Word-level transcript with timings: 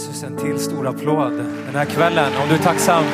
Jesus 0.00 0.22
en 0.22 0.36
till 0.36 0.60
stor 0.60 0.88
applåd 0.88 1.32
den 1.66 1.74
här 1.74 1.84
kvällen. 1.84 2.32
Om 2.42 2.48
du 2.48 2.54
är 2.54 2.58
tacksam. 2.58 3.04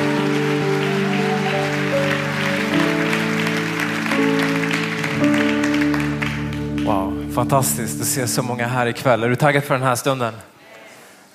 Wow, 6.85 7.31
fantastiskt 7.35 8.01
att 8.01 8.07
se 8.07 8.27
så 8.27 8.43
många 8.43 8.67
här 8.67 8.85
ikväll. 8.85 9.23
Är 9.23 9.29
du 9.29 9.35
taggad 9.35 9.63
för 9.63 9.73
den 9.73 9.83
här 9.83 9.95
stunden? 9.95 10.33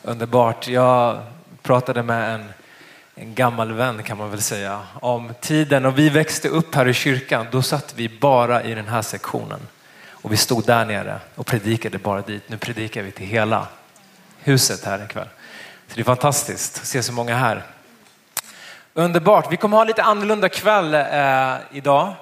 Underbart. 0.03 0.69
Jag 0.69 1.23
pratade 1.63 2.03
med 2.03 2.35
en, 2.35 2.45
en 3.15 3.35
gammal 3.35 3.73
vän 3.73 4.03
kan 4.03 4.19
man 4.19 4.31
väl 4.31 4.43
säga 4.43 4.81
om 5.01 5.33
tiden 5.41 5.85
och 5.85 5.99
vi 5.99 6.09
växte 6.09 6.49
upp 6.49 6.75
här 6.75 6.89
i 6.89 6.95
kyrkan. 6.95 7.47
Då 7.51 7.63
satt 7.63 7.95
vi 7.97 8.09
bara 8.09 8.63
i 8.63 8.75
den 8.75 8.89
här 8.89 9.03
sektionen 9.03 9.61
och 10.09 10.33
vi 10.33 10.37
stod 10.37 10.67
där 10.67 10.85
nere 10.85 11.21
och 11.35 11.47
predikade 11.47 11.99
bara 11.99 12.21
dit. 12.21 12.49
Nu 12.49 12.57
predikar 12.57 13.03
vi 13.03 13.11
till 13.11 13.27
hela 13.27 13.67
huset 14.39 14.85
här 14.85 15.05
ikväll. 15.05 15.29
Så 15.93 15.97
det 15.97 16.03
är 16.03 16.05
fantastiskt 16.05 16.79
att 16.79 16.87
se 16.87 17.03
så 17.03 17.13
många 17.13 17.37
här. 17.37 17.63
Underbart. 18.95 19.53
Vi 19.53 19.57
kommer 19.57 19.77
ha 19.77 19.85
lite 19.85 20.03
annorlunda 20.03 20.49
kväll 20.49 20.95
eh, 20.95 21.55
idag. 21.77 22.15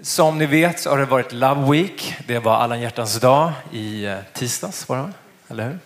Som 0.00 0.38
ni 0.38 0.46
vet 0.46 0.80
så 0.80 0.90
har 0.90 0.98
det 0.98 1.04
varit 1.04 1.32
Love 1.32 1.70
Week. 1.72 2.14
Det 2.26 2.38
var 2.38 2.56
alla 2.56 2.76
hjärtans 2.76 3.20
dag 3.20 3.52
i 3.72 4.04
eh, 4.04 4.18
tisdags, 4.32 4.88
var 4.88 4.96
det, 4.96 5.12
eller 5.48 5.64
hur? 5.64 5.78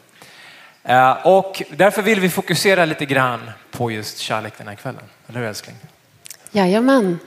Eh, 0.83 1.27
och 1.27 1.63
därför 1.71 2.03
vill 2.03 2.21
vi 2.21 2.31
fokusera 2.31 2.85
lite 2.85 3.07
grann 3.07 3.51
på 3.71 3.91
just 3.91 4.19
kärlek 4.19 4.59
den 4.59 4.69
här 4.69 4.75
kvällen. 4.75 5.05
Eller 5.29 5.41
hur 5.41 5.47
älskling? 5.49 5.77
Jajamän. 6.51 7.19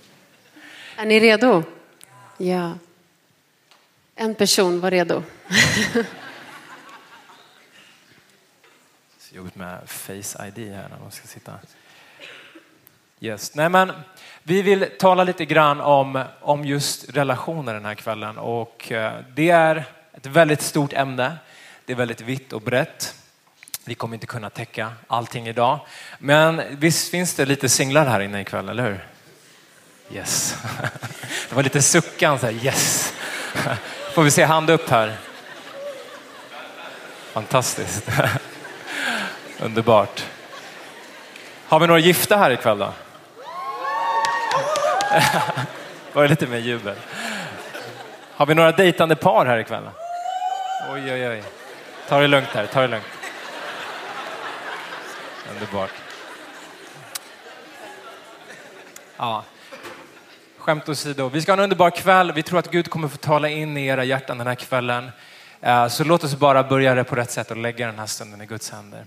Är 0.96 1.06
ni 1.06 1.20
redo? 1.20 1.62
Ja. 2.36 2.72
En 4.14 4.34
person 4.34 4.80
var 4.80 4.90
redo. 4.90 5.22
Så 9.25 9.25
jobbigt 9.36 9.54
med 9.54 9.78
Face 9.86 10.46
ID 10.46 10.72
här 10.72 10.88
när 10.88 10.98
man 11.02 11.10
ska 11.10 11.26
sitta. 11.26 11.52
Yes. 13.20 13.54
Nej, 13.54 13.68
men 13.68 13.92
vi 14.42 14.62
vill 14.62 14.86
tala 14.98 15.24
lite 15.24 15.44
grann 15.44 15.80
om, 15.80 16.24
om 16.40 16.64
just 16.64 17.10
relationer 17.10 17.74
den 17.74 17.84
här 17.84 17.94
kvällen 17.94 18.38
och 18.38 18.92
eh, 18.92 19.12
det 19.34 19.50
är 19.50 19.84
ett 20.12 20.26
väldigt 20.26 20.62
stort 20.62 20.92
ämne. 20.92 21.36
Det 21.84 21.92
är 21.92 21.96
väldigt 21.96 22.20
vitt 22.20 22.52
och 22.52 22.62
brett. 22.62 23.14
Vi 23.84 23.94
kommer 23.94 24.14
inte 24.14 24.26
kunna 24.26 24.50
täcka 24.50 24.92
allting 25.06 25.48
idag. 25.48 25.80
Men 26.18 26.62
visst 26.70 27.10
finns 27.10 27.34
det 27.34 27.46
lite 27.46 27.68
singlar 27.68 28.06
här 28.06 28.20
inne 28.20 28.40
ikväll, 28.40 28.68
eller 28.68 28.84
hur? 28.84 29.06
Yes. 30.16 30.56
Det 31.48 31.54
var 31.54 31.62
lite 31.62 31.82
suckan 31.82 32.38
så 32.38 32.46
här, 32.46 32.64
yes. 32.64 33.14
Får 34.14 34.22
vi 34.22 34.30
se 34.30 34.44
hand 34.44 34.70
upp 34.70 34.90
här. 34.90 35.16
Fantastiskt. 37.32 38.08
Underbart. 39.60 40.24
Har 41.68 41.80
vi 41.80 41.86
några 41.86 42.00
gifta 42.00 42.36
här 42.36 42.50
ikväll 42.50 42.78
då? 42.78 42.92
Var 46.12 46.22
det 46.22 46.28
lite 46.28 46.46
mer 46.46 46.58
jubel? 46.58 46.96
Har 48.34 48.46
vi 48.46 48.54
några 48.54 48.72
dejtande 48.72 49.16
par 49.16 49.46
här 49.46 49.58
ikväll? 49.58 49.82
Oj, 50.92 51.12
oj, 51.12 51.28
oj. 51.28 51.42
Ta 52.08 52.20
det 52.20 52.26
lugnt 52.26 52.48
här, 52.48 52.66
ta 52.66 52.80
det 52.80 52.88
lugnt. 52.88 53.06
Underbart. 55.52 55.90
Ja. 59.16 59.44
Skämt 60.58 60.88
åsido. 60.88 61.28
Vi 61.28 61.42
ska 61.42 61.52
ha 61.52 61.56
en 61.56 61.62
underbar 61.62 61.90
kväll. 61.90 62.32
Vi 62.32 62.42
tror 62.42 62.58
att 62.58 62.70
Gud 62.70 62.90
kommer 62.90 63.08
få 63.08 63.16
tala 63.16 63.48
in 63.48 63.76
i 63.76 63.86
era 63.86 64.04
hjärtan 64.04 64.38
den 64.38 64.46
här 64.46 64.54
kvällen. 64.54 65.10
Eh, 65.60 65.88
så 65.88 66.04
låt 66.04 66.24
oss 66.24 66.34
bara 66.34 66.62
börja 66.62 66.94
det 66.94 67.04
på 67.04 67.16
rätt 67.16 67.30
sätt 67.30 67.50
och 67.50 67.56
lägga 67.56 67.86
den 67.86 67.98
här 67.98 68.06
stunden 68.06 68.40
i 68.40 68.46
Guds 68.46 68.70
händer. 68.70 69.04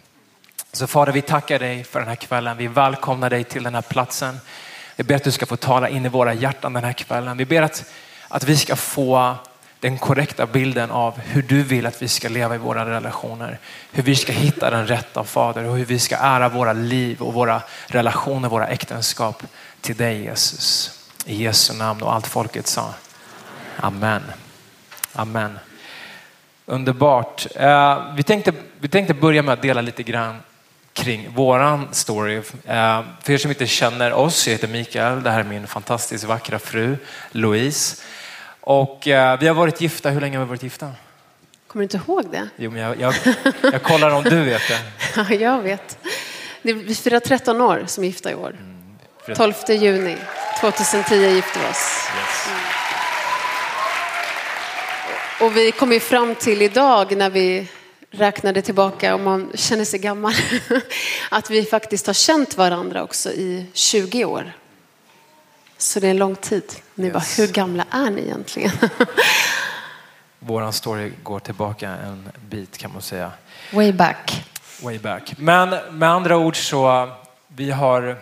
Så 0.71 0.87
Fader, 0.87 1.11
vi 1.11 1.21
tackar 1.21 1.59
dig 1.59 1.83
för 1.83 1.99
den 1.99 2.09
här 2.09 2.15
kvällen. 2.15 2.57
Vi 2.57 2.67
välkomnar 2.67 3.29
dig 3.29 3.43
till 3.43 3.63
den 3.63 3.75
här 3.75 3.81
platsen. 3.81 4.39
Vi 4.95 5.03
ber 5.03 5.15
att 5.15 5.23
du 5.23 5.31
ska 5.31 5.45
få 5.45 5.55
tala 5.55 5.89
in 5.89 6.05
i 6.05 6.09
våra 6.09 6.33
hjärtan 6.33 6.73
den 6.73 6.83
här 6.83 6.93
kvällen. 6.93 7.37
Vi 7.37 7.45
ber 7.45 7.61
att, 7.61 7.85
att 8.27 8.43
vi 8.43 8.57
ska 8.57 8.75
få 8.75 9.35
den 9.79 9.97
korrekta 9.97 10.45
bilden 10.45 10.91
av 10.91 11.19
hur 11.19 11.41
du 11.41 11.63
vill 11.63 11.85
att 11.85 12.01
vi 12.01 12.07
ska 12.07 12.29
leva 12.29 12.55
i 12.55 12.57
våra 12.57 12.85
relationer. 12.85 13.59
Hur 13.91 14.03
vi 14.03 14.15
ska 14.15 14.31
hitta 14.31 14.69
den 14.69 14.87
rätta 14.87 15.23
Fader 15.23 15.63
och 15.63 15.77
hur 15.77 15.85
vi 15.85 15.99
ska 15.99 16.17
ära 16.17 16.49
våra 16.49 16.73
liv 16.73 17.21
och 17.21 17.33
våra 17.33 17.61
relationer, 17.87 18.49
våra 18.49 18.67
äktenskap 18.67 19.43
till 19.81 19.95
dig 19.95 20.23
Jesus. 20.23 20.91
I 21.25 21.43
Jesu 21.43 21.73
namn 21.73 22.01
och 22.01 22.13
allt 22.13 22.27
folket 22.27 22.67
sa. 22.67 22.93
Amen. 23.77 24.23
Amen. 25.13 25.59
Underbart. 26.65 27.47
Eh, 27.55 28.13
vi, 28.15 28.23
tänkte, 28.23 28.53
vi 28.79 28.87
tänkte 28.87 29.13
börja 29.13 29.41
med 29.41 29.53
att 29.53 29.61
dela 29.61 29.81
lite 29.81 30.03
grann 30.03 30.39
kring 30.99 31.29
våran 31.35 31.87
story. 31.91 32.35
Eh, 32.65 33.01
för 33.23 33.33
er 33.33 33.37
som 33.37 33.51
inte 33.51 33.67
känner 33.67 34.13
oss, 34.13 34.47
jag 34.47 34.51
heter 34.51 34.67
Mikael, 34.67 35.23
det 35.23 35.29
här 35.29 35.39
är 35.39 35.43
min 35.43 35.67
fantastiskt 35.67 36.23
vackra 36.23 36.59
fru 36.59 36.97
Louise. 37.31 38.03
Och 38.61 39.07
eh, 39.07 39.39
vi 39.39 39.47
har 39.47 39.55
varit 39.55 39.81
gifta, 39.81 40.09
hur 40.09 40.21
länge 40.21 40.37
har 40.37 40.45
vi 40.45 40.49
varit 40.49 40.63
gifta? 40.63 40.91
Kommer 41.67 41.81
du 41.81 41.83
inte 41.83 41.97
ihåg 41.97 42.31
det? 42.31 42.49
Jo, 42.55 42.71
men 42.71 42.81
jag, 42.81 42.99
jag, 42.99 43.13
jag 43.61 43.83
kollar 43.83 44.11
om 44.11 44.23
du 44.23 44.43
vet 44.43 44.61
det. 44.67 44.79
Ja, 45.15 45.35
jag 45.35 45.61
vet. 45.61 45.97
Vi 46.61 46.95
firar 46.95 47.19
13 47.19 47.61
år 47.61 47.83
som 47.87 48.03
gifta 48.03 48.31
i 48.31 48.35
år. 48.35 48.55
12 49.35 49.53
juni 49.67 50.17
2010 50.61 51.15
gifte 51.15 51.59
vi 51.59 51.65
oss. 51.65 52.09
Yes. 52.19 52.49
Och 55.41 55.57
vi 55.57 55.71
kom 55.71 55.91
ju 55.91 55.99
fram 55.99 56.35
till 56.35 56.61
idag 56.61 57.17
när 57.17 57.29
vi 57.29 57.67
räknade 58.11 58.61
tillbaka, 58.61 59.15
om 59.15 59.23
man 59.23 59.51
känner 59.55 59.85
sig 59.85 59.99
gammal, 59.99 60.33
att 61.31 61.49
vi 61.49 61.65
faktiskt 61.65 62.07
har 62.07 62.13
känt 62.13 62.57
varandra 62.57 63.03
också 63.03 63.29
i 63.31 63.65
20 63.73 64.25
år. 64.25 64.51
Så 65.77 65.99
det 65.99 66.07
är 66.07 66.11
en 66.11 66.17
lång 66.17 66.35
tid. 66.35 66.63
Ni 66.95 67.05
Yes. 67.07 67.13
bara, 67.13 67.23
hur 67.45 67.53
gamla 67.53 67.85
är 67.91 68.09
ni 68.09 68.21
egentligen? 68.21 68.71
Våran 70.39 70.73
story 70.73 71.11
går 71.23 71.39
tillbaka 71.39 71.89
en 71.89 72.29
bit 72.49 72.77
kan 72.77 72.93
man 72.93 73.01
säga. 73.01 73.31
Way 73.73 73.91
back. 73.91 74.45
way 74.81 74.99
back. 74.99 75.33
Men 75.37 75.69
med 75.91 76.09
andra 76.09 76.37
ord 76.37 76.69
så 76.69 77.09
vi 77.47 77.71
har 77.71 78.17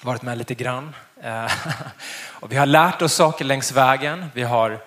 varit 0.00 0.22
med 0.22 0.38
lite 0.38 0.54
grann. 0.54 0.94
Eh, 1.22 1.52
Och 2.40 2.52
vi 2.52 2.56
har 2.56 2.66
lärt 2.66 3.02
oss 3.02 3.14
saker 3.14 3.44
längs 3.44 3.72
vägen. 3.72 4.26
Vi 4.34 4.42
har 4.42 4.78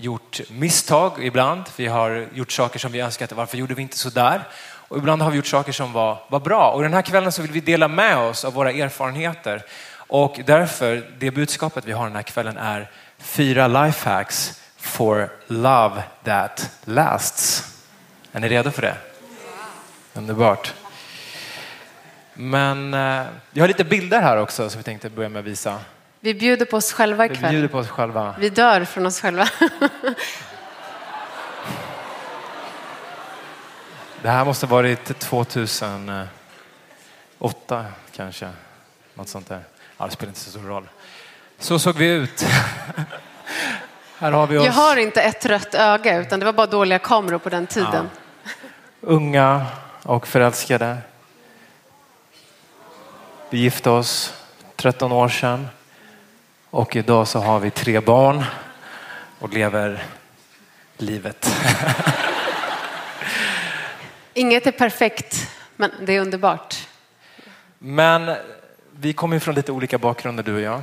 gjort 0.00 0.40
misstag 0.50 1.24
ibland. 1.24 1.64
Vi 1.76 1.86
har 1.86 2.26
gjort 2.34 2.52
saker 2.52 2.78
som 2.78 2.92
vi 2.92 3.00
önskat, 3.00 3.32
varför 3.32 3.58
gjorde 3.58 3.74
vi 3.74 3.82
inte 3.82 3.98
så 3.98 4.10
där? 4.10 4.42
Och 4.88 4.98
ibland 4.98 5.22
har 5.22 5.30
vi 5.30 5.36
gjort 5.36 5.46
saker 5.46 5.72
som 5.72 5.92
var, 5.92 6.18
var 6.28 6.40
bra. 6.40 6.70
Och 6.70 6.82
den 6.82 6.94
här 6.94 7.02
kvällen 7.02 7.32
så 7.32 7.42
vill 7.42 7.52
vi 7.52 7.60
dela 7.60 7.88
med 7.88 8.18
oss 8.18 8.44
av 8.44 8.52
våra 8.52 8.70
erfarenheter. 8.72 9.62
Och 9.96 10.40
därför, 10.46 11.10
det 11.18 11.30
budskapet 11.30 11.84
vi 11.84 11.92
har 11.92 12.06
den 12.06 12.16
här 12.16 12.22
kvällen 12.22 12.56
är 12.56 12.90
fyra 13.18 13.68
lifehacks 13.68 14.60
for 14.76 15.32
love 15.46 16.02
that 16.24 16.70
lasts. 16.84 17.72
Är 18.32 18.40
ni 18.40 18.48
redo 18.48 18.70
för 18.70 18.82
det? 18.82 18.96
Underbart. 20.14 20.74
Men 22.34 22.94
eh, 22.94 23.26
vi 23.50 23.60
har 23.60 23.68
lite 23.68 23.84
bilder 23.84 24.20
här 24.20 24.36
också 24.36 24.70
som 24.70 24.78
vi 24.78 24.84
tänkte 24.84 25.10
börja 25.10 25.28
med 25.28 25.40
att 25.40 25.46
visa. 25.46 25.78
Vi 26.26 26.34
bjuder 26.34 26.66
på 26.66 26.76
oss 26.76 26.92
själva 26.92 27.28
Vi 27.28 27.34
ikväll. 27.34 27.50
bjuder 27.50 27.68
på 27.68 27.78
oss 27.78 27.88
själva. 27.88 28.34
Vi 28.38 28.48
dör 28.48 28.84
från 28.84 29.06
oss 29.06 29.20
själva. 29.20 29.48
Det 34.22 34.28
här 34.28 34.44
måste 34.44 34.66
varit 34.66 35.18
2008 35.18 36.28
kanske. 38.16 38.48
Något 39.14 39.28
sånt 39.28 39.48
där. 39.48 39.60
Ja, 39.98 40.06
det 40.06 40.12
spelar 40.12 40.30
inte 40.30 40.40
så 40.40 40.50
stor 40.50 40.60
roll. 40.62 40.88
Så 41.58 41.78
såg 41.78 41.96
vi 41.96 42.08
ut. 42.08 42.42
här 44.18 44.32
har 44.32 44.46
vi 44.46 44.58
oss 44.58 44.64
Jag 44.66 44.72
har 44.72 44.96
inte 44.96 45.22
ett 45.22 45.46
rött 45.46 45.74
öga 45.74 46.18
utan 46.18 46.40
det 46.40 46.46
var 46.46 46.52
bara 46.52 46.66
dåliga 46.66 46.98
kameror 46.98 47.38
på 47.38 47.48
den 47.48 47.66
tiden. 47.66 48.10
unga 49.00 49.66
och 50.02 50.26
förälskade. 50.26 50.98
Vi 53.50 53.58
gifte 53.58 53.90
oss 53.90 54.34
13 54.76 55.12
år 55.12 55.28
sedan 55.28 55.68
och 56.76 56.96
idag 56.96 57.28
så 57.28 57.38
har 57.38 57.60
vi 57.60 57.70
tre 57.70 58.00
barn 58.00 58.44
och 59.38 59.52
lever 59.52 60.04
livet. 60.96 61.54
Inget 64.34 64.66
är 64.66 64.70
perfekt, 64.70 65.50
men 65.76 65.90
det 66.06 66.12
är 66.16 66.20
underbart. 66.20 66.88
Men 67.78 68.36
vi 68.90 69.12
kommer 69.12 69.38
från 69.38 69.54
lite 69.54 69.72
olika 69.72 69.98
bakgrunder 69.98 70.42
du 70.42 70.54
och 70.54 70.60
jag. 70.60 70.82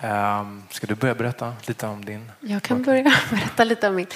Ehm, 0.00 0.62
Ska 0.70 0.86
du 0.86 0.94
börja 0.94 1.14
berätta 1.14 1.54
lite 1.66 1.86
om 1.86 2.04
din? 2.04 2.32
Jag 2.40 2.62
kan 2.62 2.82
börja 2.82 3.02
berätta 3.30 3.64
lite 3.64 3.88
om 3.88 3.94
min. 3.94 4.06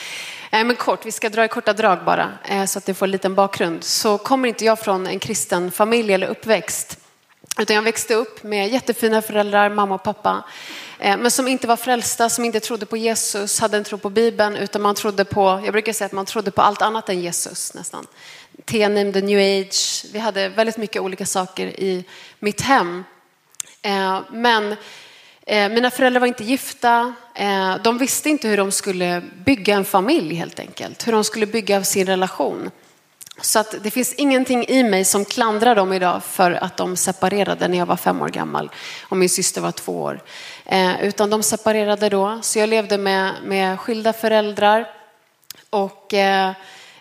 Eh, 0.50 0.64
Men 0.64 0.76
kort, 0.76 1.06
vi 1.06 1.12
ska 1.12 1.28
dra 1.28 1.44
i 1.44 1.48
korta 1.48 1.72
drag 1.72 2.04
bara 2.04 2.28
eh, 2.44 2.64
så 2.64 2.78
att 2.78 2.86
det 2.86 2.94
får 2.94 3.06
en 3.06 3.10
liten 3.10 3.34
bakgrund. 3.34 3.84
Så 3.84 4.18
kommer 4.18 4.48
inte 4.48 4.64
jag 4.64 4.78
från 4.78 5.06
en 5.06 5.18
kristen 5.18 5.70
familj 5.70 6.12
eller 6.12 6.26
uppväxt. 6.26 7.05
Utan 7.58 7.76
jag 7.76 7.82
växte 7.82 8.14
upp 8.14 8.42
med 8.42 8.68
jättefina 8.68 9.22
föräldrar, 9.22 9.70
mamma 9.70 9.94
och 9.94 10.02
pappa. 10.02 10.44
Eh, 10.98 11.16
men 11.16 11.30
som 11.30 11.48
inte 11.48 11.66
var 11.66 11.76
frälsta, 11.76 12.28
som 12.28 12.44
inte 12.44 12.60
trodde 12.60 12.86
på 12.86 12.96
Jesus, 12.96 13.60
hade 13.60 13.76
en 13.76 13.84
tro 13.84 13.98
på 13.98 14.10
Bibeln, 14.10 14.56
utan 14.56 14.82
man 14.82 14.94
trodde 14.94 15.24
på, 15.24 15.60
jag 15.64 15.72
brukar 15.72 15.92
säga 15.92 16.06
att 16.06 16.12
man 16.12 16.26
trodde 16.26 16.50
på 16.50 16.62
allt 16.62 16.82
annat 16.82 17.08
än 17.08 17.20
Jesus 17.20 17.74
nästan. 17.74 18.06
Tenim, 18.64 19.12
the 19.12 19.20
new 19.20 19.38
age, 19.38 20.06
vi 20.12 20.18
hade 20.18 20.48
väldigt 20.48 20.76
mycket 20.76 21.02
olika 21.02 21.26
saker 21.26 21.66
i 21.66 22.04
mitt 22.38 22.60
hem. 22.60 23.04
Eh, 23.82 24.20
men 24.30 24.76
eh, 25.46 25.68
mina 25.68 25.90
föräldrar 25.90 26.20
var 26.20 26.26
inte 26.26 26.44
gifta, 26.44 27.14
de 27.84 27.98
visste 27.98 28.30
inte 28.30 28.48
hur 28.48 28.56
de 28.56 28.72
skulle 28.72 29.22
bygga 29.44 29.74
en 29.74 29.84
familj 29.84 30.34
helt 30.34 30.60
enkelt, 30.60 31.06
hur 31.06 31.12
de 31.12 31.24
skulle 31.24 31.46
bygga 31.46 31.84
sin 31.84 32.06
relation. 32.06 32.70
Så 33.40 33.58
att 33.58 33.74
det 33.82 33.90
finns 33.90 34.12
ingenting 34.12 34.64
i 34.68 34.82
mig 34.82 35.04
som 35.04 35.24
klandrar 35.24 35.74
dem 35.74 35.92
idag 35.92 36.24
för 36.24 36.52
att 36.52 36.76
de 36.76 36.96
separerade 36.96 37.68
när 37.68 37.78
jag 37.78 37.86
var 37.86 37.96
fem 37.96 38.22
år 38.22 38.28
gammal 38.28 38.70
och 39.08 39.16
min 39.16 39.28
syster 39.28 39.60
var 39.60 39.72
två 39.72 40.02
år. 40.02 40.20
Eh, 40.64 41.04
utan 41.04 41.30
de 41.30 41.42
separerade 41.42 42.08
då, 42.08 42.38
så 42.42 42.58
jag 42.58 42.68
levde 42.68 42.98
med, 42.98 43.32
med 43.44 43.80
skilda 43.80 44.12
föräldrar 44.12 44.90
och 45.70 46.14
eh, 46.14 46.52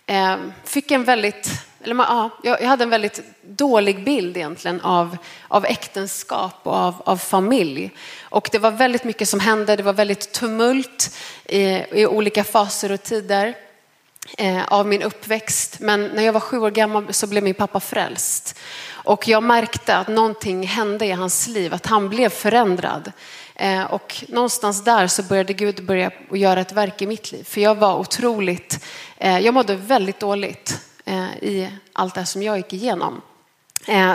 eh, 0.05 0.37
fick 0.63 0.91
en 0.91 1.03
väldigt, 1.03 1.49
eller 1.83 1.95
ja, 1.95 2.29
jag 2.43 2.67
hade 2.67 2.83
en 2.83 2.89
väldigt 2.89 3.21
dålig 3.41 4.03
bild 4.03 4.37
egentligen 4.37 4.81
av, 4.81 5.17
av 5.47 5.65
äktenskap 5.65 6.59
och 6.63 6.75
av, 6.75 6.95
av 7.05 7.17
familj. 7.17 7.91
Och 8.21 8.49
det 8.51 8.59
var 8.59 8.71
väldigt 8.71 9.03
mycket 9.03 9.29
som 9.29 9.39
hände, 9.39 9.75
det 9.75 9.83
var 9.83 9.93
väldigt 9.93 10.31
tumult 10.31 11.15
i, 11.45 11.61
i 11.91 12.05
olika 12.05 12.43
faser 12.43 12.91
och 12.91 13.03
tider. 13.03 13.64
Eh, 14.37 14.63
av 14.67 14.87
min 14.87 15.01
uppväxt. 15.01 15.79
Men 15.79 16.07
när 16.07 16.23
jag 16.23 16.33
var 16.33 16.39
sju 16.39 16.59
år 16.59 16.71
gammal 16.71 17.13
så 17.13 17.27
blev 17.27 17.43
min 17.43 17.53
pappa 17.53 17.79
frälst. 17.79 18.59
Och 18.91 19.27
jag 19.27 19.43
märkte 19.43 19.95
att 19.95 20.07
någonting 20.07 20.67
hände 20.67 21.05
i 21.05 21.11
hans 21.11 21.47
liv, 21.47 21.73
att 21.73 21.85
han 21.85 22.09
blev 22.09 22.29
förändrad. 22.29 23.11
Eh, 23.55 23.83
och 23.83 24.23
någonstans 24.27 24.83
där 24.83 25.07
så 25.07 25.23
började 25.23 25.53
Gud 25.53 25.85
börja 25.85 26.11
göra 26.31 26.61
ett 26.61 26.71
verk 26.71 27.01
i 27.01 27.07
mitt 27.07 27.31
liv. 27.31 27.43
För 27.43 27.61
jag 27.61 27.75
var 27.75 27.95
otroligt, 27.99 28.85
eh, 29.17 29.39
jag 29.39 29.53
mådde 29.53 29.75
väldigt 29.75 30.19
dåligt 30.19 30.81
i 31.41 31.69
allt 31.93 32.15
det 32.15 32.25
som 32.25 32.43
jag 32.43 32.57
gick 32.57 32.73
igenom. 32.73 33.21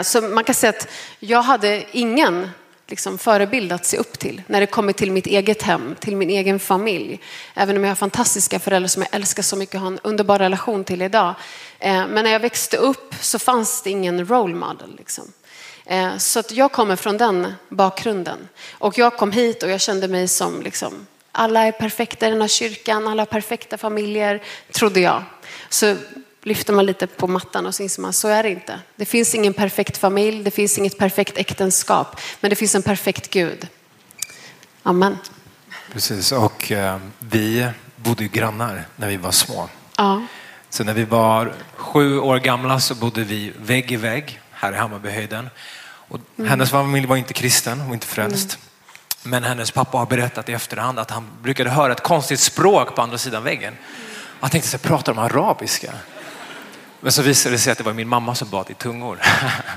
Så 0.03 0.21
man 0.21 0.43
kan 0.43 0.55
säga 0.55 0.69
att 0.69 0.87
jag 1.19 1.41
hade 1.41 1.83
ingen 1.91 2.49
liksom 2.91 3.17
förebild 3.17 3.71
att 3.71 3.85
se 3.85 3.97
upp 3.97 4.19
till 4.19 4.41
när 4.47 4.59
det 4.59 4.67
kommer 4.67 4.93
till 4.93 5.11
mitt 5.11 5.27
eget 5.27 5.61
hem, 5.61 5.95
till 5.99 6.15
min 6.15 6.29
egen 6.29 6.59
familj. 6.59 7.19
Även 7.53 7.77
om 7.77 7.83
jag 7.83 7.91
har 7.91 7.95
fantastiska 7.95 8.59
föräldrar 8.59 8.87
som 8.87 9.01
jag 9.01 9.15
älskar 9.15 9.43
så 9.43 9.55
mycket 9.55 9.75
och 9.75 9.81
har 9.81 9.87
en 9.87 9.99
underbar 10.03 10.39
relation 10.39 10.83
till 10.83 11.01
idag. 11.01 11.35
Eh, 11.79 12.07
men 12.07 12.23
när 12.23 12.31
jag 12.31 12.39
växte 12.39 12.77
upp 12.77 13.15
så 13.19 13.39
fanns 13.39 13.81
det 13.81 13.89
ingen 13.89 14.25
role 14.27 14.55
model. 14.55 14.95
Liksom. 14.97 15.31
Eh, 15.85 16.17
så 16.17 16.39
att 16.39 16.51
jag 16.51 16.71
kommer 16.71 16.95
från 16.95 17.17
den 17.17 17.53
bakgrunden. 17.69 18.47
Och 18.71 18.97
jag 18.97 19.17
kom 19.17 19.31
hit 19.31 19.63
och 19.63 19.69
jag 19.69 19.81
kände 19.81 20.07
mig 20.07 20.27
som 20.27 20.61
liksom, 20.61 21.07
alla 21.31 21.63
är 21.63 21.71
perfekta 21.71 22.27
i 22.27 22.29
den 22.29 22.41
här 22.41 22.47
kyrkan, 22.47 23.07
alla 23.07 23.21
har 23.21 23.25
perfekta 23.25 23.77
familjer, 23.77 24.43
trodde 24.71 24.99
jag. 24.99 25.23
Så 25.69 25.95
lyfter 26.43 26.73
man 26.73 26.85
lite 26.85 27.07
på 27.07 27.27
mattan 27.27 27.65
och 27.65 27.75
så 27.75 27.83
inser 27.83 28.01
man 28.01 28.13
så 28.13 28.27
är 28.27 28.43
det 28.43 28.49
inte. 28.49 28.79
Det 28.95 29.05
finns 29.05 29.35
ingen 29.35 29.53
perfekt 29.53 29.97
familj, 29.97 30.43
det 30.43 30.51
finns 30.51 30.77
inget 30.77 30.97
perfekt 30.97 31.37
äktenskap, 31.37 32.21
men 32.39 32.49
det 32.49 32.55
finns 32.55 32.75
en 32.75 32.83
perfekt 32.83 33.29
Gud. 33.29 33.67
Amen. 34.83 35.17
Precis, 35.93 36.31
och 36.31 36.71
eh, 36.71 36.99
vi 37.19 37.67
bodde 37.95 38.23
ju 38.23 38.29
grannar 38.29 38.85
när 38.95 39.07
vi 39.07 39.17
var 39.17 39.31
små. 39.31 39.69
Ja. 39.97 40.21
Så 40.69 40.83
när 40.83 40.93
vi 40.93 41.03
var 41.03 41.53
sju 41.75 42.19
år 42.19 42.39
gamla 42.39 42.79
så 42.79 42.95
bodde 42.95 43.23
vi 43.23 43.53
vägg 43.57 43.91
i 43.91 43.95
vägg 43.95 44.41
här 44.51 44.73
i 44.73 44.75
Hammarbyhöjden. 44.75 45.49
Och 45.83 46.19
mm. 46.37 46.49
Hennes 46.49 46.69
familj 46.69 47.05
var 47.05 47.15
inte 47.15 47.33
kristen 47.33 47.81
och 47.81 47.93
inte 47.93 48.07
frälst. 48.07 48.57
Mm. 49.23 49.31
Men 49.31 49.43
hennes 49.43 49.71
pappa 49.71 49.97
har 49.97 50.05
berättat 50.05 50.49
i 50.49 50.53
efterhand 50.53 50.99
att 50.99 51.11
han 51.11 51.27
brukade 51.41 51.69
höra 51.69 51.91
ett 51.91 52.03
konstigt 52.03 52.39
språk 52.39 52.95
på 52.95 53.01
andra 53.01 53.17
sidan 53.17 53.43
väggen. 53.43 53.77
Han 54.39 54.49
tänkte 54.49 54.69
sig, 54.69 54.79
pratar 54.79 55.13
de 55.13 55.19
arabiska? 55.19 55.93
Men 57.01 57.11
så 57.11 57.21
visade 57.21 57.55
det 57.55 57.59
sig 57.59 57.71
att 57.71 57.77
det 57.77 57.83
var 57.83 57.93
min 57.93 58.07
mamma 58.07 58.35
som 58.35 58.49
bad 58.49 58.69
i 58.69 58.73
tungor. 58.73 59.19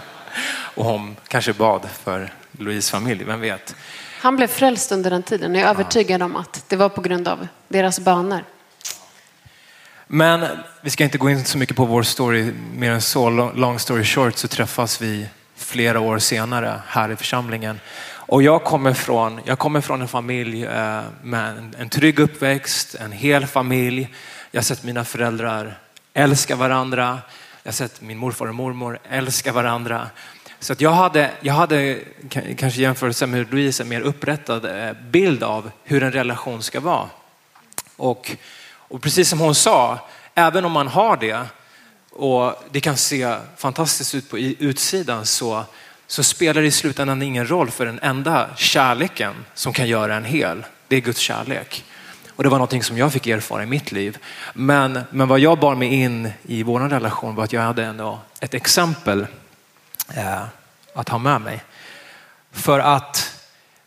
Och 0.75 0.85
hon 0.85 1.17
kanske 1.29 1.53
bad 1.53 1.89
för 2.03 2.33
Louise 2.53 2.91
familj, 2.91 3.25
vem 3.25 3.41
vet? 3.41 3.77
Han 4.21 4.37
blev 4.37 4.47
frälst 4.47 4.93
under 4.93 5.11
den 5.11 5.23
tiden. 5.23 5.55
Jag 5.55 5.65
är 5.65 5.71
övertygad 5.71 6.23
om 6.23 6.37
att 6.37 6.65
det 6.69 6.77
var 6.77 6.89
på 6.89 7.01
grund 7.01 7.29
av 7.29 7.49
deras 7.69 8.01
böner. 8.01 8.45
Men 10.07 10.47
vi 10.81 10.91
ska 10.91 11.05
inte 11.05 11.19
gå 11.19 11.31
in 11.31 11.45
så 11.45 11.59
mycket 11.59 11.77
på 11.77 11.85
vår 11.85 12.03
story, 12.03 12.53
mer 12.77 12.91
än 12.91 13.03
så. 13.03 13.31
Long 13.31 13.79
story 13.79 14.05
short 14.05 14.37
så 14.37 14.49
träffas 14.49 15.03
vi 15.03 15.29
flera 15.57 16.01
år 16.01 16.19
senare 16.19 16.81
här 16.87 17.11
i 17.11 17.17
församlingen. 17.17 17.81
Och 18.07 18.43
jag 18.43 18.65
kommer 18.65 18.93
från, 18.93 19.41
jag 19.45 19.59
kommer 19.59 19.81
från 19.81 20.03
en 20.03 20.09
familj 20.09 20.65
eh, 20.65 21.03
med 21.23 21.59
en, 21.59 21.75
en 21.79 21.89
trygg 21.89 22.19
uppväxt, 22.19 22.95
en 22.95 23.13
hel 23.13 23.47
familj. 23.47 24.15
Jag 24.51 24.61
har 24.61 24.65
sett 24.65 24.85
mina 24.85 25.05
föräldrar 25.05 25.79
älskar 26.15 26.57
varandra. 26.57 27.19
Jag 27.63 27.69
har 27.69 27.75
sett 27.75 28.01
min 28.01 28.19
morfar 28.19 28.47
och 28.47 28.55
mormor 28.55 28.99
älska 29.09 29.53
varandra. 29.53 30.11
Så 30.61 30.73
att 30.73 30.81
jag 30.81 30.91
hade, 30.91 31.31
jag 31.41 31.55
hade 31.55 32.01
kanske 32.57 32.81
jämfört 32.81 33.29
med 33.29 33.51
Louise 33.51 33.83
en 33.83 33.89
mer 33.89 34.01
upprättad 34.01 34.65
eh, 34.65 34.93
bild 34.93 35.43
av 35.43 35.71
hur 35.85 36.03
en 36.03 36.13
relation 36.13 36.63
ska 36.63 36.81
vara. 36.81 37.09
Och, 37.97 38.37
och 38.73 39.03
precis 39.03 39.29
som 39.29 39.41
hon 39.41 39.55
sa, 39.55 39.99
även 40.35 40.65
om 40.65 40.73
man 40.73 40.89
har 40.89 41.17
det 41.17 41.47
och 42.11 42.55
det 42.71 42.81
kan 42.81 42.97
se 42.97 43.37
fantastiskt 43.57 44.15
ut 44.15 44.31
på 44.31 44.39
utsidan 44.39 45.27
så, 45.27 45.65
så 46.07 46.23
spelar 46.23 46.63
det 46.63 46.69
i 46.69 46.71
slutändan 46.71 47.23
ingen 47.23 47.51
roll 47.51 47.71
för 47.71 47.87
den 47.87 47.99
enda 48.03 48.51
kärleken 48.57 49.35
som 49.55 49.73
kan 49.73 49.89
göra 49.89 50.15
en 50.15 50.25
hel. 50.25 50.65
Det 50.89 50.97
är 50.97 51.01
Guds 51.01 51.21
kärlek. 51.21 51.85
Och 52.37 52.43
det 52.43 52.49
var 52.49 52.59
någonting 52.59 52.83
som 52.83 52.99
jag 52.99 53.13
fick 53.13 53.27
erfara 53.27 53.63
i 53.63 53.67
mitt 53.67 53.93
liv. 53.93 54.19
Men, 54.55 55.01
men 55.11 55.29
vad 55.29 55.41
jag 55.41 55.59
bar 55.59 55.75
mig 55.75 55.95
in 55.95 56.33
i 56.43 56.63
vår 56.63 56.81
relation 56.81 57.35
var 57.35 57.45
att 57.45 57.53
jag 57.53 57.63
hade 57.63 57.85
ändå 57.85 58.19
ett 58.41 58.55
exempel 58.55 59.27
eh, 60.17 60.43
att 60.95 61.09
ha 61.09 61.19
med 61.19 61.41
mig. 61.41 61.63
För 62.53 62.81
att 62.81 63.35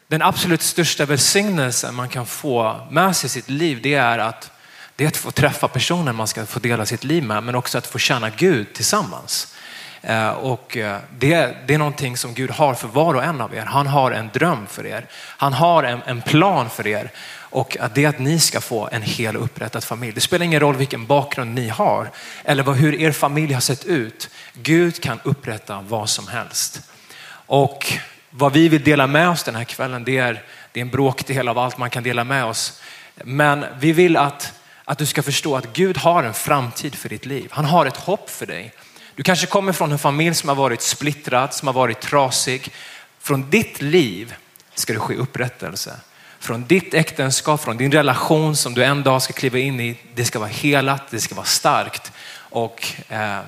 den 0.07 0.21
absolut 0.21 0.61
största 0.61 1.05
välsignelsen 1.05 1.95
man 1.95 2.09
kan 2.09 2.25
få 2.25 2.87
med 2.91 3.15
sig 3.15 3.27
i 3.27 3.29
sitt 3.29 3.49
liv 3.49 3.79
det 3.83 3.93
är 3.93 4.19
att 4.19 4.51
det 4.95 5.03
är 5.03 5.07
att 5.07 5.17
få 5.17 5.31
träffa 5.31 5.67
personen 5.67 6.15
man 6.15 6.27
ska 6.27 6.45
få 6.45 6.59
dela 6.59 6.85
sitt 6.85 7.03
liv 7.03 7.23
med 7.23 7.43
men 7.43 7.55
också 7.55 7.77
att 7.77 7.87
få 7.87 7.97
tjäna 7.97 8.29
Gud 8.29 8.73
tillsammans. 8.73 9.55
Eh, 10.01 10.29
och 10.29 10.77
eh, 10.77 10.99
det, 11.19 11.57
det 11.67 11.73
är 11.73 11.77
någonting 11.77 12.17
som 12.17 12.33
Gud 12.33 12.51
har 12.51 12.73
för 12.73 12.87
var 12.87 13.13
och 13.13 13.23
en 13.23 13.41
av 13.41 13.55
er. 13.55 13.65
Han 13.65 13.87
har 13.87 14.11
en 14.11 14.29
dröm 14.33 14.67
för 14.67 14.85
er. 14.85 15.05
Han 15.13 15.53
har 15.53 15.83
en, 15.83 16.01
en 16.05 16.21
plan 16.21 16.69
för 16.69 16.87
er. 16.87 17.11
Och 17.49 17.77
att 17.79 17.95
det 17.95 18.03
är 18.03 18.09
att 18.09 18.19
ni 18.19 18.39
ska 18.39 18.61
få 18.61 18.89
en 18.91 19.01
hel 19.01 19.35
upprättad 19.35 19.83
familj. 19.83 20.13
Det 20.13 20.21
spelar 20.21 20.45
ingen 20.45 20.59
roll 20.59 20.75
vilken 20.75 21.05
bakgrund 21.05 21.55
ni 21.55 21.69
har 21.69 22.11
eller 22.43 22.63
vad, 22.63 22.75
hur 22.75 22.95
er 23.01 23.11
familj 23.11 23.53
har 23.53 23.61
sett 23.61 23.85
ut. 23.85 24.29
Gud 24.53 25.03
kan 25.03 25.19
upprätta 25.23 25.85
vad 25.87 26.09
som 26.09 26.27
helst. 26.27 26.81
Och 27.29 27.93
vad 28.29 28.53
vi 28.53 28.69
vill 28.69 28.83
dela 28.83 29.07
med 29.07 29.29
oss 29.29 29.43
den 29.43 29.55
här 29.55 29.63
kvällen, 29.63 30.03
det 30.03 30.17
är, 30.17 30.43
det 30.71 30.79
är 30.79 30.81
en 30.81 30.89
bråkdel 30.89 31.47
av 31.47 31.57
allt 31.57 31.77
man 31.77 31.89
kan 31.89 32.03
dela 32.03 32.23
med 32.23 32.45
oss. 32.45 32.81
Men 33.23 33.65
vi 33.79 33.91
vill 33.91 34.17
att, 34.17 34.53
att 34.85 34.97
du 34.97 35.05
ska 35.05 35.23
förstå 35.23 35.55
att 35.55 35.73
Gud 35.73 35.97
har 35.97 36.23
en 36.23 36.33
framtid 36.33 36.95
för 36.95 37.09
ditt 37.09 37.25
liv. 37.25 37.47
Han 37.51 37.65
har 37.65 37.85
ett 37.85 37.97
hopp 37.97 38.29
för 38.29 38.45
dig. 38.45 38.73
Du 39.15 39.23
kanske 39.23 39.47
kommer 39.47 39.73
från 39.73 39.91
en 39.91 39.99
familj 39.99 40.35
som 40.35 40.49
har 40.49 40.55
varit 40.55 40.81
splittrad, 40.81 41.53
som 41.53 41.67
har 41.67 41.73
varit 41.73 42.01
trasig. 42.01 42.73
Från 43.19 43.49
ditt 43.49 43.81
liv 43.81 44.35
ska 44.73 44.93
det 44.93 44.99
ske 44.99 45.15
upprättelse 45.15 45.99
från 46.39 46.65
ditt 46.65 46.93
äktenskap, 46.93 47.61
från 47.61 47.77
din 47.77 47.91
relation 47.91 48.55
som 48.55 48.73
du 48.73 48.83
en 48.83 49.03
dag 49.03 49.21
ska 49.21 49.33
kliva 49.33 49.57
in 49.57 49.79
i. 49.79 49.99
Det 50.15 50.25
ska 50.25 50.39
vara 50.39 50.49
helat, 50.49 51.03
det 51.09 51.19
ska 51.19 51.35
vara 51.35 51.45
starkt 51.45 52.11
och 52.35 52.93
eh, 53.09 53.39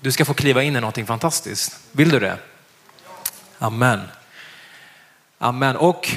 du 0.00 0.12
ska 0.12 0.24
få 0.24 0.34
kliva 0.34 0.62
in 0.62 0.76
i 0.76 0.80
någonting 0.80 1.06
fantastiskt. 1.06 1.80
Vill 1.92 2.10
du 2.10 2.20
det? 2.20 2.38
Amen. 3.58 4.00
Amen. 5.38 5.76
Och 5.76 6.10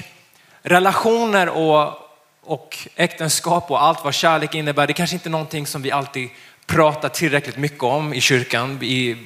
relationer 0.61 1.49
och, 1.49 1.93
och 2.41 2.77
äktenskap 2.95 3.71
och 3.71 3.83
allt 3.83 4.03
vad 4.03 4.13
kärlek 4.13 4.55
innebär, 4.55 4.87
det 4.87 4.93
kanske 4.93 5.15
inte 5.15 5.29
är 5.29 5.31
någonting 5.31 5.67
som 5.67 5.81
vi 5.81 5.91
alltid 5.91 6.29
pratar 6.65 7.09
tillräckligt 7.09 7.57
mycket 7.57 7.83
om 7.83 8.13
i 8.13 8.21
kyrkan. 8.21 8.83
I, 8.83 9.17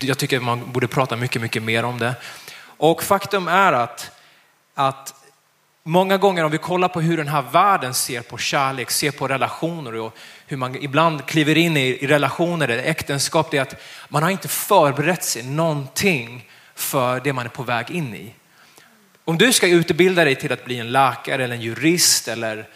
jag 0.00 0.18
tycker 0.18 0.40
man 0.40 0.72
borde 0.72 0.88
prata 0.88 1.16
mycket, 1.16 1.42
mycket 1.42 1.62
mer 1.62 1.84
om 1.84 1.98
det. 1.98 2.14
Och 2.60 3.02
faktum 3.02 3.48
är 3.48 3.72
att, 3.72 4.10
att 4.74 5.14
Många 5.88 6.16
gånger 6.16 6.44
om 6.44 6.50
vi 6.50 6.58
kollar 6.58 6.88
på 6.88 7.00
hur 7.00 7.16
den 7.16 7.28
här 7.28 7.42
världen 7.42 7.94
ser 7.94 8.22
på 8.22 8.38
kärlek, 8.38 8.90
ser 8.90 9.10
på 9.10 9.28
relationer 9.28 9.94
och 9.94 10.16
hur 10.46 10.56
man 10.56 10.76
ibland 10.76 11.26
kliver 11.26 11.58
in 11.58 11.76
i, 11.76 12.06
relationer 12.06 12.68
eller 12.68 12.82
äktenskap, 12.82 13.50
det 13.50 13.58
är 13.58 13.62
att 13.62 13.74
man 14.08 14.22
har 14.22 14.30
inte 14.30 14.48
förberett 14.48 15.24
sig 15.24 15.42
någonting 15.42 16.48
för 16.74 17.20
det 17.20 17.32
man 17.32 17.44
är 17.44 17.50
på 17.50 17.62
väg 17.62 17.90
in 17.90 18.14
i. 18.14 18.34
Om 19.24 19.38
du 19.38 19.52
ska 19.52 19.66
utbilda 19.66 20.24
dig 20.24 20.34
till 20.36 20.52
att 20.52 20.64
bli 20.64 20.78
en 20.78 20.92
läkare 20.92 21.44
eller 21.44 21.54
en 21.54 21.60
jurist 21.60 22.28
eller 22.28 22.68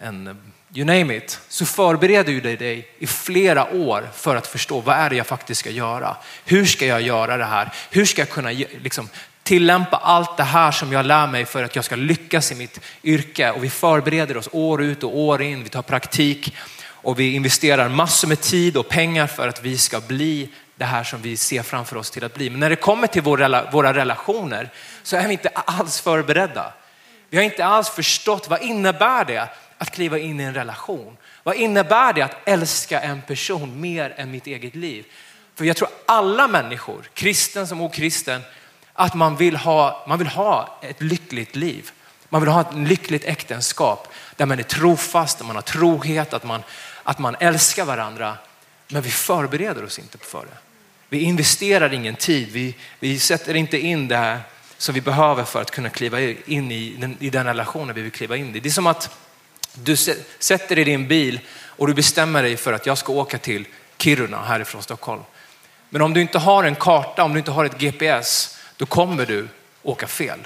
en 0.00 0.52
you 0.74 0.84
name 0.84 1.16
it, 1.16 1.40
så 1.48 1.66
förbereder 1.66 2.32
ju 2.32 2.40
dig 2.40 2.88
i 2.98 3.06
flera 3.06 3.72
år 3.72 4.08
för 4.14 4.36
att 4.36 4.46
förstå 4.46 4.80
vad 4.80 4.96
är 4.96 5.10
det 5.10 5.16
jag 5.16 5.26
faktiskt 5.26 5.60
ska 5.60 5.70
göra? 5.70 6.16
Hur 6.44 6.64
ska 6.64 6.86
jag 6.86 7.02
göra 7.02 7.36
det 7.36 7.44
här? 7.44 7.72
Hur 7.90 8.04
ska 8.04 8.22
jag 8.22 8.28
kunna 8.28 8.50
liksom, 8.82 9.08
tillämpa 9.46 9.96
allt 9.96 10.36
det 10.36 10.42
här 10.42 10.70
som 10.70 10.92
jag 10.92 11.06
lär 11.06 11.26
mig 11.26 11.44
för 11.44 11.64
att 11.64 11.76
jag 11.76 11.84
ska 11.84 11.96
lyckas 11.96 12.52
i 12.52 12.54
mitt 12.54 12.80
yrke? 13.04 13.50
Och 13.50 13.64
vi 13.64 13.70
förbereder 13.70 14.36
oss 14.36 14.48
år 14.52 14.82
ut 14.82 15.02
och 15.02 15.18
år 15.18 15.42
in, 15.42 15.62
vi 15.62 15.68
tar 15.68 15.82
praktik 15.82 16.54
och 16.78 17.20
vi 17.20 17.34
investerar 17.34 17.88
massor 17.88 18.28
med 18.28 18.40
tid 18.40 18.76
och 18.76 18.88
pengar 18.88 19.26
för 19.26 19.48
att 19.48 19.62
vi 19.62 19.78
ska 19.78 20.00
bli 20.00 20.48
det 20.76 20.84
här 20.84 21.04
som 21.04 21.22
vi 21.22 21.36
ser 21.36 21.62
framför 21.62 21.96
oss 21.96 22.10
till 22.10 22.24
att 22.24 22.34
bli. 22.34 22.50
Men 22.50 22.60
när 22.60 22.70
det 22.70 22.76
kommer 22.76 23.06
till 23.06 23.22
våra 23.22 23.94
relationer 23.94 24.70
så 25.02 25.16
är 25.16 25.26
vi 25.26 25.32
inte 25.32 25.48
alls 25.48 26.00
förberedda. 26.00 26.72
Vi 27.30 27.36
har 27.36 27.44
inte 27.44 27.64
alls 27.64 27.88
förstått 27.88 28.48
vad 28.48 28.62
innebär 28.62 29.24
det 29.24 29.48
att 29.78 29.90
kliva 29.90 30.18
in 30.18 30.40
i 30.40 30.42
en 30.42 30.54
relation? 30.54 31.16
Vad 31.42 31.56
innebär 31.56 32.12
det 32.12 32.22
att 32.22 32.36
älska 32.48 33.00
en 33.00 33.22
person 33.22 33.80
mer 33.80 34.14
än 34.16 34.30
mitt 34.30 34.46
eget 34.46 34.74
liv? 34.74 35.04
För 35.54 35.64
jag 35.64 35.76
tror 35.76 35.88
alla 36.06 36.48
människor, 36.48 37.08
kristen 37.14 37.66
som 37.66 37.80
okristen, 37.80 38.42
att 38.96 39.14
man 39.14 39.36
vill 39.36 39.56
ha, 39.56 40.04
man 40.08 40.18
vill 40.18 40.28
ha 40.28 40.78
ett 40.82 41.02
lyckligt 41.02 41.56
liv. 41.56 41.90
Man 42.28 42.40
vill 42.40 42.50
ha 42.50 42.60
ett 42.60 42.74
lyckligt 42.74 43.24
äktenskap 43.24 44.08
där 44.36 44.46
man 44.46 44.58
är 44.58 44.62
trofast, 44.62 45.38
där 45.38 45.44
man 45.44 45.56
har 45.56 45.62
trohet, 45.62 46.34
att 46.34 46.44
man, 46.44 46.62
att 47.02 47.18
man 47.18 47.36
älskar 47.40 47.84
varandra. 47.84 48.36
Men 48.88 49.02
vi 49.02 49.10
förbereder 49.10 49.84
oss 49.84 49.98
inte 49.98 50.18
för 50.18 50.40
det. 50.40 50.56
Vi 51.08 51.20
investerar 51.20 51.94
ingen 51.94 52.16
tid, 52.16 52.48
vi, 52.52 52.74
vi 53.00 53.18
sätter 53.18 53.54
inte 53.54 53.78
in 53.78 54.08
det 54.08 54.16
här 54.16 54.40
som 54.78 54.94
vi 54.94 55.00
behöver 55.00 55.44
för 55.44 55.62
att 55.62 55.70
kunna 55.70 55.88
kliva 55.88 56.20
in 56.20 56.72
i 56.72 56.96
den, 56.98 57.16
i 57.20 57.30
den 57.30 57.46
relationen 57.46 57.94
vi 57.94 58.02
vill 58.02 58.12
kliva 58.12 58.36
in 58.36 58.56
i. 58.56 58.60
Det 58.60 58.68
är 58.68 58.70
som 58.70 58.86
att 58.86 59.10
du 59.72 59.96
sätter 59.96 60.74
dig 60.76 60.82
i 60.82 60.84
din 60.84 61.08
bil 61.08 61.40
och 61.62 61.86
du 61.86 61.94
bestämmer 61.94 62.42
dig 62.42 62.56
för 62.56 62.72
att 62.72 62.86
jag 62.86 62.98
ska 62.98 63.12
åka 63.12 63.38
till 63.38 63.66
Kiruna 63.98 64.44
härifrån 64.44 64.82
Stockholm. 64.82 65.22
Men 65.88 66.02
om 66.02 66.14
du 66.14 66.20
inte 66.20 66.38
har 66.38 66.64
en 66.64 66.74
karta, 66.74 67.24
om 67.24 67.32
du 67.32 67.38
inte 67.38 67.50
har 67.50 67.64
ett 67.64 67.78
GPS, 67.78 68.55
då 68.76 68.86
kommer 68.86 69.26
du 69.26 69.48
åka 69.82 70.06
fel. 70.06 70.38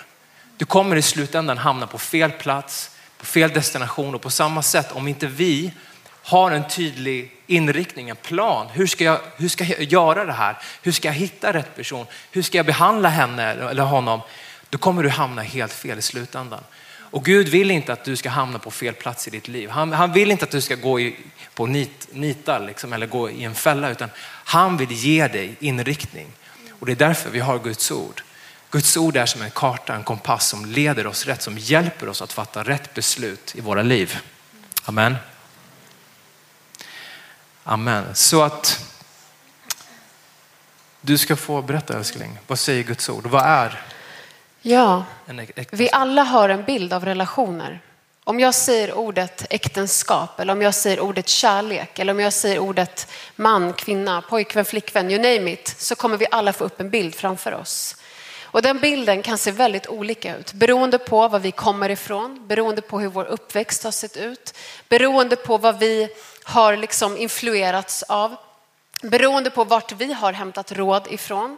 Du 0.56 0.64
kommer 0.64 0.96
i 0.96 1.02
slutändan 1.02 1.58
hamna 1.58 1.86
på 1.86 1.98
fel 1.98 2.30
plats, 2.30 2.90
på 3.18 3.26
fel 3.26 3.50
destination 3.50 4.14
och 4.14 4.22
på 4.22 4.30
samma 4.30 4.62
sätt 4.62 4.92
om 4.92 5.08
inte 5.08 5.26
vi 5.26 5.72
har 6.22 6.50
en 6.50 6.68
tydlig 6.68 7.32
inriktning, 7.46 8.08
en 8.08 8.16
plan. 8.16 8.66
Hur 8.72 8.86
ska, 8.86 9.04
jag, 9.04 9.20
hur 9.36 9.48
ska 9.48 9.64
jag 9.64 9.82
göra 9.82 10.24
det 10.24 10.32
här? 10.32 10.58
Hur 10.82 10.92
ska 10.92 11.08
jag 11.08 11.14
hitta 11.14 11.52
rätt 11.52 11.76
person? 11.76 12.06
Hur 12.30 12.42
ska 12.42 12.58
jag 12.58 12.66
behandla 12.66 13.08
henne 13.08 13.42
eller 13.42 13.82
honom? 13.82 14.20
Då 14.68 14.78
kommer 14.78 15.02
du 15.02 15.08
hamna 15.08 15.42
helt 15.42 15.72
fel 15.72 15.98
i 15.98 16.02
slutändan. 16.02 16.60
Och 16.96 17.24
Gud 17.24 17.48
vill 17.48 17.70
inte 17.70 17.92
att 17.92 18.04
du 18.04 18.16
ska 18.16 18.30
hamna 18.30 18.58
på 18.58 18.70
fel 18.70 18.94
plats 18.94 19.28
i 19.28 19.30
ditt 19.30 19.48
liv. 19.48 19.70
Han, 19.70 19.92
han 19.92 20.12
vill 20.12 20.30
inte 20.30 20.44
att 20.44 20.50
du 20.50 20.60
ska 20.60 20.74
gå 20.74 21.00
i, 21.00 21.16
på 21.54 21.66
nit, 21.66 22.08
nitar 22.12 22.60
liksom, 22.66 22.92
eller 22.92 23.06
gå 23.06 23.30
i 23.30 23.44
en 23.44 23.54
fälla, 23.54 23.90
utan 23.90 24.10
han 24.44 24.76
vill 24.76 24.92
ge 24.92 25.28
dig 25.28 25.56
inriktning. 25.60 26.26
Och 26.80 26.86
det 26.86 26.92
är 26.92 26.96
därför 26.96 27.30
vi 27.30 27.40
har 27.40 27.58
Guds 27.58 27.90
ord. 27.90 28.22
Guds 28.70 28.96
ord 28.96 29.16
är 29.16 29.26
som 29.26 29.42
en 29.42 29.50
karta, 29.50 29.94
en 29.94 30.04
kompass 30.04 30.48
som 30.48 30.66
leder 30.66 31.06
oss 31.06 31.26
rätt, 31.26 31.42
som 31.42 31.58
hjälper 31.58 32.08
oss 32.08 32.22
att 32.22 32.32
fatta 32.32 32.62
rätt 32.62 32.94
beslut 32.94 33.54
i 33.54 33.60
våra 33.60 33.82
liv. 33.82 34.18
Amen. 34.84 35.16
Amen. 37.64 38.14
Så 38.14 38.42
att 38.42 38.94
du 41.00 41.18
ska 41.18 41.36
få 41.36 41.62
berätta 41.62 41.98
älskling, 41.98 42.38
vad 42.46 42.58
säger 42.58 42.82
Guds 42.82 43.08
ord? 43.08 43.26
Vad 43.26 43.42
är 43.42 43.82
Ja, 44.62 45.04
vi 45.70 45.90
alla 45.92 46.22
har 46.22 46.48
en 46.48 46.64
bild 46.64 46.92
av 46.92 47.04
relationer. 47.04 47.80
Om 48.30 48.40
jag 48.40 48.54
säger 48.54 48.94
ordet 48.94 49.46
äktenskap 49.50 50.40
eller 50.40 50.52
om 50.52 50.62
jag 50.62 50.74
säger 50.74 51.00
ordet 51.00 51.28
kärlek 51.28 51.98
eller 51.98 52.12
om 52.12 52.20
jag 52.20 52.32
säger 52.32 52.58
ordet 52.58 53.06
man, 53.36 53.72
kvinna, 53.72 54.22
pojkvän, 54.22 54.64
flickvän, 54.64 55.10
you 55.10 55.18
name 55.18 55.52
it, 55.52 55.74
så 55.78 55.94
kommer 55.94 56.16
vi 56.16 56.26
alla 56.30 56.52
få 56.52 56.64
upp 56.64 56.80
en 56.80 56.90
bild 56.90 57.14
framför 57.14 57.54
oss. 57.54 57.96
Och 58.42 58.62
den 58.62 58.78
bilden 58.78 59.22
kan 59.22 59.38
se 59.38 59.50
väldigt 59.50 59.86
olika 59.86 60.36
ut 60.36 60.52
beroende 60.52 60.98
på 60.98 61.28
var 61.28 61.38
vi 61.38 61.50
kommer 61.50 61.90
ifrån, 61.90 62.46
beroende 62.46 62.82
på 62.82 63.00
hur 63.00 63.08
vår 63.08 63.24
uppväxt 63.24 63.84
har 63.84 63.90
sett 63.90 64.16
ut, 64.16 64.54
beroende 64.88 65.36
på 65.36 65.58
vad 65.58 65.78
vi 65.78 66.08
har 66.44 66.76
liksom 66.76 67.16
influerats 67.16 68.02
av, 68.02 68.36
beroende 69.02 69.50
på 69.50 69.64
vart 69.64 69.92
vi 69.92 70.12
har 70.12 70.32
hämtat 70.32 70.72
råd 70.72 71.06
ifrån. 71.10 71.56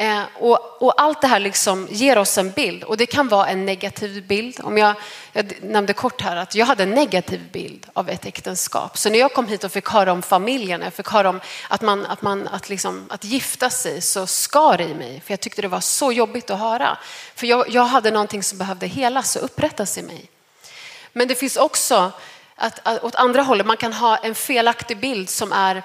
Eh, 0.00 0.22
och, 0.34 0.82
och, 0.82 1.02
allt 1.02 1.20
det 1.20 1.26
här 1.26 1.40
liksom 1.40 1.88
ger 1.90 2.18
oss 2.18 2.38
en 2.38 2.50
bild 2.50 2.84
och 2.84 2.96
det 2.96 3.06
kan 3.06 3.28
vara 3.28 3.46
en 3.48 3.66
negativ 3.66 4.26
bild. 4.26 4.60
Om 4.62 4.78
jag, 4.78 4.94
jag 5.32 5.52
nämnde 5.62 5.92
kort 5.92 6.20
här 6.20 6.36
att 6.36 6.54
jag 6.54 6.66
hade 6.66 6.82
en 6.82 6.90
negativ 6.90 7.50
bild 7.52 7.86
av 7.92 8.08
ett 8.08 8.26
äktenskap. 8.26 8.98
Så 8.98 9.10
när 9.10 9.18
jag 9.18 9.32
kom 9.32 9.48
hit 9.48 9.64
och 9.64 9.72
fick 9.72 9.88
höra 9.88 10.12
om 10.12 10.22
familjen, 10.22 10.80
jag 10.80 10.94
fick 10.94 11.08
höra 11.08 11.28
om 11.28 11.40
att, 11.68 11.82
man, 11.82 12.06
att, 12.06 12.22
man, 12.22 12.48
att, 12.48 12.68
liksom, 12.68 13.06
att 13.10 13.24
gifta 13.24 13.70
sig 13.70 14.00
så 14.00 14.26
skar 14.26 14.80
i 14.80 14.94
mig. 14.94 15.22
För 15.26 15.32
jag 15.32 15.40
tyckte 15.40 15.62
det 15.62 15.68
var 15.68 15.80
så 15.80 16.12
jobbigt 16.12 16.50
att 16.50 16.58
höra. 16.58 16.98
För 17.34 17.46
jag, 17.46 17.68
jag 17.68 17.84
hade 17.84 18.10
någonting 18.10 18.42
som 18.42 18.58
behövde 18.58 18.86
helas 18.86 19.36
och 19.36 19.44
upprättas 19.44 19.98
i 19.98 20.02
mig. 20.02 20.30
Men 21.12 21.28
det 21.28 21.34
finns 21.34 21.56
också 21.56 22.12
att, 22.56 22.80
att 22.82 23.04
åt 23.04 23.14
andra 23.14 23.42
hållet, 23.42 23.66
man 23.66 23.76
kan 23.76 23.92
ha 23.92 24.16
en 24.16 24.34
felaktig 24.34 25.00
bild 25.00 25.30
som 25.30 25.52
är 25.52 25.82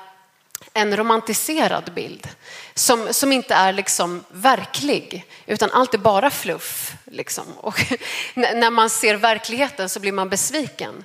en 0.74 0.98
romantiserad 0.98 1.94
bild 1.94 2.28
som, 2.74 3.14
som 3.14 3.32
inte 3.32 3.54
är 3.54 3.74
liksom 3.74 4.24
verklig 4.30 5.26
utan 5.46 5.72
allt 5.72 5.94
är 5.94 5.98
bara 5.98 6.30
fluff. 6.30 6.94
Liksom. 7.06 7.46
Och 7.58 7.86
när 8.34 8.72
man 8.72 8.90
ser 8.90 9.16
verkligheten 9.16 9.90
så 9.90 10.00
blir 10.00 10.12
man 10.12 10.30
besviken. 10.30 11.04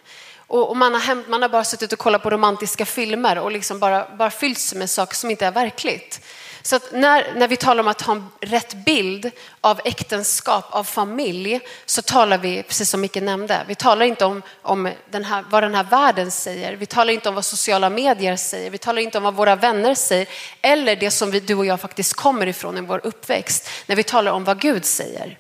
Och, 0.50 0.76
man, 0.76 0.94
har 0.94 1.00
hem, 1.00 1.24
man 1.28 1.42
har 1.42 1.48
bara 1.48 1.64
suttit 1.64 1.92
och 1.92 1.98
kollat 1.98 2.22
på 2.22 2.30
romantiska 2.30 2.86
filmer 2.86 3.38
och 3.38 3.52
liksom 3.52 3.78
bara, 3.78 4.06
bara 4.16 4.30
fyllts 4.30 4.74
med 4.74 4.90
saker 4.90 5.14
som 5.14 5.30
inte 5.30 5.46
är 5.46 5.50
verkligt. 5.50 6.20
Så 6.62 6.76
att 6.76 6.92
när, 6.92 7.34
när 7.34 7.48
vi 7.48 7.56
talar 7.56 7.82
om 7.82 7.88
att 7.88 8.02
ha 8.02 8.14
en 8.14 8.28
rätt 8.40 8.74
bild 8.74 9.30
av 9.60 9.80
äktenskap, 9.84 10.64
av 10.70 10.84
familj, 10.84 11.60
så 11.86 12.02
talar 12.02 12.38
vi, 12.38 12.62
precis 12.62 12.90
som 12.90 13.00
Micke 13.00 13.22
nämnde, 13.22 13.64
vi 13.68 13.74
talar 13.74 14.06
inte 14.06 14.24
om, 14.24 14.42
om 14.62 14.92
den 15.10 15.24
här, 15.24 15.44
vad 15.50 15.62
den 15.62 15.74
här 15.74 15.84
världen 15.84 16.30
säger, 16.30 16.76
vi 16.76 16.86
talar 16.86 17.12
inte 17.12 17.28
om 17.28 17.34
vad 17.34 17.44
sociala 17.44 17.90
medier 17.90 18.36
säger, 18.36 18.70
vi 18.70 18.78
talar 18.78 19.02
inte 19.02 19.18
om 19.18 19.24
vad 19.24 19.34
våra 19.34 19.56
vänner 19.56 19.94
säger, 19.94 20.28
eller 20.62 20.96
det 20.96 21.10
som 21.10 21.30
vi, 21.30 21.40
du 21.40 21.54
och 21.54 21.66
jag 21.66 21.80
faktiskt 21.80 22.14
kommer 22.14 22.46
ifrån 22.46 22.78
i 22.78 22.80
vår 22.80 23.00
uppväxt, 23.04 23.68
när 23.86 23.96
vi 23.96 24.02
talar 24.02 24.32
om 24.32 24.44
vad 24.44 24.60
Gud 24.60 24.84
säger, 24.84 25.38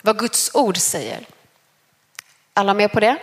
vad 0.00 0.18
Guds 0.18 0.50
ord 0.54 0.76
säger. 0.76 1.26
Alla 2.54 2.74
med 2.74 2.92
på 2.92 3.00
det? 3.00 3.16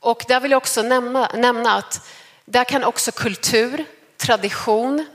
Och 0.00 0.24
där 0.28 0.40
vill 0.40 0.50
jag 0.50 0.58
också 0.58 0.82
nämna, 0.82 1.30
nämna 1.34 1.74
att 1.74 2.08
där 2.44 2.64
kan 2.64 2.84
också 2.84 3.12
kultur, 3.12 3.84
tradition, 4.16 5.06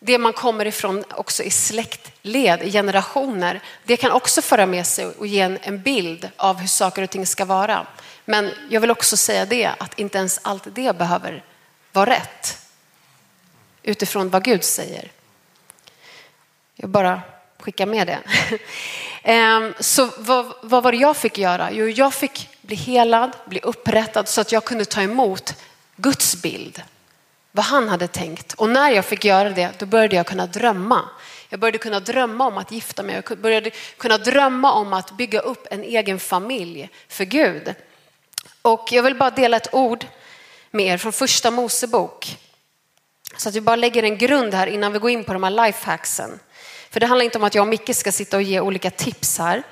det 0.00 0.18
man 0.18 0.32
kommer 0.32 0.66
ifrån 0.66 1.04
också 1.10 1.42
i 1.42 1.50
släktled, 1.50 2.62
i 2.62 2.72
generationer, 2.72 3.60
det 3.84 3.96
kan 3.96 4.12
också 4.12 4.42
föra 4.42 4.66
med 4.66 4.86
sig 4.86 5.06
och 5.06 5.26
ge 5.26 5.40
en, 5.40 5.58
en 5.62 5.82
bild 5.82 6.28
av 6.36 6.56
hur 6.56 6.68
saker 6.68 7.02
och 7.02 7.10
ting 7.10 7.26
ska 7.26 7.44
vara. 7.44 7.86
Men 8.24 8.50
jag 8.68 8.80
vill 8.80 8.90
också 8.90 9.16
säga 9.16 9.44
det, 9.44 9.66
att 9.78 9.98
inte 9.98 10.18
ens 10.18 10.40
allt 10.42 10.66
det 10.74 10.98
behöver 10.98 11.44
vara 11.92 12.10
rätt 12.10 12.66
utifrån 13.82 14.30
vad 14.30 14.44
Gud 14.44 14.64
säger. 14.64 15.10
Jag 16.76 16.90
bara 16.90 17.20
skickar 17.58 17.86
med 17.86 18.06
det. 18.06 18.18
Ehm, 19.22 19.74
så 19.80 20.10
vad, 20.18 20.52
vad 20.62 20.82
var 20.82 20.92
det 20.92 20.98
jag 20.98 21.16
fick 21.16 21.38
göra? 21.38 21.72
Jo, 21.72 21.88
jag 21.88 22.14
fick 22.14 22.48
bli 22.62 22.76
helad, 22.76 23.36
bli 23.46 23.60
upprättad 23.60 24.28
så 24.28 24.40
att 24.40 24.52
jag 24.52 24.64
kunde 24.64 24.84
ta 24.84 25.02
emot 25.02 25.54
Guds 25.96 26.42
bild 26.42 26.82
vad 27.52 27.64
han 27.64 27.88
hade 27.88 28.08
tänkt. 28.08 28.52
Och 28.52 28.68
när 28.68 28.90
jag 28.90 29.04
fick 29.04 29.24
göra 29.24 29.50
det, 29.50 29.70
då 29.78 29.86
började 29.86 30.16
jag 30.16 30.26
kunna 30.26 30.46
drömma. 30.46 31.08
Jag 31.48 31.60
började 31.60 31.78
kunna 31.78 32.00
drömma 32.00 32.46
om 32.46 32.58
att 32.58 32.72
gifta 32.72 33.02
mig. 33.02 33.22
Jag 33.28 33.38
började 33.38 33.70
kunna 33.96 34.18
drömma 34.18 34.72
om 34.72 34.92
att 34.92 35.10
bygga 35.10 35.40
upp 35.40 35.66
en 35.70 35.84
egen 35.84 36.18
familj 36.18 36.90
för 37.08 37.24
Gud. 37.24 37.74
Och 38.62 38.88
jag 38.92 39.02
vill 39.02 39.16
bara 39.16 39.30
dela 39.30 39.56
ett 39.56 39.74
ord 39.74 40.06
med 40.70 40.86
er 40.86 40.98
från 40.98 41.12
första 41.12 41.50
Mosebok. 41.50 42.36
Så 43.36 43.48
att 43.48 43.54
vi 43.54 43.60
bara 43.60 43.76
lägger 43.76 44.02
en 44.02 44.18
grund 44.18 44.54
här 44.54 44.66
innan 44.66 44.92
vi 44.92 44.98
går 44.98 45.10
in 45.10 45.24
på 45.24 45.32
de 45.32 45.42
här 45.42 45.66
lifehacksen. 45.66 46.38
För 46.90 47.00
det 47.00 47.06
handlar 47.06 47.24
inte 47.24 47.38
om 47.38 47.44
att 47.44 47.54
jag 47.54 47.62
och 47.62 47.68
Micke 47.68 47.96
ska 47.96 48.12
sitta 48.12 48.36
och 48.36 48.42
ge 48.42 48.60
olika 48.60 48.90
tips 48.90 49.38
här. 49.38 49.62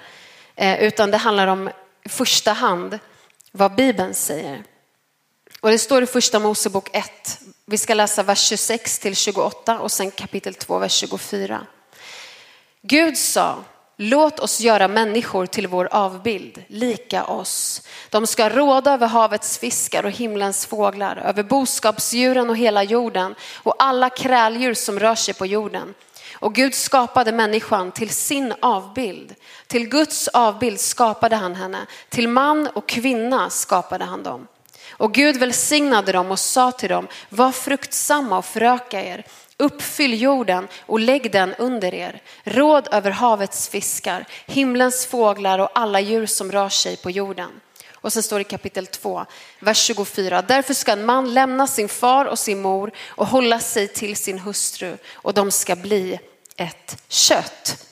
Eh, 0.56 0.82
utan 0.82 1.10
det 1.10 1.16
handlar 1.16 1.46
om 1.46 1.70
i 2.04 2.08
första 2.08 2.52
hand 2.52 2.98
vad 3.52 3.74
Bibeln 3.74 4.14
säger. 4.14 4.64
Och 5.60 5.70
det 5.70 5.78
står 5.78 6.02
i 6.02 6.06
första 6.06 6.38
Mosebok 6.38 6.88
1, 6.92 7.40
vi 7.70 7.78
ska 7.78 7.94
läsa 7.94 8.22
vers 8.22 8.48
26 8.48 8.98
till 8.98 9.16
28 9.16 9.80
och 9.80 9.92
sen 9.92 10.10
kapitel 10.10 10.54
2, 10.54 10.78
vers 10.78 10.92
24. 10.92 11.66
Gud 12.82 13.18
sa, 13.18 13.56
låt 13.96 14.40
oss 14.40 14.60
göra 14.60 14.88
människor 14.88 15.46
till 15.46 15.66
vår 15.66 15.88
avbild, 15.90 16.64
lika 16.68 17.24
oss. 17.24 17.82
De 18.10 18.26
ska 18.26 18.48
råda 18.48 18.92
över 18.92 19.06
havets 19.06 19.58
fiskar 19.58 20.04
och 20.04 20.10
himlens 20.10 20.66
fåglar, 20.66 21.16
över 21.16 21.42
boskapsdjuren 21.42 22.50
och 22.50 22.56
hela 22.56 22.82
jorden 22.82 23.34
och 23.54 23.74
alla 23.78 24.10
kräldjur 24.10 24.74
som 24.74 25.00
rör 25.00 25.14
sig 25.14 25.34
på 25.34 25.46
jorden. 25.46 25.94
Och 26.32 26.54
Gud 26.54 26.74
skapade 26.74 27.32
människan 27.32 27.92
till 27.92 28.10
sin 28.10 28.54
avbild. 28.60 29.34
Till 29.66 29.88
Guds 29.88 30.28
avbild 30.28 30.80
skapade 30.80 31.36
han 31.36 31.54
henne. 31.54 31.86
Till 32.08 32.28
man 32.28 32.66
och 32.66 32.88
kvinna 32.88 33.50
skapade 33.50 34.04
han 34.04 34.22
dem. 34.22 34.46
Och 34.98 35.14
Gud 35.14 35.36
välsignade 35.36 36.12
dem 36.12 36.30
och 36.30 36.38
sa 36.38 36.72
till 36.72 36.88
dem, 36.88 37.08
var 37.28 37.52
fruktsamma 37.52 38.38
och 38.38 38.44
föröka 38.44 39.04
er. 39.04 39.24
Uppfyll 39.56 40.20
jorden 40.20 40.68
och 40.80 41.00
lägg 41.00 41.32
den 41.32 41.54
under 41.54 41.94
er. 41.94 42.22
Råd 42.44 42.88
över 42.92 43.10
havets 43.10 43.68
fiskar, 43.68 44.26
himlens 44.46 45.06
fåglar 45.06 45.58
och 45.58 45.70
alla 45.74 46.00
djur 46.00 46.26
som 46.26 46.52
rör 46.52 46.68
sig 46.68 46.96
på 46.96 47.10
jorden. 47.10 47.50
Och 47.94 48.12
sen 48.12 48.22
står 48.22 48.36
det 48.38 48.40
i 48.40 48.44
kapitel 48.44 48.86
2, 48.86 49.24
vers 49.60 49.78
24. 49.78 50.42
Därför 50.42 50.74
ska 50.74 50.92
en 50.92 51.06
man 51.06 51.34
lämna 51.34 51.66
sin 51.66 51.88
far 51.88 52.24
och 52.24 52.38
sin 52.38 52.62
mor 52.62 52.90
och 53.08 53.26
hålla 53.26 53.60
sig 53.60 53.88
till 53.88 54.16
sin 54.16 54.38
hustru 54.38 54.96
och 55.12 55.34
de 55.34 55.50
ska 55.50 55.76
bli 55.76 56.20
ett 56.56 57.02
kött. 57.08 57.87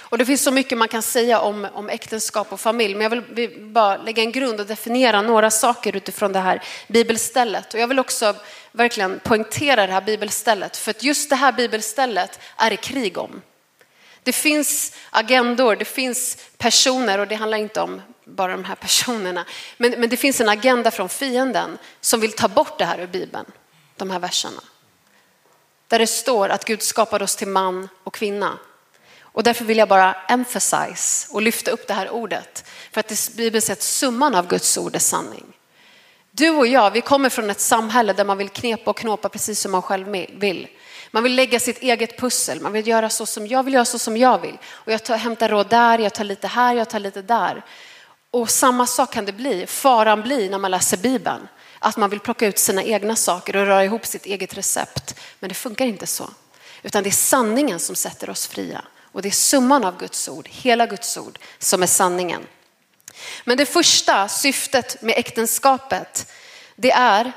Och 0.00 0.18
det 0.18 0.26
finns 0.26 0.42
så 0.42 0.50
mycket 0.50 0.78
man 0.78 0.88
kan 0.88 1.02
säga 1.02 1.40
om, 1.40 1.68
om 1.74 1.88
äktenskap 1.88 2.52
och 2.52 2.60
familj, 2.60 2.94
men 2.94 3.02
jag 3.02 3.10
vill, 3.10 3.52
bara 3.60 3.96
lägga 3.96 4.22
en 4.22 4.32
grund 4.32 4.60
och 4.60 4.66
definiera 4.66 5.22
några 5.22 5.50
saker 5.50 5.96
utifrån 5.96 6.32
det 6.32 6.38
här 6.38 6.62
bibelstället. 6.88 7.74
Och 7.74 7.80
jag 7.80 7.88
vill 7.88 7.98
också 7.98 8.34
verkligen 8.72 9.20
poängtera 9.24 9.86
det 9.86 9.92
här 9.92 10.00
bibelstället, 10.00 10.76
för 10.76 10.90
att 10.90 11.02
just 11.02 11.30
det 11.30 11.36
här 11.36 11.52
bibelstället 11.52 12.40
är 12.56 12.70
det 12.70 12.76
krig 12.76 13.18
om. 13.18 13.42
Det 14.22 14.32
finns 14.32 14.96
agendor, 15.10 15.76
det 15.76 15.84
finns 15.84 16.36
personer 16.58 17.18
och 17.18 17.28
det 17.28 17.34
handlar 17.34 17.58
inte 17.58 17.80
om 17.80 18.02
bara 18.24 18.52
de 18.52 18.64
här 18.64 18.74
personerna. 18.74 19.44
Men, 19.76 19.90
men 19.90 20.08
det 20.08 20.16
finns 20.16 20.40
en 20.40 20.48
agenda 20.48 20.90
från 20.90 21.08
fienden 21.08 21.78
som 22.00 22.20
vill 22.20 22.32
ta 22.32 22.48
bort 22.48 22.78
det 22.78 22.84
här 22.84 22.98
ur 22.98 23.06
Bibeln, 23.06 23.46
de 23.96 24.10
här 24.10 24.18
verserna. 24.18 24.62
Där 25.88 25.98
det 25.98 26.06
står 26.06 26.48
att 26.48 26.64
Gud 26.64 26.82
skapade 26.82 27.24
oss 27.24 27.36
till 27.36 27.48
man 27.48 27.88
och 28.04 28.14
kvinna. 28.14 28.58
Och 29.32 29.42
därför 29.42 29.64
vill 29.64 29.78
jag 29.78 29.88
bara 29.88 30.16
emphasize 30.28 31.28
och 31.30 31.42
lyfta 31.42 31.70
upp 31.70 31.86
det 31.86 31.94
här 31.94 32.10
ordet. 32.10 32.64
För 32.92 33.00
att 33.00 33.30
Bibeln 33.36 33.62
säger 33.62 33.76
att 33.76 33.82
summan 33.82 34.34
av 34.34 34.48
Guds 34.48 34.78
ord 34.78 34.94
är 34.94 34.98
sanning. 34.98 35.46
Du 36.30 36.50
och 36.50 36.66
jag, 36.66 36.90
vi 36.90 37.00
kommer 37.00 37.28
från 37.28 37.50
ett 37.50 37.60
samhälle 37.60 38.12
där 38.12 38.24
man 38.24 38.38
vill 38.38 38.48
knepa 38.48 38.90
och 38.90 38.96
knåpa 38.96 39.28
precis 39.28 39.60
som 39.60 39.72
man 39.72 39.82
själv 39.82 40.08
vill. 40.32 40.68
Man 41.10 41.22
vill 41.22 41.34
lägga 41.34 41.60
sitt 41.60 41.78
eget 41.78 42.18
pussel, 42.18 42.60
man 42.60 42.72
vill 42.72 42.86
göra 42.86 43.08
så 43.08 43.26
som 43.26 43.46
jag 43.46 43.62
vill 43.62 43.74
göra 43.74 43.84
så 43.84 43.98
som 43.98 44.16
jag 44.16 44.38
vill. 44.38 44.58
Och 44.68 44.92
jag 44.92 45.04
tar, 45.04 45.16
hämtar 45.16 45.48
råd 45.48 45.68
där, 45.68 45.98
jag 45.98 46.14
tar 46.14 46.24
lite 46.24 46.46
här, 46.46 46.74
jag 46.74 46.90
tar 46.90 46.98
lite 46.98 47.22
där. 47.22 47.64
Och 48.30 48.50
samma 48.50 48.86
sak 48.86 49.12
kan 49.12 49.24
det 49.24 49.32
bli, 49.32 49.66
faran 49.66 50.22
blir 50.22 50.50
när 50.50 50.58
man 50.58 50.70
läser 50.70 50.96
Bibeln. 50.96 51.48
Att 51.78 51.96
man 51.96 52.10
vill 52.10 52.20
plocka 52.20 52.46
ut 52.46 52.58
sina 52.58 52.82
egna 52.82 53.16
saker 53.16 53.56
och 53.56 53.66
röra 53.66 53.84
ihop 53.84 54.06
sitt 54.06 54.26
eget 54.26 54.56
recept. 54.56 55.14
Men 55.38 55.48
det 55.48 55.54
funkar 55.54 55.86
inte 55.86 56.06
så. 56.06 56.30
Utan 56.82 57.02
det 57.02 57.08
är 57.08 57.12
sanningen 57.12 57.78
som 57.78 57.96
sätter 57.96 58.30
oss 58.30 58.46
fria. 58.46 58.82
Och 59.12 59.22
det 59.22 59.28
är 59.28 59.32
summan 59.32 59.84
av 59.84 59.98
Guds 59.98 60.28
ord, 60.28 60.48
hela 60.48 60.86
Guds 60.86 61.16
ord, 61.16 61.38
som 61.58 61.82
är 61.82 61.86
sanningen. 61.86 62.46
Men 63.44 63.56
det 63.56 63.66
första 63.66 64.28
syftet 64.28 65.02
med 65.02 65.14
äktenskapet, 65.18 66.32
det 66.76 66.90
är 66.90 67.32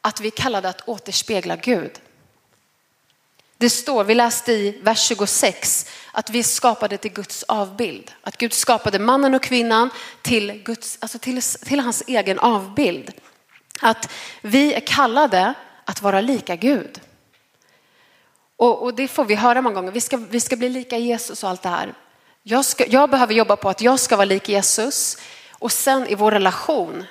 att 0.00 0.20
vi 0.20 0.30
kallade 0.30 0.68
att 0.68 0.88
återspegla 0.88 1.56
Gud. 1.56 2.00
Det 3.56 3.70
står, 3.70 4.04
vi 4.04 4.14
läste 4.14 4.52
i 4.52 4.80
vers 4.82 5.08
26, 5.08 5.90
att 6.12 6.30
vi 6.30 6.42
skapade 6.42 6.96
till 6.96 7.12
Guds 7.12 7.42
avbild. 7.42 8.12
Att 8.20 8.36
Gud 8.36 8.52
skapade 8.52 8.98
mannen 8.98 9.34
och 9.34 9.42
kvinnan 9.42 9.90
till, 10.22 10.62
Guds, 10.64 10.98
alltså 11.00 11.18
till, 11.18 11.42
till 11.42 11.80
hans 11.80 12.02
egen 12.06 12.38
avbild. 12.38 13.12
Att 13.80 14.10
vi 14.42 14.74
är 14.74 14.80
kallade 14.80 15.54
att 15.84 16.02
vara 16.02 16.20
lika 16.20 16.56
Gud. 16.56 17.00
Och, 18.56 18.82
och, 18.82 18.94
det 18.94 19.08
får 19.08 19.24
vi 19.24 19.34
höra 19.34 19.62
många 19.62 19.74
gånger, 19.74 19.92
vi 19.92 20.00
ska, 20.00 20.16
vi 20.16 20.40
ska 20.40 20.56
bli 20.56 20.68
lika 20.68 20.98
Jesus 20.98 21.42
och 21.42 21.50
allt 21.50 21.62
det 21.62 21.68
här. 21.68 21.94
Jag, 22.42 22.64
ska, 22.64 22.86
jag 22.86 23.10
behöver 23.10 23.34
jobba 23.34 23.56
på 23.56 23.68
att 23.68 23.80
jag 23.80 24.00
ska 24.00 24.16
vara 24.16 24.24
lik 24.24 24.48
Jesus 24.48 25.18
och 25.50 25.72
sen 25.72 26.06
i 26.06 26.14
vår 26.14 26.30
relation 26.30 27.04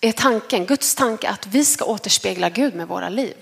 är 0.00 0.12
tanken, 0.12 0.66
Guds 0.66 0.94
tanke 0.94 1.28
att 1.28 1.46
vi 1.46 1.64
ska 1.64 1.84
återspegla 1.84 2.48
Gud 2.48 2.74
med 2.74 2.88
våra 2.88 3.08
liv. 3.08 3.34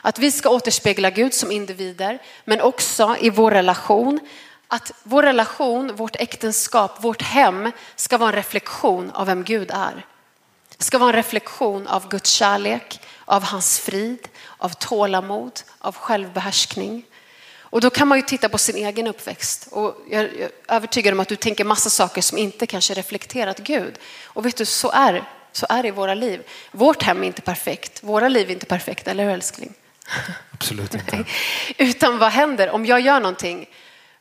Att 0.00 0.18
vi 0.18 0.32
ska 0.32 0.50
återspegla 0.50 1.10
Gud 1.10 1.34
som 1.34 1.50
individer, 1.50 2.22
men 2.44 2.60
också 2.60 3.16
i 3.20 3.30
vår 3.30 3.50
relation. 3.50 4.20
Att 4.68 4.92
vår 5.02 5.22
relation, 5.22 5.96
vårt 5.96 6.16
äktenskap, 6.16 7.04
vårt 7.04 7.22
hem 7.22 7.72
ska 7.96 8.18
vara 8.18 8.28
en 8.28 8.36
reflektion 8.36 9.10
av 9.10 9.26
vem 9.26 9.44
Gud 9.44 9.70
är. 9.70 10.06
Det 10.76 10.84
ska 10.84 10.98
vara 10.98 11.10
en 11.10 11.16
reflektion 11.16 11.86
av 11.86 12.08
Guds 12.08 12.30
kärlek, 12.30 13.00
av 13.26 13.42
hans 13.42 13.78
frid, 13.78 14.28
av 14.58 14.68
tålamod, 14.68 15.60
av 15.78 15.96
självbehärskning. 15.96 17.04
Och 17.60 17.80
då 17.80 17.90
kan 17.90 18.08
man 18.08 18.18
ju 18.18 18.22
titta 18.22 18.48
på 18.48 18.58
sin 18.58 18.76
egen 18.76 19.06
uppväxt. 19.06 19.68
Och 19.70 19.96
jag 20.10 20.20
är 20.24 20.50
övertygad 20.68 21.14
om 21.14 21.20
att 21.20 21.28
du 21.28 21.36
tänker 21.36 21.64
massa 21.64 21.90
saker 21.90 22.22
som 22.22 22.38
inte 22.38 22.66
kanske 22.66 22.94
reflekterat 22.94 23.58
Gud. 23.58 23.98
Och 24.24 24.46
vet 24.46 24.56
du, 24.56 24.64
så 24.64 24.90
är, 24.90 25.24
så 25.52 25.66
är 25.68 25.82
det 25.82 25.88
i 25.88 25.90
våra 25.90 26.14
liv. 26.14 26.42
Vårt 26.72 27.02
hem 27.02 27.22
är 27.22 27.26
inte 27.26 27.42
perfekt, 27.42 28.02
våra 28.02 28.28
liv 28.28 28.48
är 28.48 28.52
inte 28.52 28.66
perfekta, 28.66 29.10
eller 29.10 29.24
hur 29.24 29.32
älskling? 29.32 29.74
Absolut 30.52 30.94
inte. 30.94 31.24
Utan 31.78 32.18
vad 32.18 32.32
händer 32.32 32.70
om 32.70 32.86
jag 32.86 33.00
gör 33.00 33.20
någonting 33.20 33.68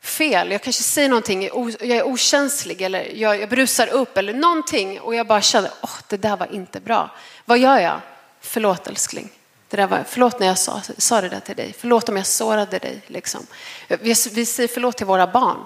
fel? 0.01 0.51
Jag 0.51 0.63
kanske 0.63 0.83
säger 0.83 1.09
någonting, 1.09 1.43
jag 1.79 1.89
är 1.89 2.07
okänslig 2.07 2.81
eller 2.81 3.11
jag, 3.15 3.49
brusar 3.49 3.87
upp 3.87 4.17
eller 4.17 4.33
någonting 4.33 4.99
och 4.99 5.15
jag 5.15 5.27
bara 5.27 5.41
känner, 5.41 5.71
åh, 5.81 5.89
oh, 5.89 5.99
det 6.07 6.17
där 6.17 6.37
var 6.37 6.53
inte 6.53 6.79
bra. 6.79 7.15
Vad 7.45 7.57
gör 7.57 7.79
jag? 7.79 8.01
Förlåt 8.45 8.87
älskling. 8.87 9.29
Det 9.69 9.77
där 9.77 9.87
var, 9.87 10.03
förlåt 10.07 10.39
när 10.39 10.47
jag 10.47 10.57
sa, 10.57 10.81
sa 10.97 11.21
det 11.21 11.29
där 11.29 11.39
till 11.39 11.55
dig. 11.55 11.75
Förlåt 11.79 12.09
om 12.09 12.17
jag 12.17 12.25
sårade 12.25 12.79
dig. 12.79 13.01
Liksom. 13.07 13.47
Vi, 13.87 14.15
vi 14.31 14.45
säger 14.45 14.67
förlåt 14.67 14.97
till 14.97 15.05
våra 15.05 15.27
barn. 15.27 15.57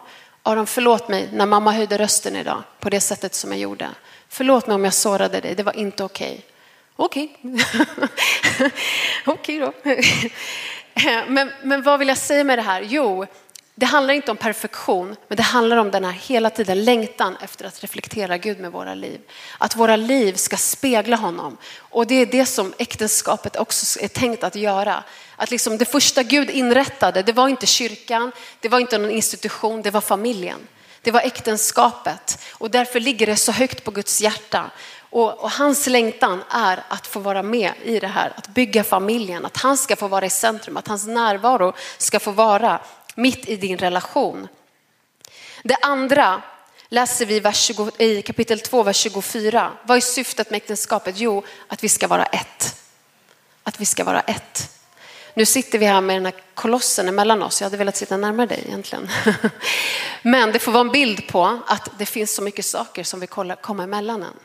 Aron, 0.44 0.68
förlåt 0.68 1.08
mig 1.08 1.30
när 1.34 1.46
mamma 1.46 1.72
höjde 1.72 1.98
rösten 1.98 2.36
idag 2.36 2.64
på 2.80 2.90
det 2.90 3.00
sättet 3.00 3.36
som 3.36 3.52
jag 3.52 3.60
gjorde. 3.60 3.90
Förlåt 4.30 4.68
mig 4.68 4.76
om 4.76 4.84
jag 4.84 4.94
sårade 4.94 5.40
dig, 5.40 5.56
det 5.56 5.64
var 5.64 5.76
inte 5.76 6.04
okej. 6.04 6.46
Okay. 6.96 7.30
Okej. 7.36 7.38
Okay. 7.44 8.70
Okej 9.26 9.60
då. 9.60 9.74
men, 11.28 11.52
men 11.64 11.84
vad 11.84 12.00
vill 12.00 12.08
jag 12.08 12.18
säga 12.18 12.44
med 12.44 12.58
det 12.58 12.62
här? 12.62 12.82
Jo, 12.82 13.26
det 13.80 13.86
handlar 13.86 14.14
inte 14.14 14.32
om 14.32 14.38
perfektion, 14.38 15.16
men 15.28 15.36
det 15.36 15.44
handlar 15.44 15.78
om 15.78 15.92
den 15.92 16.04
här 16.04 16.12
hela 16.12 16.50
tiden 16.50 16.84
längtan 16.84 17.38
efter 17.42 17.66
att 17.66 17.84
reflektera 17.84 18.38
Gud 18.38 18.60
med 18.60 18.72
våra 18.72 18.94
liv. 18.94 19.20
Att 19.58 19.76
våra 19.76 19.96
liv 19.96 20.34
ska 20.34 20.58
spegla 20.58 21.16
honom. 21.16 21.58
Och 21.78 22.08
det 22.08 22.16
är 22.16 22.26
det 22.26 22.46
som 22.46 22.74
äktenskapet 22.78 23.56
också 23.56 24.00
är 24.00 24.08
tänkt 24.08 24.44
att 24.44 24.56
göra. 24.56 25.04
Att 25.36 25.52
liksom 25.52 25.78
det 25.78 25.86
första 25.86 26.24
Gud 26.24 26.50
inrättade, 26.50 27.22
det 27.22 27.34
var 27.34 27.48
inte 27.48 27.66
kyrkan, 27.66 28.32
det 28.60 28.70
var 28.70 28.80
inte 28.80 28.98
någon 28.98 29.12
institution, 29.12 29.82
det 29.82 29.92
var 29.92 30.02
familjen. 30.02 30.68
Det 31.02 31.12
var 31.12 31.22
äktenskapet 31.22 32.40
och 32.52 32.72
därför 32.72 33.00
ligger 33.00 33.26
det 33.26 33.36
så 33.36 33.52
högt 33.52 33.84
på 33.84 33.92
Guds 33.92 34.22
hjärta. 34.22 34.72
Och, 35.12 35.44
och, 35.44 35.52
hans 35.52 35.88
längtan 35.88 36.44
är 36.50 36.84
att 36.88 37.08
få 37.08 37.20
vara 37.20 37.44
med 37.44 37.72
i 37.84 38.00
det 38.00 38.08
här, 38.08 38.34
att 38.36 38.48
bygga 38.48 38.84
familjen, 38.84 39.46
att 39.46 39.58
han 39.58 39.78
ska 39.78 39.96
få 39.96 40.08
vara 40.08 40.26
i 40.26 40.30
centrum, 40.30 40.78
att 40.78 40.88
hans 40.88 41.08
närvaro 41.08 41.74
ska 41.98 42.20
få 42.20 42.32
vara 42.32 42.80
mitt 43.20 43.50
i 43.50 43.56
din 43.56 43.78
relation. 43.78 44.48
Det 45.64 45.78
andra 45.82 46.42
läser 46.90 47.26
vi 47.26 47.40
vers 47.40 47.58
20, 47.58 47.92
i 47.98 48.22
kapitel 48.22 48.60
2, 48.60 48.84
vers 48.84 48.98
24. 48.98 49.72
Vad 49.84 49.98
är 49.98 50.02
syftet 50.02 50.50
med 50.50 50.58
äktenskapet? 50.58 51.18
Jo, 51.18 51.44
att 51.68 51.84
vi 51.84 51.90
ska 51.90 52.08
vara 52.08 52.26
ett. 52.26 52.76
Att 53.64 53.82
vi 53.82 53.86
ska 53.86 54.04
vara 54.04 54.20
ett. 54.20 54.76
Nu 55.34 55.46
sitter 55.46 55.80
vi 55.80 55.86
här 55.86 56.02
med 56.02 56.16
den 56.16 56.26
här 56.26 56.36
kolossen 56.54 57.08
emellan 57.08 57.44
oss. 57.44 57.62
Jag 57.62 57.66
hade 57.66 57.78
velat 57.78 57.96
sitta 57.96 58.18
närmare 58.18 58.48
dig 58.48 58.64
egentligen. 58.68 59.10
Men 60.22 60.52
det 60.52 60.60
får 60.60 60.72
vara 60.72 60.82
en 60.82 60.92
bild 60.92 61.28
på 61.28 61.60
att 61.68 61.90
det 61.98 62.06
finns 62.06 62.36
så 62.36 62.42
mycket 62.42 62.66
saker 62.66 63.04
som 63.04 63.20
vill 63.20 63.30
komma 63.62 63.84
emellan 63.84 64.24
en. 64.24 64.40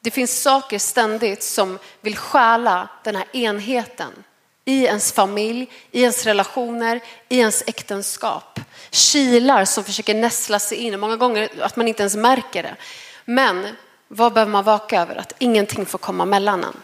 Det 0.00 0.10
finns 0.10 0.42
saker 0.42 0.78
ständigt 0.78 1.42
som 1.42 1.78
vill 2.00 2.16
stjäla 2.16 2.88
den 3.04 3.16
här 3.16 3.26
enheten 3.32 4.24
i 4.64 4.84
ens 4.84 5.12
familj, 5.12 5.70
i 5.90 6.02
ens 6.02 6.24
relationer, 6.24 7.00
i 7.28 7.38
ens 7.38 7.62
äktenskap. 7.66 8.60
Kilar 8.90 9.64
som 9.64 9.84
försöker 9.84 10.14
näsla 10.14 10.58
sig 10.58 10.78
in, 10.78 11.00
många 11.00 11.16
gånger 11.16 11.48
att 11.60 11.76
man 11.76 11.88
inte 11.88 12.02
ens 12.02 12.16
märker 12.16 12.62
det. 12.62 12.76
Men 13.24 13.76
vad 14.08 14.32
behöver 14.32 14.52
man 14.52 14.64
vaka 14.64 15.00
över? 15.00 15.16
Att 15.16 15.32
ingenting 15.38 15.86
får 15.86 15.98
komma 15.98 16.24
mellan 16.24 16.64
en. 16.64 16.76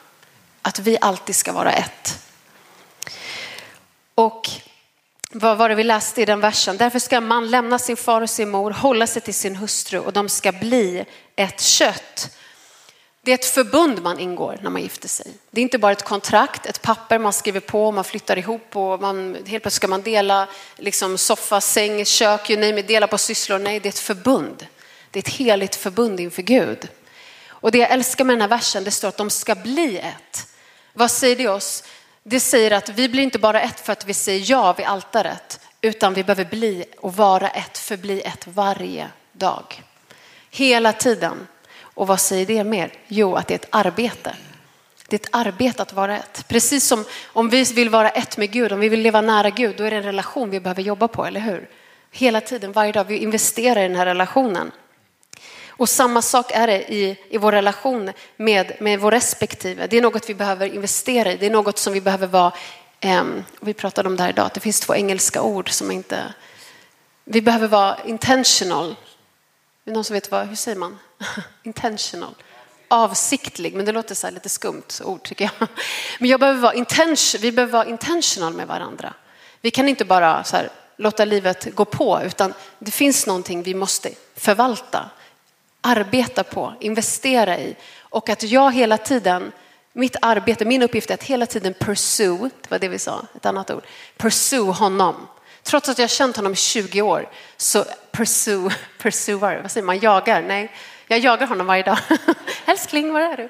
Att 0.62 0.78
vi 0.78 0.98
alltid 1.00 1.36
ska 1.36 1.52
vara 1.52 1.72
ett. 1.72 2.24
Och 4.14 4.48
vad 5.30 5.58
var 5.58 5.68
det 5.68 5.74
vi 5.74 5.84
läste 5.84 6.22
i 6.22 6.24
den 6.24 6.40
versen? 6.40 6.76
Därför 6.76 6.98
ska 6.98 7.20
man 7.20 7.50
lämna 7.50 7.78
sin 7.78 7.96
far 7.96 8.20
och 8.20 8.30
sin 8.30 8.50
mor, 8.50 8.70
hålla 8.70 9.06
sig 9.06 9.22
till 9.22 9.34
sin 9.34 9.56
hustru 9.56 9.98
och 9.98 10.12
de 10.12 10.28
ska 10.28 10.52
bli 10.52 11.04
ett 11.36 11.60
kött. 11.60 12.37
Det 13.28 13.32
är 13.32 13.38
ett 13.38 13.44
förbund 13.44 14.02
man 14.02 14.18
ingår 14.18 14.58
när 14.62 14.70
man 14.70 14.82
gifter 14.82 15.08
sig. 15.08 15.26
Det 15.50 15.60
är 15.60 15.62
inte 15.62 15.78
bara 15.78 15.92
ett 15.92 16.04
kontrakt, 16.04 16.66
ett 16.66 16.82
papper 16.82 17.18
man 17.18 17.32
skriver 17.32 17.60
på, 17.60 17.92
man 17.92 18.04
flyttar 18.04 18.38
ihop 18.38 18.76
och 18.76 19.00
man, 19.00 19.34
helt 19.34 19.46
plötsligt 19.46 19.72
ska 19.72 19.88
man 19.88 20.02
dela 20.02 20.48
liksom 20.76 21.18
soffa, 21.18 21.60
säng, 21.60 22.04
kök, 22.04 22.50
you 22.50 22.60
name 22.60 22.80
it, 22.80 22.88
dela 22.88 23.06
på 23.06 23.18
sysslor. 23.18 23.58
Nej, 23.58 23.80
det 23.80 23.86
är 23.86 23.90
ett 23.90 23.98
förbund. 23.98 24.66
Det 25.10 25.18
är 25.18 25.22
ett 25.22 25.28
heligt 25.28 25.74
förbund 25.76 26.20
inför 26.20 26.42
Gud. 26.42 26.88
Och 27.48 27.70
det 27.70 27.78
jag 27.78 27.90
älskar 27.90 28.24
med 28.24 28.34
den 28.34 28.40
här 28.40 28.48
versen, 28.48 28.84
det 28.84 28.90
står 28.90 29.08
att 29.08 29.16
de 29.16 29.30
ska 29.30 29.54
bli 29.54 29.98
ett. 29.98 30.46
Vad 30.92 31.10
säger 31.10 31.36
det 31.36 31.48
oss? 31.48 31.84
Det 32.22 32.40
säger 32.40 32.70
att 32.70 32.88
vi 32.88 33.08
blir 33.08 33.22
inte 33.22 33.38
bara 33.38 33.60
ett 33.60 33.80
för 33.80 33.92
att 33.92 34.04
vi 34.04 34.14
säger 34.14 34.50
ja 34.50 34.72
vid 34.72 34.86
altaret, 34.86 35.60
utan 35.80 36.14
vi 36.14 36.24
behöver 36.24 36.44
bli 36.44 36.84
och 36.98 37.16
vara 37.16 37.48
ett, 37.48 37.78
förbli 37.78 38.20
ett 38.20 38.46
varje 38.46 39.08
dag. 39.32 39.82
Hela 40.50 40.92
tiden. 40.92 41.46
Och 41.98 42.06
vad 42.06 42.20
säger 42.20 42.46
det 42.46 42.64
mer? 42.64 42.92
Jo, 43.08 43.34
att 43.34 43.46
det 43.46 43.54
är 43.54 43.58
ett 43.58 43.68
arbete. 43.70 44.36
Det 45.08 45.16
är 45.16 45.20
ett 45.20 45.28
arbete 45.32 45.82
att 45.82 45.92
vara 45.92 46.18
ett. 46.18 46.44
Precis 46.48 46.86
som 46.86 47.04
om 47.26 47.48
vi 47.48 47.64
vill 47.64 47.90
vara 47.90 48.10
ett 48.10 48.36
med 48.36 48.50
Gud, 48.50 48.72
om 48.72 48.80
vi 48.80 48.88
vill 48.88 49.00
leva 49.00 49.20
nära 49.20 49.50
Gud, 49.50 49.76
då 49.76 49.84
är 49.84 49.90
det 49.90 49.96
en 49.96 50.02
relation 50.02 50.50
vi 50.50 50.60
behöver 50.60 50.82
jobba 50.82 51.08
på, 51.08 51.24
eller 51.24 51.40
hur? 51.40 51.68
Hela 52.10 52.40
tiden, 52.40 52.72
varje 52.72 52.92
dag, 52.92 53.04
vi 53.04 53.16
investerar 53.16 53.80
i 53.80 53.88
den 53.88 53.96
här 53.96 54.06
relationen. 54.06 54.72
Och 55.68 55.88
samma 55.88 56.22
sak 56.22 56.50
är 56.54 56.66
det 56.66 56.92
i, 56.92 57.16
i 57.28 57.38
vår 57.38 57.52
relation 57.52 58.12
med, 58.36 58.72
med 58.80 59.00
vår 59.00 59.10
respektive. 59.10 59.86
Det 59.86 59.96
är 59.96 60.02
något 60.02 60.28
vi 60.28 60.34
behöver 60.34 60.74
investera 60.74 61.32
i, 61.32 61.36
det 61.36 61.46
är 61.46 61.50
något 61.50 61.78
som 61.78 61.92
vi 61.92 62.00
behöver 62.00 62.26
vara, 62.26 62.52
eh, 63.00 63.24
vi 63.60 63.74
pratade 63.74 64.08
om 64.08 64.16
det 64.16 64.22
här 64.22 64.30
idag, 64.30 64.46
att 64.46 64.54
det 64.54 64.60
finns 64.60 64.80
två 64.80 64.94
engelska 64.94 65.42
ord 65.42 65.70
som 65.70 65.90
inte, 65.90 66.34
vi 67.24 67.42
behöver 67.42 67.68
vara 67.68 67.96
intentional. 68.06 68.90
Är 68.90 68.94
det 69.84 69.92
någon 69.92 70.04
som 70.04 70.14
vet 70.14 70.30
vad, 70.30 70.46
hur 70.46 70.56
säger 70.56 70.78
man? 70.78 70.98
Intentional 71.62 72.34
avsiktlig, 72.88 73.74
men 73.74 73.86
det 73.86 73.92
låter 73.92 74.14
så 74.14 74.30
lite 74.30 74.48
skumt 74.48 75.00
ord 75.04 75.22
tycker 75.22 75.44
jag. 75.58 75.68
Men 76.18 76.30
jag 76.30 76.40
behöver 76.40 76.60
vara 76.60 76.74
intention, 76.74 77.40
vi 77.40 77.52
behöver 77.52 77.72
vara 77.72 77.86
intentional 77.86 78.54
med 78.54 78.66
varandra. 78.66 79.14
Vi 79.60 79.70
kan 79.70 79.88
inte 79.88 80.04
bara 80.04 80.44
så 80.44 80.56
här, 80.56 80.70
låta 80.96 81.24
livet 81.24 81.74
gå 81.74 81.84
på, 81.84 82.20
utan 82.24 82.54
det 82.78 82.90
finns 82.90 83.26
någonting 83.26 83.62
vi 83.62 83.74
måste 83.74 84.10
förvalta, 84.36 85.10
arbeta 85.80 86.44
på, 86.44 86.74
investera 86.80 87.58
i. 87.58 87.76
Och 88.00 88.28
att 88.28 88.42
jag 88.42 88.74
hela 88.74 88.98
tiden, 88.98 89.52
mitt 89.92 90.16
arbete, 90.22 90.64
min 90.64 90.82
uppgift 90.82 91.10
är 91.10 91.14
att 91.14 91.22
hela 91.22 91.46
tiden 91.46 91.74
pursue, 91.74 92.50
det 92.62 92.70
var 92.70 92.78
det 92.78 92.88
vi 92.88 92.98
sa, 92.98 93.26
ett 93.36 93.46
annat 93.46 93.70
ord, 93.70 93.84
pursue 94.16 94.72
honom. 94.72 95.28
Trots 95.62 95.88
att 95.88 95.98
jag 95.98 96.02
har 96.02 96.08
känt 96.08 96.36
honom 96.36 96.52
i 96.52 96.56
20 96.56 97.02
år 97.02 97.28
så 97.56 97.84
pursue, 98.10 98.70
pursuar, 98.98 99.60
vad 99.62 99.70
säger 99.70 99.86
man, 99.86 99.98
jagar? 99.98 100.42
Nej, 100.42 100.72
jag 101.08 101.18
jagar 101.18 101.46
honom 101.46 101.66
varje 101.66 101.82
dag. 101.82 101.98
Älskling, 102.66 103.12
var 103.12 103.20
är 103.20 103.36
du? 103.36 103.48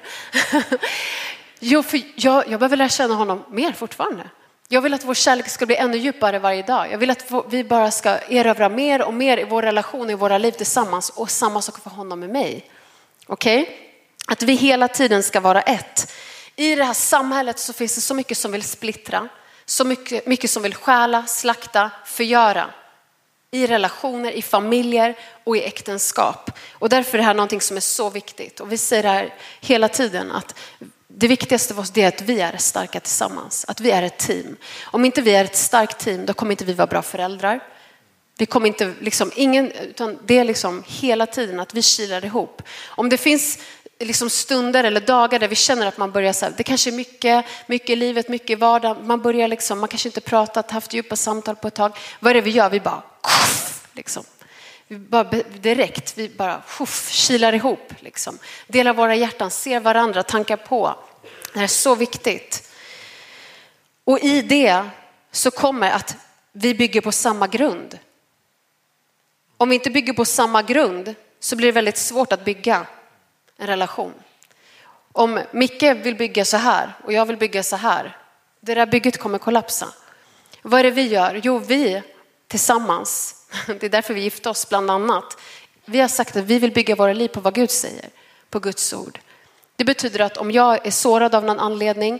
jo, 1.59 1.83
för 1.83 2.01
jag, 2.15 2.47
jag 2.47 2.59
behöver 2.59 2.77
lära 2.77 2.89
känna 2.89 3.13
honom 3.13 3.43
mer 3.49 3.71
fortfarande. 3.71 4.29
Jag 4.67 4.81
vill 4.81 4.93
att 4.93 5.05
vår 5.05 5.13
kärlek 5.13 5.49
ska 5.49 5.65
bli 5.65 5.75
ännu 5.75 5.97
djupare 5.97 6.39
varje 6.39 6.61
dag. 6.61 6.91
Jag 6.91 6.97
vill 6.97 7.09
att 7.09 7.31
vi 7.49 7.63
bara 7.63 7.91
ska 7.91 8.17
erövra 8.17 8.69
mer 8.69 9.01
och 9.01 9.13
mer 9.13 9.37
i 9.37 9.43
vår 9.43 9.61
relation, 9.61 10.09
i 10.09 10.15
våra 10.15 10.37
liv 10.37 10.51
tillsammans 10.51 11.09
och 11.09 11.29
samma 11.29 11.61
sak 11.61 11.83
för 11.83 11.89
honom 11.89 12.19
med 12.19 12.29
mig. 12.29 12.69
Okej? 13.27 13.61
Okay? 13.61 13.75
Att 14.27 14.43
vi 14.43 14.53
hela 14.53 14.87
tiden 14.87 15.23
ska 15.23 15.39
vara 15.39 15.61
ett. 15.61 16.13
I 16.55 16.75
det 16.75 16.83
här 16.83 16.93
samhället 16.93 17.59
så 17.59 17.73
finns 17.73 17.95
det 17.95 18.01
så 18.01 18.13
mycket 18.13 18.37
som 18.37 18.51
vill 18.51 18.63
splittra, 18.63 19.29
så 19.65 19.85
mycket, 19.85 20.27
mycket 20.27 20.49
som 20.49 20.63
vill 20.63 20.75
stjäla, 20.75 21.25
slakta, 21.25 21.91
förgöra 22.05 22.69
i 23.51 23.67
relationer, 23.67 24.31
i 24.31 24.41
familjer 24.41 25.15
och 25.43 25.57
i 25.57 25.63
äktenskap. 25.63 26.51
Och 26.71 26.89
därför 26.89 27.17
är 27.17 27.17
det 27.17 27.25
här 27.25 27.33
någonting 27.33 27.61
som 27.61 27.77
är 27.77 27.81
så 27.81 28.09
viktigt. 28.09 28.59
Och 28.59 28.71
vi 28.71 28.77
säger 28.77 29.03
det 29.03 29.09
här 29.09 29.33
hela 29.61 29.87
tiden 29.87 30.31
att 30.31 30.55
det 31.07 31.27
viktigaste 31.27 31.73
för 31.73 31.81
oss 31.81 31.97
är 31.97 32.07
att 32.07 32.21
vi 32.21 32.41
är 32.41 32.57
starka 32.57 32.99
tillsammans, 32.99 33.65
att 33.67 33.79
vi 33.79 33.91
är 33.91 34.03
ett 34.03 34.17
team. 34.17 34.57
Om 34.83 35.05
inte 35.05 35.21
vi 35.21 35.35
är 35.35 35.45
ett 35.45 35.55
starkt 35.55 35.97
team, 35.97 36.25
då 36.25 36.33
kommer 36.33 36.51
inte 36.51 36.65
vi 36.65 36.73
vara 36.73 36.87
bra 36.87 37.01
föräldrar. 37.01 37.59
Vi 38.37 38.45
kommer 38.45 38.67
inte, 38.67 38.93
liksom, 38.99 39.31
ingen, 39.35 39.71
utan 39.71 40.19
det 40.25 40.37
är 40.37 40.43
liksom 40.43 40.83
hela 40.87 41.25
tiden 41.25 41.59
att 41.59 41.73
vi 41.73 41.81
kilar 41.81 42.25
ihop. 42.25 42.61
Om 42.87 43.09
det 43.09 43.17
finns 43.17 43.59
liksom 43.99 44.29
stunder 44.29 44.83
eller 44.83 45.01
dagar 45.01 45.39
där 45.39 45.47
vi 45.47 45.55
känner 45.55 45.87
att 45.87 45.97
man 45.97 46.11
börjar 46.11 46.33
så 46.33 46.45
här, 46.45 46.53
det 46.57 46.63
kanske 46.63 46.89
är 46.89 46.91
mycket, 46.91 47.45
mycket 47.67 47.89
i 47.89 47.95
livet, 47.95 48.29
mycket 48.29 48.49
i 48.49 48.55
vardagen. 48.55 49.07
Man 49.07 49.21
börjar 49.21 49.47
liksom, 49.47 49.79
man 49.79 49.89
kanske 49.89 50.09
inte 50.09 50.21
pratat, 50.21 50.71
haft 50.71 50.93
djupa 50.93 51.15
samtal 51.15 51.55
på 51.55 51.67
ett 51.67 51.75
tag. 51.75 51.97
Vad 52.19 52.29
är 52.29 52.33
det 52.33 52.41
vi 52.41 52.51
gör? 52.51 52.69
Vi 52.69 52.79
bara, 52.79 53.03
liksom. 53.93 54.23
Vi 54.87 54.97
bara 54.97 55.23
direkt, 55.61 56.17
vi 56.17 56.29
bara 56.29 56.61
shuff, 56.61 57.09
kilar 57.11 57.53
ihop, 57.53 57.93
liksom. 57.99 58.39
delar 58.67 58.93
våra 58.93 59.15
hjärtan, 59.15 59.51
ser 59.51 59.79
varandra, 59.79 60.23
tankar 60.23 60.57
på. 60.57 60.95
Det 61.53 61.59
är 61.59 61.67
så 61.67 61.95
viktigt. 61.95 62.71
Och 64.03 64.19
i 64.19 64.41
det 64.41 64.89
så 65.31 65.51
kommer 65.51 65.91
att 65.91 66.15
vi 66.51 66.75
bygger 66.75 67.01
på 67.01 67.11
samma 67.11 67.47
grund. 67.47 67.99
Om 69.57 69.69
vi 69.69 69.75
inte 69.75 69.89
bygger 69.89 70.13
på 70.13 70.25
samma 70.25 70.61
grund 70.61 71.15
så 71.39 71.55
blir 71.55 71.67
det 71.67 71.71
väldigt 71.71 71.97
svårt 71.97 72.31
att 72.31 72.45
bygga 72.45 72.85
en 73.57 73.67
relation. 73.67 74.13
Om 75.11 75.39
Micke 75.51 75.83
vill 75.83 76.15
bygga 76.15 76.45
så 76.45 76.57
här 76.57 76.93
och 77.03 77.13
jag 77.13 77.25
vill 77.25 77.37
bygga 77.37 77.63
så 77.63 77.75
här, 77.75 78.17
det 78.59 78.75
där 78.75 78.85
bygget 78.85 79.17
kommer 79.17 79.37
kollapsa. 79.37 79.87
Vad 80.61 80.79
är 80.79 80.83
det 80.83 80.91
vi 80.91 81.07
gör? 81.07 81.41
Jo, 81.43 81.57
vi 81.57 82.01
tillsammans, 82.49 83.35
det 83.67 83.83
är 83.83 83.89
därför 83.89 84.13
vi 84.13 84.21
gifte 84.21 84.49
oss 84.49 84.69
bland 84.69 84.91
annat. 84.91 85.37
Vi 85.85 85.99
har 85.99 86.07
sagt 86.07 86.35
att 86.35 86.43
vi 86.43 86.59
vill 86.59 86.71
bygga 86.71 86.95
våra 86.95 87.13
liv 87.13 87.27
på 87.27 87.39
vad 87.39 87.55
Gud 87.55 87.71
säger, 87.71 88.09
på 88.49 88.59
Guds 88.59 88.93
ord. 88.93 89.19
Det 89.75 89.85
betyder 89.85 90.19
att 90.19 90.37
om 90.37 90.51
jag 90.51 90.87
är 90.87 90.91
sårad 90.91 91.35
av 91.35 91.43
någon 91.43 91.59
anledning, 91.59 92.19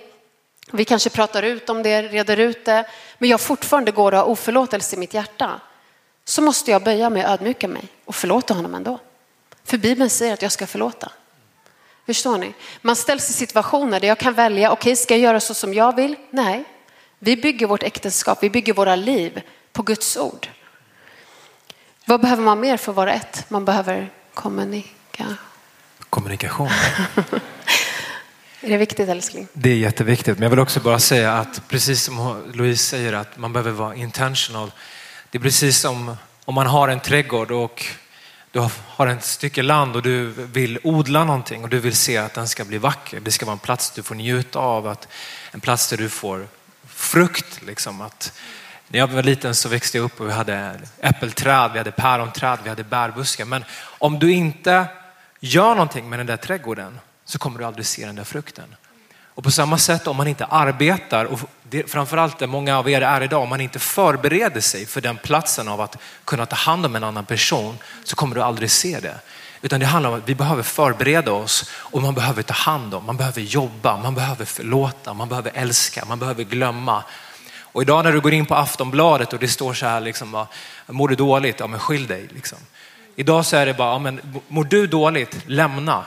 vi 0.72 0.86
kanske 0.86 1.10
pratar 1.10 1.44
ut 1.44 1.70
om 1.70 1.84
det, 1.84 2.02
reder 2.02 2.38
ut 2.38 2.66
det, 2.66 2.86
men 3.18 3.30
jag 3.30 3.42
fortfarande 3.42 3.92
går 3.92 4.12
och 4.12 4.18
har 4.18 4.26
oförlåtelse 4.26 4.96
i 4.96 5.00
mitt 5.00 5.14
hjärta, 5.14 5.62
så 6.26 6.42
måste 6.42 6.72
jag 6.72 6.84
böja 6.84 7.10
mig 7.10 7.24
ödmjuka 7.24 7.68
mig 7.68 7.84
och 8.06 8.16
förlåta 8.16 8.54
honom 8.54 8.76
ändå. 8.76 9.00
För 9.64 9.78
Bibeln 9.78 10.10
säger 10.10 10.34
att 10.34 10.42
jag 10.42 10.52
ska 10.52 10.68
förlåta. 10.68 11.12
Förstår 12.06 12.38
ni? 12.38 12.54
Man 12.82 12.96
ställs 12.96 13.30
i 13.30 13.34
situationer 13.34 14.00
där 14.00 14.08
jag 14.08 14.18
kan 14.18 14.34
välja, 14.34 14.72
okej 14.72 14.92
okay, 14.92 14.96
ska 14.96 15.14
jag 15.14 15.22
göra 15.22 15.40
så 15.40 15.54
som 15.54 15.74
jag 15.74 15.96
vill? 15.96 16.16
Nej, 16.30 16.64
vi 17.20 17.38
bygger 17.38 17.68
vårt 17.68 17.84
äktenskap, 17.84 18.44
vi 18.44 18.50
bygger 18.50 18.74
våra 18.74 18.96
liv 18.96 19.42
Guds 19.84 20.18
ord. 20.18 20.48
Vad 22.06 22.22
behöver 22.22 22.44
man 22.44 22.60
mer 22.60 22.78
för 22.78 22.92
att 22.92 22.96
vara 22.96 23.14
ett? 23.14 23.46
Man 23.50 23.66
behöver 23.66 24.12
kommunika. 24.34 25.26
kommunikation. 26.10 26.70
är 28.62 28.70
det 28.70 28.78
viktigt 28.78 29.10
älskling? 29.10 29.48
Det 29.54 29.70
är 29.70 29.76
jätteviktigt, 29.76 30.38
men 30.38 30.44
jag 30.44 30.50
vill 30.50 30.60
också 30.60 30.80
bara 30.80 31.00
säga 31.00 31.34
att 31.34 31.68
precis 31.68 32.04
som 32.04 32.44
Louise 32.54 32.84
säger 32.84 33.14
att 33.14 33.38
man 33.38 33.54
behöver 33.54 33.72
vara 33.72 33.96
intentional. 33.96 34.72
Det 35.30 35.38
är 35.38 35.42
precis 35.42 35.80
som 35.80 36.16
om 36.46 36.56
man 36.56 36.68
har 36.68 36.88
en 36.88 37.00
trädgård 37.00 37.52
och 37.52 37.86
du 38.52 38.70
har 38.88 39.08
ett 39.08 39.24
stycke 39.24 39.62
land 39.62 39.96
och 39.96 40.02
du 40.02 40.26
vill 40.26 40.80
odla 40.84 41.24
någonting 41.24 41.64
och 41.64 41.70
du 41.70 41.80
vill 41.80 41.96
se 41.96 42.18
att 42.18 42.34
den 42.34 42.48
ska 42.48 42.66
bli 42.66 42.78
vacker. 42.78 43.20
Det 43.20 43.32
ska 43.32 43.46
vara 43.46 43.54
en 43.54 43.60
plats 43.60 43.92
du 43.92 44.04
får 44.04 44.16
njuta 44.16 44.60
av, 44.60 44.88
att, 44.88 45.08
en 45.52 45.60
plats 45.60 45.90
där 45.90 45.98
du 45.98 46.10
får 46.10 46.48
frukt. 46.88 47.62
Liksom, 47.62 48.02
att, 48.02 48.34
när 48.92 49.00
jag 49.00 49.08
var 49.08 49.24
liten 49.24 49.56
så 49.56 49.70
växte 49.70 49.98
jag 49.98 50.06
upp 50.06 50.22
och 50.22 50.28
vi 50.28 50.32
hade 50.32 50.80
äppelträd, 51.02 51.72
vi 51.72 51.78
hade 51.78 51.92
päronträd, 51.92 52.60
vi 52.64 52.70
hade 52.70 52.84
bärbuskar. 52.84 53.46
Men 53.46 53.66
om 53.84 54.20
du 54.20 54.32
inte 54.32 54.86
gör 55.40 55.70
någonting 55.70 56.10
med 56.10 56.20
den 56.20 56.28
där 56.28 56.38
trädgården 56.38 57.00
så 57.26 57.40
kommer 57.40 57.60
du 57.60 57.66
aldrig 57.66 57.86
se 57.86 58.06
den 58.06 58.16
där 58.16 58.24
frukten. 58.24 58.76
Och 59.40 59.44
på 59.44 59.52
samma 59.52 59.78
sätt 59.78 60.08
om 60.08 60.16
man 60.18 60.28
inte 60.28 60.46
arbetar, 60.46 61.26
och 61.26 61.40
det, 61.64 61.92
framförallt 61.92 62.40
där 62.40 62.48
många 62.48 62.78
av 62.78 62.90
er 62.90 63.02
är 63.02 63.22
idag, 63.22 63.42
om 63.42 63.50
man 63.50 63.62
inte 63.62 63.80
förbereder 63.80 64.62
sig 64.62 64.86
för 64.86 65.02
den 65.02 65.18
platsen 65.18 65.68
av 65.68 65.82
att 65.82 65.98
kunna 66.26 66.46
ta 66.46 66.56
hand 66.56 66.86
om 66.86 66.96
en 66.96 67.04
annan 67.04 67.26
person 67.26 67.78
så 68.04 68.16
kommer 68.16 68.36
du 68.36 68.42
aldrig 68.42 68.72
se 68.72 69.00
det. 69.00 69.16
Utan 69.62 69.80
det 69.80 69.86
handlar 69.86 70.10
om 70.10 70.18
att 70.18 70.30
vi 70.30 70.36
behöver 70.36 70.64
förbereda 70.64 71.32
oss 71.32 71.70
och 71.74 72.02
man 72.02 72.14
behöver 72.14 72.42
ta 72.42 72.54
hand 72.54 72.94
om, 72.94 73.06
man 73.06 73.18
behöver 73.18 73.42
jobba, 73.42 73.98
man 73.98 74.16
behöver 74.16 74.46
förlåta, 74.46 75.14
man 75.14 75.30
behöver 75.30 75.52
älska, 75.56 76.06
man 76.06 76.20
behöver 76.20 76.44
glömma. 76.44 77.04
Och 77.72 77.82
idag 77.82 78.04
när 78.04 78.12
du 78.12 78.20
går 78.20 78.34
in 78.34 78.46
på 78.46 78.56
Aftonbladet 78.56 79.34
och 79.34 79.40
det 79.40 79.48
står 79.48 79.74
så 79.74 79.86
här, 79.86 80.02
liksom, 80.02 80.46
mår 80.88 81.08
du 81.08 81.16
dåligt? 81.16 81.60
Ja 81.60 81.68
men 81.68 81.80
skilj 81.80 82.08
dig. 82.08 82.28
Liksom. 82.34 82.58
Idag 83.16 83.46
så 83.46 83.58
är 83.58 83.66
det 83.66 83.74
bara, 83.74 83.92
ja, 83.92 84.00
men, 84.00 84.42
mår 84.48 84.64
du 84.64 84.88
dåligt? 84.88 85.38
Lämna. 85.46 86.04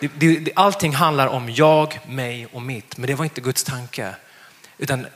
Det, 0.00 0.36
det, 0.38 0.52
allting 0.56 0.94
handlar 0.94 1.26
om 1.26 1.50
jag, 1.50 2.00
mig 2.08 2.46
och 2.52 2.62
mitt, 2.62 2.96
men 2.96 3.06
det 3.06 3.14
var 3.14 3.24
inte 3.24 3.40
Guds 3.40 3.64
tanke. 3.64 4.14
Utan 4.78 5.06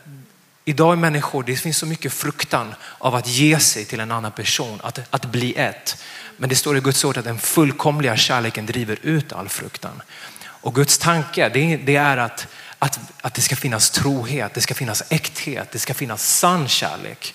idag 0.65 0.93
är 0.93 0.97
människor, 0.97 1.43
det 1.43 1.57
finns 1.57 1.79
så 1.79 1.87
mycket 1.87 2.13
fruktan 2.13 2.75
av 2.99 3.15
att 3.15 3.29
ge 3.29 3.59
sig 3.59 3.85
till 3.85 4.01
en 4.01 4.11
annan 4.11 4.33
person, 4.33 4.81
att, 4.83 5.01
att 5.11 5.25
bli 5.25 5.55
ett. 5.55 6.03
Men 6.37 6.49
det 6.49 6.57
står 6.57 6.77
i 6.77 6.81
Guds 6.81 7.05
ord 7.05 7.17
att 7.17 7.25
den 7.25 7.39
fullkomliga 7.39 8.17
kärleken 8.17 8.67
driver 8.67 8.99
ut 9.03 9.33
all 9.33 9.49
fruktan. 9.49 10.03
Och 10.43 10.75
Guds 10.75 10.99
tanke, 10.99 11.49
det, 11.49 11.77
det 11.77 11.97
är 11.97 12.17
att 12.17 12.47
att, 12.79 12.99
att 13.21 13.35
det 13.35 13.41
ska 13.41 13.57
finnas 13.57 13.91
trohet, 13.91 14.55
det 14.55 14.61
ska 14.61 14.75
finnas 14.75 15.03
äkthet, 15.09 15.71
det 15.73 15.79
ska 15.79 15.95
finnas 15.95 16.39
sann 16.39 16.69
kärlek 16.69 17.35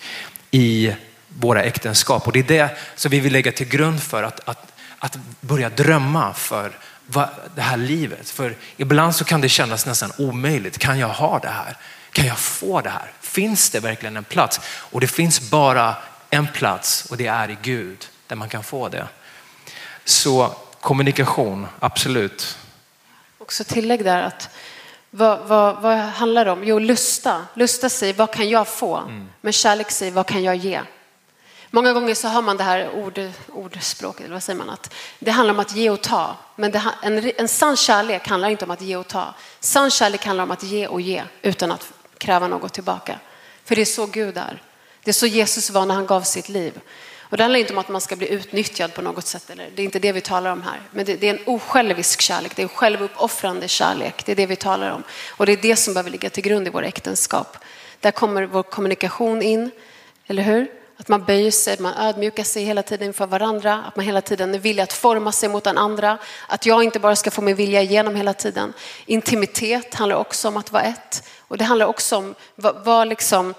i 0.51 0.95
våra 1.27 1.63
äktenskap. 1.63 2.27
Och 2.27 2.33
det 2.33 2.39
är 2.39 2.43
det 2.43 2.77
som 2.95 3.11
vi 3.11 3.19
vill 3.19 3.33
lägga 3.33 3.51
till 3.51 3.67
grund 3.67 4.03
för 4.03 4.23
att, 4.23 4.49
att, 4.49 4.71
att 4.99 5.17
börja 5.41 5.69
drömma 5.69 6.33
för 6.33 6.71
det 7.55 7.61
här 7.61 7.77
livet. 7.77 8.29
För 8.29 8.55
ibland 8.77 9.15
så 9.15 9.23
kan 9.23 9.41
det 9.41 9.49
kännas 9.49 9.85
nästan 9.85 10.11
omöjligt. 10.17 10.77
Kan 10.77 10.99
jag 10.99 11.07
ha 11.07 11.39
det 11.39 11.49
här? 11.49 11.77
Kan 12.11 12.25
jag 12.25 12.39
få 12.39 12.81
det 12.81 12.89
här? 12.89 13.11
Finns 13.21 13.69
det 13.69 13.79
verkligen 13.79 14.17
en 14.17 14.23
plats? 14.23 14.59
Och 14.65 15.01
det 15.01 15.07
finns 15.07 15.49
bara 15.49 15.95
en 16.29 16.47
plats 16.47 17.05
och 17.05 17.17
det 17.17 17.27
är 17.27 17.49
i 17.49 17.57
Gud 17.61 18.07
där 18.27 18.35
man 18.35 18.49
kan 18.49 18.63
få 18.63 18.89
det. 18.89 19.07
Så 20.05 20.55
kommunikation, 20.79 21.67
absolut. 21.79 22.57
Också 23.37 23.63
tillägg 23.63 24.03
där 24.03 24.21
att 24.21 24.49
vad, 25.11 25.39
vad, 25.39 25.81
vad 25.81 25.97
handlar 25.97 26.45
det 26.45 26.51
om? 26.51 26.63
Jo, 26.63 26.79
lusta. 26.79 27.45
Lusta 27.53 27.89
säger 27.89 28.13
vad 28.13 28.31
kan 28.31 28.49
jag 28.49 28.67
få? 28.67 28.97
Mm. 28.97 29.29
Men 29.41 29.53
kärlek 29.53 29.91
säger 29.91 30.11
vad 30.11 30.25
kan 30.25 30.43
jag 30.43 30.55
ge? 30.55 30.81
Många 31.69 31.93
gånger 31.93 32.15
så 32.15 32.27
har 32.27 32.41
man 32.41 32.57
det 32.57 32.63
här 32.63 32.91
ord, 32.95 33.21
ordspråket, 33.53 34.25
eller 34.25 34.33
vad 34.33 34.43
säger 34.43 34.59
man, 34.59 34.69
att 34.69 34.93
det 35.19 35.31
handlar 35.31 35.53
om 35.53 35.59
att 35.59 35.75
ge 35.75 35.89
och 35.89 36.01
ta. 36.01 36.35
Men 36.55 36.71
det, 36.71 36.83
en, 37.01 37.31
en 37.37 37.47
sann 37.47 37.77
kärlek 37.77 38.27
handlar 38.27 38.49
inte 38.49 38.65
om 38.65 38.71
att 38.71 38.81
ge 38.81 38.95
och 38.95 39.07
ta. 39.07 39.33
Sann 39.59 39.91
kärlek 39.91 40.25
handlar 40.25 40.43
om 40.43 40.51
att 40.51 40.63
ge 40.63 40.87
och 40.87 41.01
ge 41.01 41.23
utan 41.41 41.71
att 41.71 41.91
kräva 42.17 42.47
något 42.47 42.73
tillbaka. 42.73 43.19
För 43.65 43.75
det 43.75 43.81
är 43.81 43.85
så 43.85 44.05
Gud 44.05 44.37
är. 44.37 44.61
Det 45.03 45.11
är 45.11 45.13
så 45.13 45.27
Jesus 45.27 45.69
var 45.69 45.85
när 45.85 45.95
han 45.95 46.05
gav 46.05 46.21
sitt 46.21 46.49
liv. 46.49 46.79
Och 47.31 47.37
det 47.37 47.43
handlar 47.43 47.59
inte 47.59 47.73
om 47.73 47.79
att 47.79 47.89
man 47.89 48.01
ska 48.01 48.15
bli 48.15 48.29
utnyttjad 48.29 48.93
på 48.93 49.01
något 49.01 49.25
sätt. 49.25 49.49
Eller, 49.49 49.69
det 49.75 49.81
är 49.81 49.83
inte 49.83 49.99
det 49.99 50.11
vi 50.11 50.21
talar 50.21 50.51
om 50.51 50.61
här. 50.61 50.81
Men 50.91 51.05
det, 51.05 51.15
det 51.15 51.29
är 51.29 51.33
en 51.33 51.43
osjälvisk 51.45 52.21
kärlek. 52.21 52.55
Det 52.55 52.61
är 52.61 52.63
en 52.63 52.69
självuppoffrande 52.69 53.67
kärlek. 53.67 54.25
Det 54.25 54.31
är 54.31 54.35
det 54.35 54.45
vi 54.45 54.55
talar 54.55 54.91
om. 54.91 55.03
Och 55.37 55.45
det 55.45 55.51
är 55.51 55.57
det 55.57 55.75
som 55.75 55.93
behöver 55.93 56.09
ligga 56.09 56.29
till 56.29 56.43
grund 56.43 56.67
i 56.67 56.69
våra 56.69 56.85
äktenskap. 56.85 57.57
Där 57.99 58.11
kommer 58.11 58.43
vår 58.43 58.63
kommunikation 58.63 59.41
in. 59.41 59.71
Eller 60.27 60.43
hur? 60.43 60.67
Att 60.97 61.07
man 61.07 61.23
böjer 61.23 61.51
sig, 61.51 61.75
man 61.79 61.93
ödmjukar 61.93 62.43
sig 62.43 62.63
hela 62.63 62.83
tiden 62.83 63.07
inför 63.07 63.27
varandra. 63.27 63.83
Att 63.87 63.95
man 63.95 64.05
hela 64.05 64.21
tiden 64.21 64.53
är 64.55 64.59
villig 64.59 64.83
att 64.83 64.93
forma 64.93 65.31
sig 65.31 65.49
mot 65.49 65.63
den 65.63 65.77
andra. 65.77 66.17
Att 66.47 66.65
jag 66.65 66.83
inte 66.83 66.99
bara 66.99 67.15
ska 67.15 67.31
få 67.31 67.41
min 67.41 67.55
vilja 67.55 67.81
igenom 67.81 68.15
hela 68.15 68.33
tiden. 68.33 68.73
Intimitet 69.05 69.95
handlar 69.95 70.17
också 70.17 70.47
om 70.47 70.57
att 70.57 70.71
vara 70.71 70.83
ett. 70.83 71.29
Och 71.39 71.57
det 71.57 71.63
handlar 71.63 71.85
också 71.85 72.17
om 72.17 72.35
vad, 72.55 72.85
vad 72.85 73.07
liksom 73.07 73.53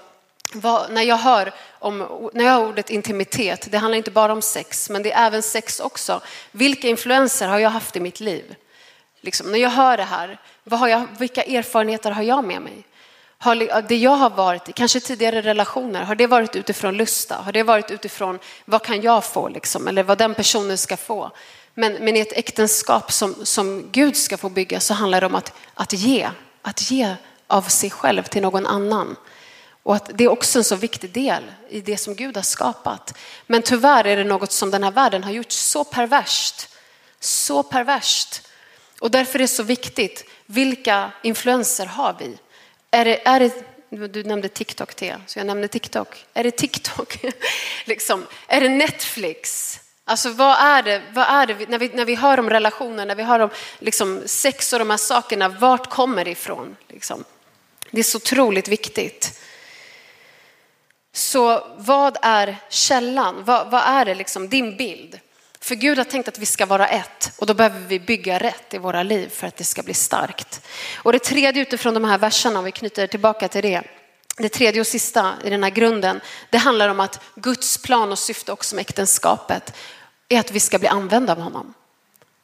vad, 0.55 0.91
när, 0.91 1.01
jag 1.01 1.17
hör 1.17 1.53
om, 1.79 2.29
när 2.33 2.45
jag 2.45 2.51
hör 2.51 2.67
ordet 2.67 2.89
intimitet, 2.89 3.67
det 3.71 3.77
handlar 3.77 3.97
inte 3.97 4.11
bara 4.11 4.33
om 4.33 4.41
sex, 4.41 4.89
men 4.89 5.03
det 5.03 5.11
är 5.11 5.27
även 5.27 5.43
sex 5.43 5.79
också. 5.79 6.21
Vilka 6.51 6.87
influenser 6.87 7.47
har 7.47 7.59
jag 7.59 7.69
haft 7.69 7.95
i 7.95 7.99
mitt 7.99 8.19
liv? 8.19 8.55
Liksom, 9.21 9.51
när 9.51 9.59
jag 9.59 9.69
hör 9.69 9.97
det 9.97 10.03
här, 10.03 10.39
vad 10.63 10.79
har 10.79 10.87
jag, 10.87 11.07
vilka 11.17 11.43
erfarenheter 11.43 12.11
har 12.11 12.23
jag 12.23 12.43
med 12.43 12.61
mig? 12.61 12.83
Har 13.37 13.81
det 13.81 13.95
jag 13.95 14.15
har 14.15 14.29
varit 14.29 14.69
i, 14.69 14.71
kanske 14.71 14.99
tidigare 14.99 15.41
relationer, 15.41 16.03
har 16.03 16.15
det 16.15 16.27
varit 16.27 16.55
utifrån 16.55 16.97
lusta? 16.97 17.35
Har 17.35 17.51
det 17.51 17.63
varit 17.63 17.91
utifrån 17.91 18.39
vad 18.65 18.83
kan 18.83 19.01
jag 19.01 19.23
få 19.23 19.49
liksom, 19.49 19.87
eller 19.87 20.03
vad 20.03 20.17
den 20.17 20.33
personen 20.33 20.77
ska 20.77 20.97
få? 20.97 21.31
Men, 21.73 21.93
men 21.93 22.15
i 22.15 22.19
ett 22.19 22.33
äktenskap 22.33 23.11
som, 23.11 23.35
som 23.43 23.89
Gud 23.91 24.17
ska 24.17 24.37
få 24.37 24.49
bygga 24.49 24.79
så 24.79 24.93
handlar 24.93 25.21
det 25.21 25.27
om 25.27 25.35
att, 25.35 25.53
att 25.73 25.93
ge, 25.93 26.29
att 26.61 26.91
ge 26.91 27.15
av 27.47 27.61
sig 27.61 27.89
själv 27.89 28.23
till 28.23 28.41
någon 28.41 28.65
annan. 28.65 29.15
Och 29.83 29.95
att 29.95 30.09
det 30.13 30.23
är 30.23 30.27
också 30.27 30.59
en 30.59 30.63
så 30.63 30.75
viktig 30.75 31.11
del 31.11 31.43
i 31.69 31.81
det 31.81 31.97
som 31.97 32.15
Gud 32.15 32.35
har 32.35 32.43
skapat. 32.43 33.17
Men 33.47 33.61
tyvärr 33.61 34.07
är 34.07 34.17
det 34.17 34.23
något 34.23 34.51
som 34.51 34.71
den 34.71 34.83
här 34.83 34.91
världen 34.91 35.23
har 35.23 35.31
gjort 35.31 35.51
så 35.51 35.83
perverst. 35.83 36.69
Så 37.19 37.63
perverst. 37.63 38.47
Och 38.99 39.11
därför 39.11 39.39
är 39.39 39.43
det 39.43 39.47
så 39.47 39.63
viktigt. 39.63 40.25
Vilka 40.45 41.11
influenser 41.21 41.85
har 41.85 42.15
vi? 42.19 42.37
Är 42.91 43.05
det, 43.05 43.27
är 43.27 43.39
det 43.39 43.73
du 44.07 44.23
nämnde 44.23 44.49
TikTok, 44.49 44.95
Thea, 44.95 45.21
så 45.27 45.39
jag 45.39 45.47
nämner 45.47 45.67
TikTok. 45.67 46.25
Är 46.33 46.43
det 46.43 46.51
TikTok? 46.51 47.19
liksom. 47.85 48.27
Är 48.47 48.61
det 48.61 48.69
Netflix? 48.69 49.79
Alltså 50.05 50.29
vad 50.29 50.57
är 50.59 50.83
det, 50.83 51.01
vad 51.13 51.25
är 51.27 51.45
det 51.47 51.69
när, 51.69 51.79
vi, 51.79 51.91
när 51.93 52.05
vi 52.05 52.15
hör 52.15 52.39
om 52.39 52.49
relationer, 52.49 53.05
när 53.05 53.15
vi 53.15 53.23
hör 53.23 53.39
om 53.39 53.49
liksom, 53.79 54.21
sex 54.25 54.73
och 54.73 54.79
de 54.79 54.89
här 54.89 54.97
sakerna, 54.97 55.49
vart 55.49 55.89
kommer 55.89 56.25
det 56.25 56.31
ifrån? 56.31 56.75
Liksom. 56.87 57.23
Det 57.91 57.99
är 57.99 58.03
så 58.03 58.17
otroligt 58.17 58.67
viktigt. 58.67 59.39
Så 61.13 61.67
vad 61.77 62.17
är 62.21 62.57
källan? 62.69 63.43
Vad, 63.43 63.71
vad 63.71 63.81
är 63.81 64.05
det 64.05 64.15
liksom, 64.15 64.49
din 64.49 64.77
bild? 64.77 65.19
För 65.59 65.75
Gud 65.75 65.97
har 65.97 66.05
tänkt 66.05 66.27
att 66.27 66.39
vi 66.39 66.45
ska 66.45 66.65
vara 66.65 66.87
ett 66.87 67.31
och 67.37 67.45
då 67.45 67.53
behöver 67.53 67.79
vi 67.79 67.99
bygga 67.99 68.39
rätt 68.39 68.73
i 68.73 68.77
våra 68.77 69.03
liv 69.03 69.29
för 69.29 69.47
att 69.47 69.57
det 69.57 69.63
ska 69.63 69.83
bli 69.83 69.93
starkt. 69.93 70.61
Och 70.95 71.11
det 71.11 71.19
tredje 71.19 71.61
utifrån 71.61 71.93
de 71.93 72.03
här 72.03 72.17
verserna, 72.17 72.59
om 72.59 72.65
vi 72.65 72.71
knyter 72.71 73.07
tillbaka 73.07 73.47
till 73.47 73.61
det, 73.61 73.83
det 74.37 74.49
tredje 74.49 74.81
och 74.81 74.87
sista 74.87 75.33
i 75.43 75.49
den 75.49 75.63
här 75.63 75.69
grunden, 75.69 76.21
det 76.49 76.57
handlar 76.57 76.89
om 76.89 76.99
att 76.99 77.23
Guds 77.35 77.77
plan 77.77 78.11
och 78.11 78.19
syfte 78.19 78.51
också 78.51 78.75
med 78.75 78.81
äktenskapet 78.81 79.73
är 80.29 80.39
att 80.39 80.51
vi 80.51 80.59
ska 80.59 80.79
bli 80.79 80.87
använda 80.87 81.31
av 81.31 81.39
honom. 81.39 81.73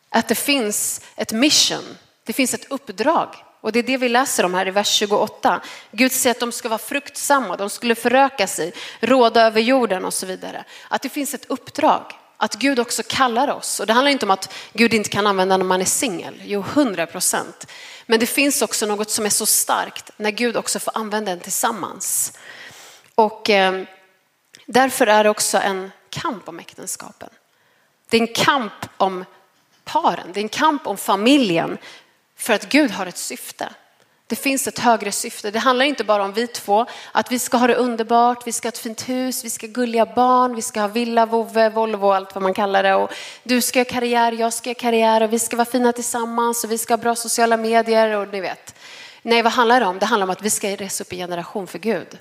Att 0.10 0.28
det 0.28 0.36
finns 0.36 1.02
ett 1.16 1.32
mission, 1.32 1.98
det 2.24 2.34
finns 2.34 2.54
ett 2.54 2.72
uppdrag 2.72 3.36
och 3.62 3.72
det 3.72 3.80
är 3.80 3.84
det 3.84 3.98
vi 3.98 4.10
läser 4.10 4.44
om 4.44 4.54
här 4.54 4.68
i 4.68 4.72
vers 4.72 4.88
28. 4.88 5.62
Gud 5.92 6.12
säger 6.12 6.32
att 6.32 6.40
de 6.40 6.52
ska 6.52 6.70
vara 6.70 6.78
fruktsamma, 6.78 7.58
de 7.58 7.70
skulle 7.70 7.96
föröka 7.96 8.48
sig, 8.48 8.74
råda 9.00 9.42
över 9.42 9.62
jorden 9.62 10.06
och 10.06 10.14
så 10.14 10.26
vidare. 10.26 10.64
Att 10.88 11.02
det 11.02 11.10
finns 11.10 11.34
ett 11.34 11.46
uppdrag, 11.46 12.04
att 12.38 12.56
Gud 12.56 12.80
också 12.80 13.04
kallar 13.08 13.48
oss. 13.48 13.80
Och 13.80 13.88
det 13.88 13.94
handlar 13.94 14.12
inte 14.12 14.26
om 14.26 14.32
att 14.32 14.54
Gud 14.74 14.94
inte 14.94 15.10
kan 15.10 15.28
använda 15.28 15.58
när 15.58 15.66
man 15.66 15.82
är 15.82 15.86
singel, 15.86 16.42
jo 16.46 16.62
hundra 16.62 17.06
procent. 17.06 17.68
Men 18.06 18.20
det 18.20 18.26
finns 18.26 18.62
också 18.62 18.86
något 18.86 19.10
som 19.10 19.26
är 19.26 19.30
så 19.30 19.46
starkt 19.46 20.12
när 20.18 20.32
Gud 20.32 20.58
också 20.58 20.80
får 20.80 20.98
använda 20.98 21.32
den 21.32 21.40
tillsammans. 21.40 22.34
Och 23.16 23.50
eh, 23.50 23.84
därför 24.66 25.08
är 25.08 25.24
det 25.24 25.30
också 25.30 25.58
en 25.58 25.92
kamp 26.10 26.50
om 26.50 26.60
äktenskapen. 26.60 27.30
Det 28.10 28.18
är 28.18 28.22
en 28.22 28.34
kamp 28.34 28.74
om 28.98 29.26
paren, 29.84 30.32
det 30.34 30.40
är 30.40 30.44
en 30.44 30.50
kamp 30.50 30.88
om 30.88 30.98
familjen. 30.98 31.78
För 32.40 32.54
att 32.54 32.70
Gud 32.70 32.92
har 32.92 33.06
ett 33.06 33.18
syfte. 33.18 33.70
Det 34.28 34.36
finns 34.36 34.68
ett 34.68 34.80
högre 34.80 35.12
syfte. 35.12 35.52
Det 35.52 35.60
handlar 35.60 35.86
inte 35.86 36.04
bara 36.04 36.24
om 36.24 36.34
vi 36.34 36.48
två, 36.48 36.86
att 37.12 37.32
vi 37.32 37.40
ska 37.40 37.58
ha 37.58 37.68
det 37.68 37.76
underbart, 37.76 38.48
vi 38.48 38.52
ska 38.52 38.66
ha 38.66 38.70
ett 38.70 38.78
fint 38.78 39.10
hus, 39.10 39.46
vi 39.46 39.50
ska 39.50 39.68
ha 39.68 39.74
gulliga 39.74 40.06
barn, 40.06 40.56
vi 40.56 40.62
ska 40.62 40.82
ha 40.82 40.88
villa, 40.88 41.26
vovve, 41.26 41.70
Volvo, 41.70 42.12
allt 42.12 42.36
vad 42.36 42.42
man 42.42 42.54
kallar 42.54 42.84
det. 42.84 42.96
Och 42.96 43.12
du 43.44 43.62
ska 43.62 43.80
göra 43.80 43.90
karriär, 43.90 44.32
jag 44.32 44.54
ska 44.54 44.70
göra 44.70 44.80
karriär 44.80 45.24
och 45.24 45.34
vi 45.34 45.40
ska 45.40 45.56
vara 45.56 45.66
fina 45.66 45.92
tillsammans 45.92 46.64
och 46.64 46.72
vi 46.72 46.78
ska 46.78 46.94
ha 46.94 46.98
bra 46.98 47.16
sociala 47.16 47.58
medier 47.58 48.16
och 48.16 48.28
ni 48.28 48.42
vet. 48.42 48.76
Nej, 49.22 49.42
vad 49.42 49.52
handlar 49.52 49.80
det 49.80 49.86
om? 49.86 50.00
Det 50.00 50.06
handlar 50.06 50.28
om 50.28 50.32
att 50.32 50.42
vi 50.42 50.50
ska 50.50 50.68
resa 50.76 51.04
upp 51.04 51.14
i 51.14 51.18
generation 51.18 51.68
för 51.68 51.80
Gud. 51.80 52.18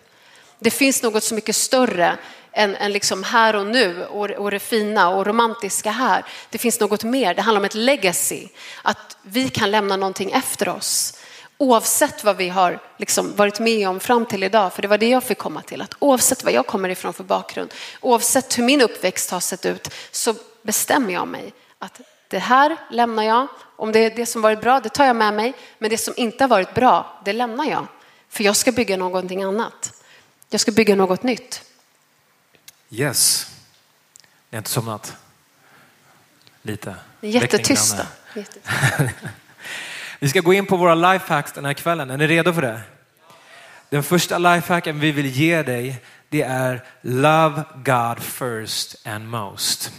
Det 0.58 0.70
finns 0.70 1.02
något 1.02 1.24
så 1.24 1.34
mycket 1.34 1.56
större 1.56 2.16
än, 2.58 2.76
än 2.76 2.92
liksom 2.92 3.22
här 3.22 3.56
och 3.56 3.66
nu 3.66 4.04
och, 4.04 4.30
och 4.30 4.50
det 4.50 4.58
fina 4.58 5.08
och 5.08 5.26
romantiska 5.26 5.90
här. 5.90 6.24
Det 6.50 6.58
finns 6.58 6.80
något 6.80 7.04
mer, 7.04 7.34
det 7.34 7.42
handlar 7.42 7.60
om 7.60 7.64
ett 7.64 7.74
legacy. 7.74 8.48
Att 8.82 9.16
vi 9.22 9.48
kan 9.48 9.70
lämna 9.70 9.96
någonting 9.96 10.30
efter 10.30 10.68
oss. 10.68 11.18
Oavsett 11.58 12.24
vad 12.24 12.36
vi 12.36 12.48
har 12.48 12.80
liksom 12.96 13.36
varit 13.36 13.60
med 13.60 13.88
om 13.88 14.00
fram 14.00 14.26
till 14.26 14.42
idag, 14.44 14.72
för 14.72 14.82
det 14.82 14.88
var 14.88 14.98
det 14.98 15.08
jag 15.08 15.24
fick 15.24 15.38
komma 15.38 15.62
till. 15.62 15.82
Att 15.82 15.94
oavsett 15.98 16.44
vad 16.44 16.52
jag 16.52 16.66
kommer 16.66 16.88
ifrån 16.88 17.12
för 17.12 17.24
bakgrund, 17.24 17.74
oavsett 18.00 18.58
hur 18.58 18.64
min 18.64 18.80
uppväxt 18.80 19.30
har 19.30 19.40
sett 19.40 19.66
ut, 19.66 19.88
så 20.10 20.34
bestämmer 20.62 21.12
jag 21.12 21.28
mig 21.28 21.52
att 21.78 22.00
det 22.28 22.38
här 22.38 22.76
lämnar 22.90 23.22
jag. 23.22 23.46
Om 23.76 23.92
det 23.92 23.98
är 23.98 24.10
det 24.10 24.26
som 24.26 24.42
varit 24.42 24.60
bra, 24.60 24.80
det 24.80 24.88
tar 24.88 25.04
jag 25.04 25.16
med 25.16 25.34
mig. 25.34 25.54
Men 25.78 25.90
det 25.90 25.98
som 25.98 26.14
inte 26.16 26.44
har 26.44 26.48
varit 26.48 26.74
bra, 26.74 27.20
det 27.24 27.32
lämnar 27.32 27.64
jag. 27.64 27.86
För 28.28 28.44
jag 28.44 28.56
ska 28.56 28.72
bygga 28.72 28.96
någonting 28.96 29.42
annat. 29.42 30.02
Jag 30.50 30.60
ska 30.60 30.72
bygga 30.72 30.94
något 30.94 31.22
nytt. 31.22 31.67
Yes. 32.90 33.50
Ni 34.50 34.56
har 34.56 34.58
inte 34.58 34.70
somnat? 34.70 35.16
Lite? 36.62 36.94
Jättetysta. 37.20 38.06
vi 40.18 40.28
ska 40.28 40.40
gå 40.40 40.54
in 40.54 40.66
på 40.66 40.76
våra 40.76 40.94
lifehacks 40.94 41.52
den 41.52 41.64
här 41.64 41.74
kvällen. 41.74 42.10
Är 42.10 42.16
ni 42.16 42.26
redo 42.26 42.52
för 42.52 42.62
det? 42.62 42.80
Den 43.90 44.02
första 44.02 44.38
lifehacken 44.38 45.00
vi 45.00 45.12
vill 45.12 45.26
ge 45.26 45.62
dig 45.62 46.02
det 46.28 46.42
är 46.42 46.84
Love 47.00 47.64
God 47.74 48.22
first 48.22 49.06
and 49.06 49.28
most. 49.28 49.92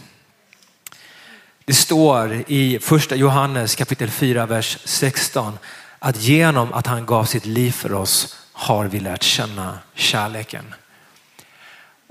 Det 1.64 1.74
står 1.74 2.44
i 2.46 2.78
första 2.78 3.16
Johannes 3.16 3.74
kapitel 3.74 4.10
4, 4.10 4.46
vers 4.46 4.78
16 4.84 5.58
att 5.98 6.22
genom 6.22 6.72
att 6.72 6.86
han 6.86 7.06
gav 7.06 7.24
sitt 7.24 7.46
liv 7.46 7.72
för 7.72 7.92
oss 7.92 8.36
har 8.52 8.84
vi 8.84 9.00
lärt 9.00 9.22
känna 9.22 9.78
kärleken. 9.94 10.74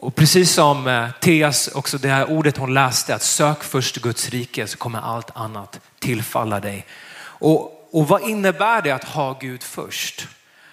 Och 0.02 0.16
precis 0.16 0.54
som 0.54 0.88
eh, 0.88 1.10
Theas, 1.20 1.68
också 1.68 1.98
det 1.98 2.10
här 2.10 2.30
ordet 2.30 2.58
hon 2.58 2.74
läste, 2.74 3.16
att 3.16 3.24
sök 3.24 3.64
först 3.64 3.98
Guds 3.98 4.30
rike 4.30 4.68
så 4.68 4.78
kommer 4.78 5.00
allt 5.00 5.32
annat 5.34 5.80
tillfalla 6.00 6.60
dig. 6.60 6.86
Och, 7.22 7.90
och 7.92 8.08
vad 8.08 8.22
innebär 8.22 8.82
det 8.82 8.92
att 8.92 9.04
ha 9.04 9.38
Gud 9.42 9.64
först? 9.64 10.28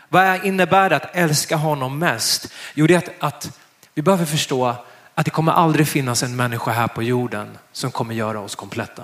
Vad 0.09 0.45
innebär 0.45 0.91
det 0.91 0.97
att 0.97 1.17
älska 1.17 1.57
honom 1.57 1.99
mest? 1.99 2.53
Jo, 2.75 2.87
det 2.87 2.95
är 2.95 2.99
att, 2.99 3.11
att 3.19 3.59
vi 3.95 4.03
behöver 4.03 4.25
förstå 4.25 4.75
att 5.15 5.25
det 5.25 5.31
kommer 5.31 5.53
aldrig 5.53 5.89
finnas 5.89 6.23
en 6.23 6.37
människa 6.37 6.71
här 6.71 6.89
på 6.89 7.03
jorden 7.03 7.59
som 7.73 7.91
kommer 7.91 8.15
göra 8.15 8.41
oss 8.41 8.55
kompletta. 8.55 9.03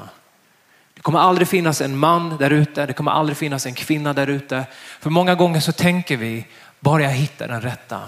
Det 0.95 1.01
kommer 1.01 1.19
aldrig 1.19 1.49
finnas 1.49 1.81
en 1.81 1.99
man 1.99 2.37
där 2.37 2.51
ute, 2.51 2.87
det 2.87 2.93
kommer 2.93 3.11
aldrig 3.11 3.37
finnas 3.37 3.67
en 3.67 3.75
kvinna 3.75 4.13
där 4.13 4.27
ute. 4.27 4.65
För 5.01 5.11
många 5.11 5.35
gånger 5.35 5.61
så 5.61 5.73
tänker 5.73 6.17
vi, 6.17 6.47
bara 6.81 7.03
jag 7.03 7.11
hittar 7.11 7.49
den 7.49 7.61
rätta, 7.61 8.01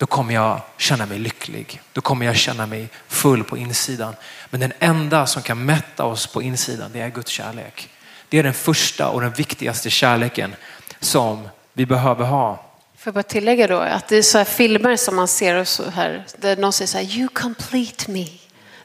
då 0.00 0.06
kommer 0.06 0.34
jag 0.34 0.60
känna 0.76 1.06
mig 1.06 1.18
lycklig. 1.18 1.82
Då 1.92 2.00
kommer 2.00 2.26
jag 2.26 2.36
känna 2.36 2.66
mig 2.66 2.88
full 3.08 3.44
på 3.44 3.56
insidan. 3.56 4.14
Men 4.50 4.60
den 4.60 4.72
enda 4.78 5.26
som 5.26 5.42
kan 5.42 5.64
mätta 5.64 6.04
oss 6.04 6.26
på 6.26 6.42
insidan, 6.42 6.90
det 6.92 7.00
är 7.00 7.08
Guds 7.08 7.30
kärlek. 7.30 7.88
Det 8.28 8.38
är 8.38 8.42
den 8.42 8.54
första 8.54 9.08
och 9.08 9.20
den 9.20 9.32
viktigaste 9.32 9.90
kärleken 9.90 10.54
som 11.00 11.48
vi 11.72 11.86
behöver 11.86 12.24
ha. 12.24 12.56
Får 12.96 13.10
jag 13.10 13.14
bara 13.14 13.22
tillägga 13.22 13.66
då 13.66 13.78
att 13.78 14.08
det 14.08 14.16
är 14.16 14.22
så 14.22 14.38
här 14.38 14.44
filmer 14.44 14.96
som 14.96 15.16
man 15.16 15.28
ser 15.28 15.54
och 15.54 15.68
så 15.68 15.90
här, 15.90 16.26
där 16.38 16.56
någon 16.56 16.72
säger 16.72 16.88
så 16.88 16.98
här, 16.98 17.04
you 17.04 17.28
complete 17.28 18.10
me. 18.10 18.26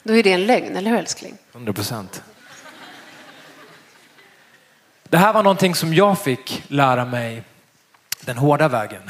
Då 0.04 0.16
är 0.16 0.24
det 0.24 0.32
en 0.32 0.46
lögn, 0.46 0.76
eller 0.76 0.92
hur 0.92 0.98
älskling? 0.98 1.38
100 1.54 1.74
procent. 1.74 2.24
Det 5.04 5.18
här 5.18 5.34
var 5.34 5.44
någonting 5.44 5.76
som 5.76 5.94
jag 5.94 6.20
fick 6.20 6.64
lära 6.68 7.06
mig 7.06 7.44
den 8.22 8.38
hårda 8.38 8.68
vägen. 8.68 9.02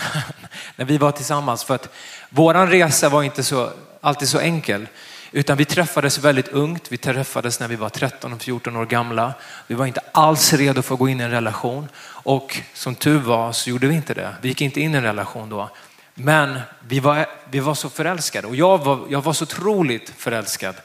När 0.76 0.86
vi 0.86 0.98
var 0.98 1.12
tillsammans. 1.12 1.64
För 1.64 1.76
att 1.76 1.90
våran 2.30 2.70
resa 2.70 3.10
var 3.10 3.24
inte 3.24 3.44
så, 3.44 3.70
alltid 4.02 4.30
så 4.30 4.40
enkel. 4.40 4.88
Utan 5.32 5.58
vi 5.58 5.66
träffades 5.66 6.18
väldigt 6.18 6.48
ungt. 6.48 6.92
Vi 6.92 6.98
träffades 6.98 7.60
när 7.60 7.68
vi 7.68 7.76
var 7.76 7.90
13 7.90 8.34
och 8.34 8.42
14 8.42 8.76
år 8.76 8.86
gamla. 8.86 9.34
Vi 9.68 9.76
var 9.76 9.86
inte 9.86 10.02
alls 10.12 10.54
redo 10.54 10.82
för 10.82 10.94
att 10.94 11.00
gå 11.00 11.10
in 11.10 11.22
i 11.22 11.24
en 11.24 11.32
relation. 11.32 11.90
Och 12.08 12.58
som 12.74 12.96
tur 12.96 13.20
var 13.20 13.52
så 13.52 13.70
gjorde 13.70 13.88
vi 13.88 13.96
inte 13.96 14.14
det. 14.14 14.36
Vi 14.42 14.48
gick 14.48 14.62
inte 14.62 14.82
in 14.82 14.94
i 14.94 14.98
en 14.98 15.04
relation 15.04 15.50
då. 15.50 15.70
Men 16.14 16.60
vi 16.80 17.00
var, 17.00 17.26
vi 17.50 17.60
var 17.60 17.74
så 17.76 17.90
förälskade 17.90 18.48
och 18.48 18.56
jag 18.56 18.78
var, 18.78 19.00
jag 19.10 19.22
var 19.22 19.34
så 19.34 19.44
otroligt 19.44 20.14
förälskad. 20.18 20.76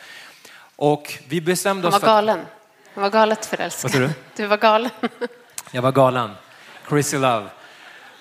Och 0.76 1.18
vi 1.28 1.40
bestämde 1.40 1.86
Han 1.86 1.88
oss 1.88 1.92
var 1.92 2.00
för 2.00 2.06
att... 2.06 2.12
galen. 2.12 2.40
Han 2.94 3.02
var 3.02 3.10
galet 3.10 3.46
förälskad. 3.46 3.90
Vad 3.90 4.00
du? 4.00 4.10
Du 4.36 4.46
var 4.46 4.56
galen. 4.56 4.90
Jag 5.70 5.82
var 5.82 5.92
galen. 5.92 6.30
Crazy 6.88 7.18
love. 7.18 7.46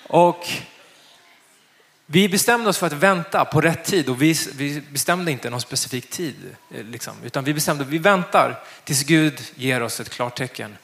Och 0.08 0.48
vi 2.12 2.30
bestämde 2.30 2.70
oss 2.70 2.78
för 2.78 2.88
att 2.88 2.94
vänta 2.94 3.46
på 3.46 3.62
rätt 3.62 3.86
tid 3.86 4.10
och 4.10 4.22
vi, 4.22 4.36
vi 4.56 4.82
bestämde 4.82 5.32
inte 5.32 5.50
någon 5.50 5.62
specifik 5.62 6.10
tid. 6.10 6.36
Eh, 6.76 6.84
liksom, 6.84 7.14
utan 7.24 7.44
vi 7.44 7.54
bestämde 7.54 7.84
att 7.84 7.90
vi 7.90 7.98
väntar 7.98 8.64
tills 8.84 9.04
Gud 9.04 9.42
ger 9.56 9.84
oss 9.84 10.00
ett 10.00 10.10
klartecken. 10.10 10.78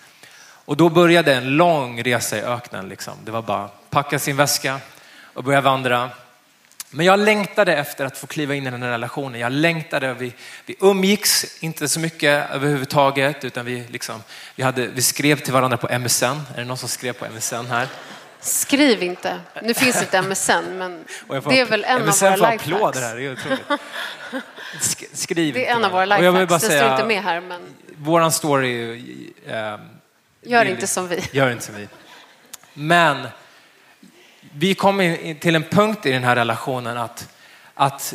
Och 0.66 0.78
då 0.78 0.90
började 0.90 1.34
en 1.36 1.50
lång 1.50 2.04
resa 2.04 2.38
i 2.38 2.42
öknen. 2.42 2.90
Liksom. 2.90 3.14
Det 3.24 3.32
var 3.32 3.42
bara 3.42 3.68
packa 3.90 4.20
sin 4.20 4.36
väska 4.36 4.80
och 5.34 5.44
börja 5.44 5.62
vandra. 5.62 6.10
Men 6.90 7.06
jag 7.06 7.20
längtade 7.20 7.76
efter 7.76 8.06
att 8.06 8.18
få 8.18 8.28
kliva 8.28 8.56
in 8.56 8.68
i 8.68 8.72
den 8.72 8.84
här 8.84 8.90
relationen. 8.90 9.40
Jag 9.40 9.52
längtade, 9.52 10.14
vi, 10.14 10.34
vi 10.66 10.76
umgicks 10.80 11.64
inte 11.64 11.88
så 11.88 12.00
mycket 12.00 12.52
överhuvudtaget 12.52 13.44
utan 13.44 13.66
vi, 13.66 13.84
liksom, 13.90 14.24
vi, 14.56 14.64
hade, 14.64 14.88
vi 14.88 15.02
skrev 15.02 15.40
till 15.40 15.54
varandra 15.54 15.78
på 15.78 16.00
MSN. 16.00 16.26
Är 16.26 16.58
det 16.58 16.66
någon 16.66 16.78
som 16.78 16.90
skrev 16.90 17.14
på 17.14 17.26
MSN 17.26 17.66
här? 17.70 17.88
Skriv 18.46 19.04
inte. 19.04 19.40
Nu 19.64 19.74
finns 19.74 20.02
inte 20.02 20.22
MSN, 20.22 20.52
men 20.78 21.06
får 21.42 21.50
det 21.50 21.60
är 21.60 21.66
väl 21.66 21.84
en 21.84 22.02
av 22.02 22.08
MSN 22.08 22.26
våra 22.26 22.32
får 22.38 22.38
lifehacks. 22.38 22.64
applåder 22.64 23.02
här, 23.02 23.16
det 23.16 23.26
är 23.26 23.32
otroligt. 23.34 23.62
Sk- 24.80 25.06
Skriv 25.14 25.54
Det 25.54 25.68
är 25.68 25.76
en 25.76 25.84
av 25.86 25.92
våra 25.92 26.06
lifehacks. 26.06 26.68
Det 26.68 26.78
står 26.80 26.92
inte 26.92 27.06
med 27.06 27.24
här, 27.24 27.42
men 27.42 27.62
våran 27.98 28.32
story, 28.32 29.32
ehm, 29.48 29.80
gör 30.42 30.66
inte 30.66 30.88
som 30.88 31.08
vi. 31.08 31.24
Gör 31.32 31.52
inte 31.52 31.66
som 31.66 31.76
vi. 31.76 31.88
Men 32.74 33.28
vi 34.54 34.76
kom 34.76 35.02
in 35.02 35.40
till 35.40 35.56
en 35.56 35.64
punkt 35.64 36.06
i 36.06 36.12
den 36.12 36.24
här 36.24 36.36
relationen 36.36 36.98
att, 36.98 37.30
att 37.74 38.14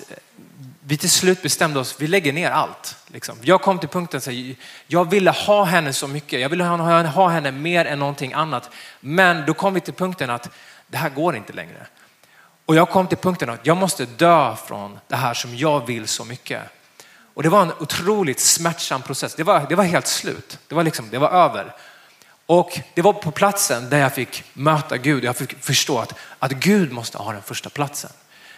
vi 0.90 0.96
till 0.96 1.10
slut 1.10 1.42
bestämde 1.42 1.80
oss, 1.80 1.96
vi 1.98 2.06
lägger 2.06 2.32
ner 2.32 2.50
allt. 2.50 2.96
Liksom. 3.06 3.38
Jag 3.42 3.62
kom 3.62 3.78
till 3.78 3.88
punkten 3.88 4.20
så 4.20 4.54
jag 4.86 5.10
ville 5.10 5.30
ha 5.30 5.64
henne 5.64 5.92
så 5.92 6.08
mycket, 6.08 6.40
jag 6.40 6.48
ville 6.48 6.64
ha, 6.64 7.02
ha 7.02 7.28
henne 7.28 7.50
mer 7.52 7.84
än 7.84 7.98
någonting 7.98 8.32
annat. 8.32 8.70
Men 9.00 9.46
då 9.46 9.54
kom 9.54 9.74
vi 9.74 9.80
till 9.80 9.94
punkten 9.94 10.30
att 10.30 10.50
det 10.86 10.96
här 10.96 11.10
går 11.10 11.36
inte 11.36 11.52
längre. 11.52 11.86
Och 12.66 12.74
jag 12.74 12.90
kom 12.90 13.06
till 13.06 13.18
punkten 13.18 13.50
att 13.50 13.66
jag 13.66 13.76
måste 13.76 14.06
dö 14.06 14.56
från 14.66 14.98
det 15.08 15.16
här 15.16 15.34
som 15.34 15.56
jag 15.56 15.86
vill 15.86 16.08
så 16.08 16.24
mycket. 16.24 16.62
Och 17.34 17.42
det 17.42 17.48
var 17.48 17.62
en 17.62 17.72
otroligt 17.72 18.40
smärtsam 18.40 19.02
process. 19.02 19.34
Det 19.34 19.44
var, 19.44 19.66
det 19.68 19.74
var 19.74 19.84
helt 19.84 20.06
slut. 20.06 20.58
Det 20.68 20.74
var, 20.74 20.84
liksom, 20.84 21.10
det 21.10 21.18
var 21.18 21.30
över. 21.30 21.74
Och 22.46 22.80
det 22.94 23.02
var 23.02 23.12
på 23.12 23.30
platsen 23.30 23.90
där 23.90 23.98
jag 23.98 24.14
fick 24.14 24.44
möta 24.52 24.96
Gud. 24.96 25.24
Jag 25.24 25.36
fick 25.36 25.62
förstå 25.62 25.98
att, 25.98 26.14
att 26.38 26.52
Gud 26.52 26.92
måste 26.92 27.18
ha 27.18 27.32
den 27.32 27.42
första 27.42 27.70
platsen. 27.70 28.10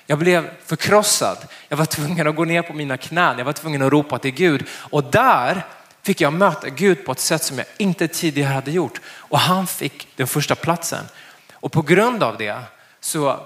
Jag 0.07 0.19
blev 0.19 0.51
förkrossad. 0.65 1.39
Jag 1.69 1.77
var 1.77 1.85
tvungen 1.85 2.27
att 2.27 2.37
gå 2.37 2.45
ner 2.45 2.63
på 2.63 2.73
mina 2.73 2.97
knän. 2.97 3.39
Jag 3.39 3.45
var 3.45 3.53
tvungen 3.53 3.83
att 3.83 3.93
ropa 3.93 4.19
till 4.19 4.31
Gud. 4.31 4.67
Och 4.71 5.05
där 5.05 5.67
fick 6.03 6.21
jag 6.21 6.33
möta 6.33 6.69
Gud 6.69 7.05
på 7.05 7.13
ett 7.13 7.21
sätt 7.21 7.43
som 7.43 7.59
jag 7.59 7.67
inte 7.79 8.09
tidigare 8.09 8.53
hade 8.53 8.71
gjort. 8.71 9.01
Och 9.07 9.39
han 9.39 9.67
fick 9.67 10.09
den 10.17 10.27
första 10.27 10.55
platsen. 10.55 11.05
Och 11.53 11.73
på 11.73 11.83
grund 11.83 12.23
av 12.23 12.39
det 12.39 12.57
så 13.01 13.41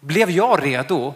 blev 0.00 0.30
jag 0.30 0.64
redo 0.64 1.14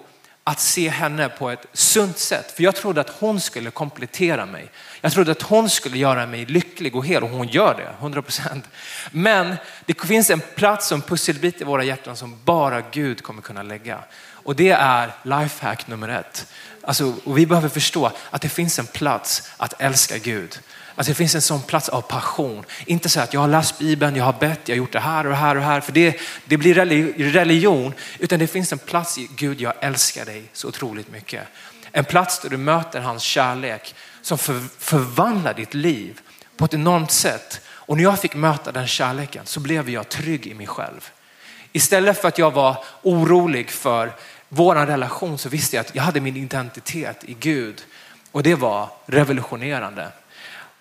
att 0.48 0.60
se 0.60 0.88
henne 0.88 1.28
på 1.28 1.50
ett 1.50 1.66
sunt 1.72 2.18
sätt. 2.18 2.50
För 2.50 2.62
jag 2.62 2.76
trodde 2.76 3.00
att 3.00 3.10
hon 3.10 3.40
skulle 3.40 3.70
komplettera 3.70 4.46
mig. 4.46 4.70
Jag 5.00 5.12
trodde 5.12 5.32
att 5.32 5.42
hon 5.42 5.70
skulle 5.70 5.98
göra 5.98 6.26
mig 6.26 6.46
lycklig 6.46 6.96
och 6.96 7.06
hel 7.06 7.22
och 7.22 7.30
hon 7.30 7.48
gör 7.48 7.74
det, 7.74 7.88
100 8.00 8.22
procent. 8.22 8.68
Men 9.10 9.56
det 9.86 10.00
finns 10.00 10.30
en 10.30 10.40
plats 10.40 10.92
och 10.92 10.96
en 10.96 11.02
pusselbit 11.02 11.60
i 11.60 11.64
våra 11.64 11.84
hjärtan 11.84 12.16
som 12.16 12.38
bara 12.44 12.80
Gud 12.80 13.22
kommer 13.22 13.42
kunna 13.42 13.62
lägga. 13.62 13.98
Och 14.46 14.56
det 14.56 14.70
är 14.70 15.12
lifehack 15.22 15.86
nummer 15.86 16.08
ett. 16.08 16.46
Alltså, 16.82 17.14
och 17.24 17.38
vi 17.38 17.46
behöver 17.46 17.68
förstå 17.68 18.12
att 18.30 18.42
det 18.42 18.48
finns 18.48 18.78
en 18.78 18.86
plats 18.86 19.50
att 19.56 19.80
älska 19.80 20.18
Gud. 20.18 20.58
Alltså 20.94 21.10
det 21.10 21.14
finns 21.14 21.34
en 21.34 21.42
sån 21.42 21.62
plats 21.62 21.88
av 21.88 22.00
passion. 22.00 22.64
Inte 22.86 23.08
så 23.08 23.20
att 23.20 23.34
jag 23.34 23.40
har 23.40 23.48
läst 23.48 23.78
Bibeln, 23.78 24.16
jag 24.16 24.24
har 24.24 24.32
bett, 24.32 24.60
jag 24.64 24.74
har 24.74 24.78
gjort 24.78 24.92
det 24.92 25.00
här 25.00 25.24
och 25.24 25.30
det 25.30 25.36
här 25.36 25.54
och 25.54 25.60
det 25.60 25.66
här. 25.66 25.80
För 25.80 25.92
det, 25.92 26.20
det 26.44 26.56
blir 26.56 26.74
religion. 27.32 27.92
Utan 28.18 28.38
det 28.38 28.46
finns 28.46 28.72
en 28.72 28.78
plats 28.78 29.18
i 29.18 29.28
Gud, 29.36 29.60
jag 29.60 29.74
älskar 29.80 30.24
dig 30.24 30.44
så 30.52 30.68
otroligt 30.68 31.12
mycket. 31.12 31.42
En 31.92 32.04
plats 32.04 32.40
där 32.40 32.50
du 32.50 32.56
möter 32.56 33.00
hans 33.00 33.22
kärlek 33.22 33.94
som 34.22 34.38
för, 34.38 34.60
förvandlar 34.78 35.54
ditt 35.54 35.74
liv 35.74 36.20
på 36.56 36.64
ett 36.64 36.74
enormt 36.74 37.10
sätt. 37.10 37.60
Och 37.68 37.96
när 37.96 38.02
jag 38.02 38.20
fick 38.20 38.34
möta 38.34 38.72
den 38.72 38.86
kärleken 38.86 39.46
så 39.46 39.60
blev 39.60 39.90
jag 39.90 40.08
trygg 40.08 40.46
i 40.46 40.54
mig 40.54 40.66
själv. 40.66 41.10
Istället 41.76 42.20
för 42.20 42.28
att 42.28 42.38
jag 42.38 42.50
var 42.50 42.84
orolig 43.02 43.70
för 43.70 44.12
vår 44.48 44.74
relation 44.74 45.38
så 45.38 45.48
visste 45.48 45.76
jag 45.76 45.86
att 45.86 45.94
jag 45.94 46.02
hade 46.02 46.20
min 46.20 46.36
identitet 46.36 47.24
i 47.24 47.34
Gud. 47.34 47.84
Och 48.32 48.42
det 48.42 48.54
var 48.54 48.88
revolutionerande. 49.06 50.08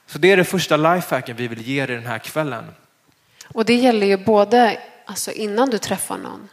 Så 0.07 0.17
det 0.17 0.31
är 0.31 0.37
det 0.37 0.43
första 0.43 0.77
lifehacken 0.77 1.35
vi 1.35 1.47
vill 1.47 1.61
ge 1.61 1.85
dig 1.85 1.95
den 1.95 2.05
här 2.05 2.19
kvällen. 2.19 2.65
Och 3.47 3.65
det 3.65 3.75
gäller 3.75 4.07
ju 4.07 4.17
både 4.17 4.79
alltså 5.05 5.31
innan 5.31 5.69
du 5.69 5.77
träffar 5.77 6.17
någon, 6.17 6.49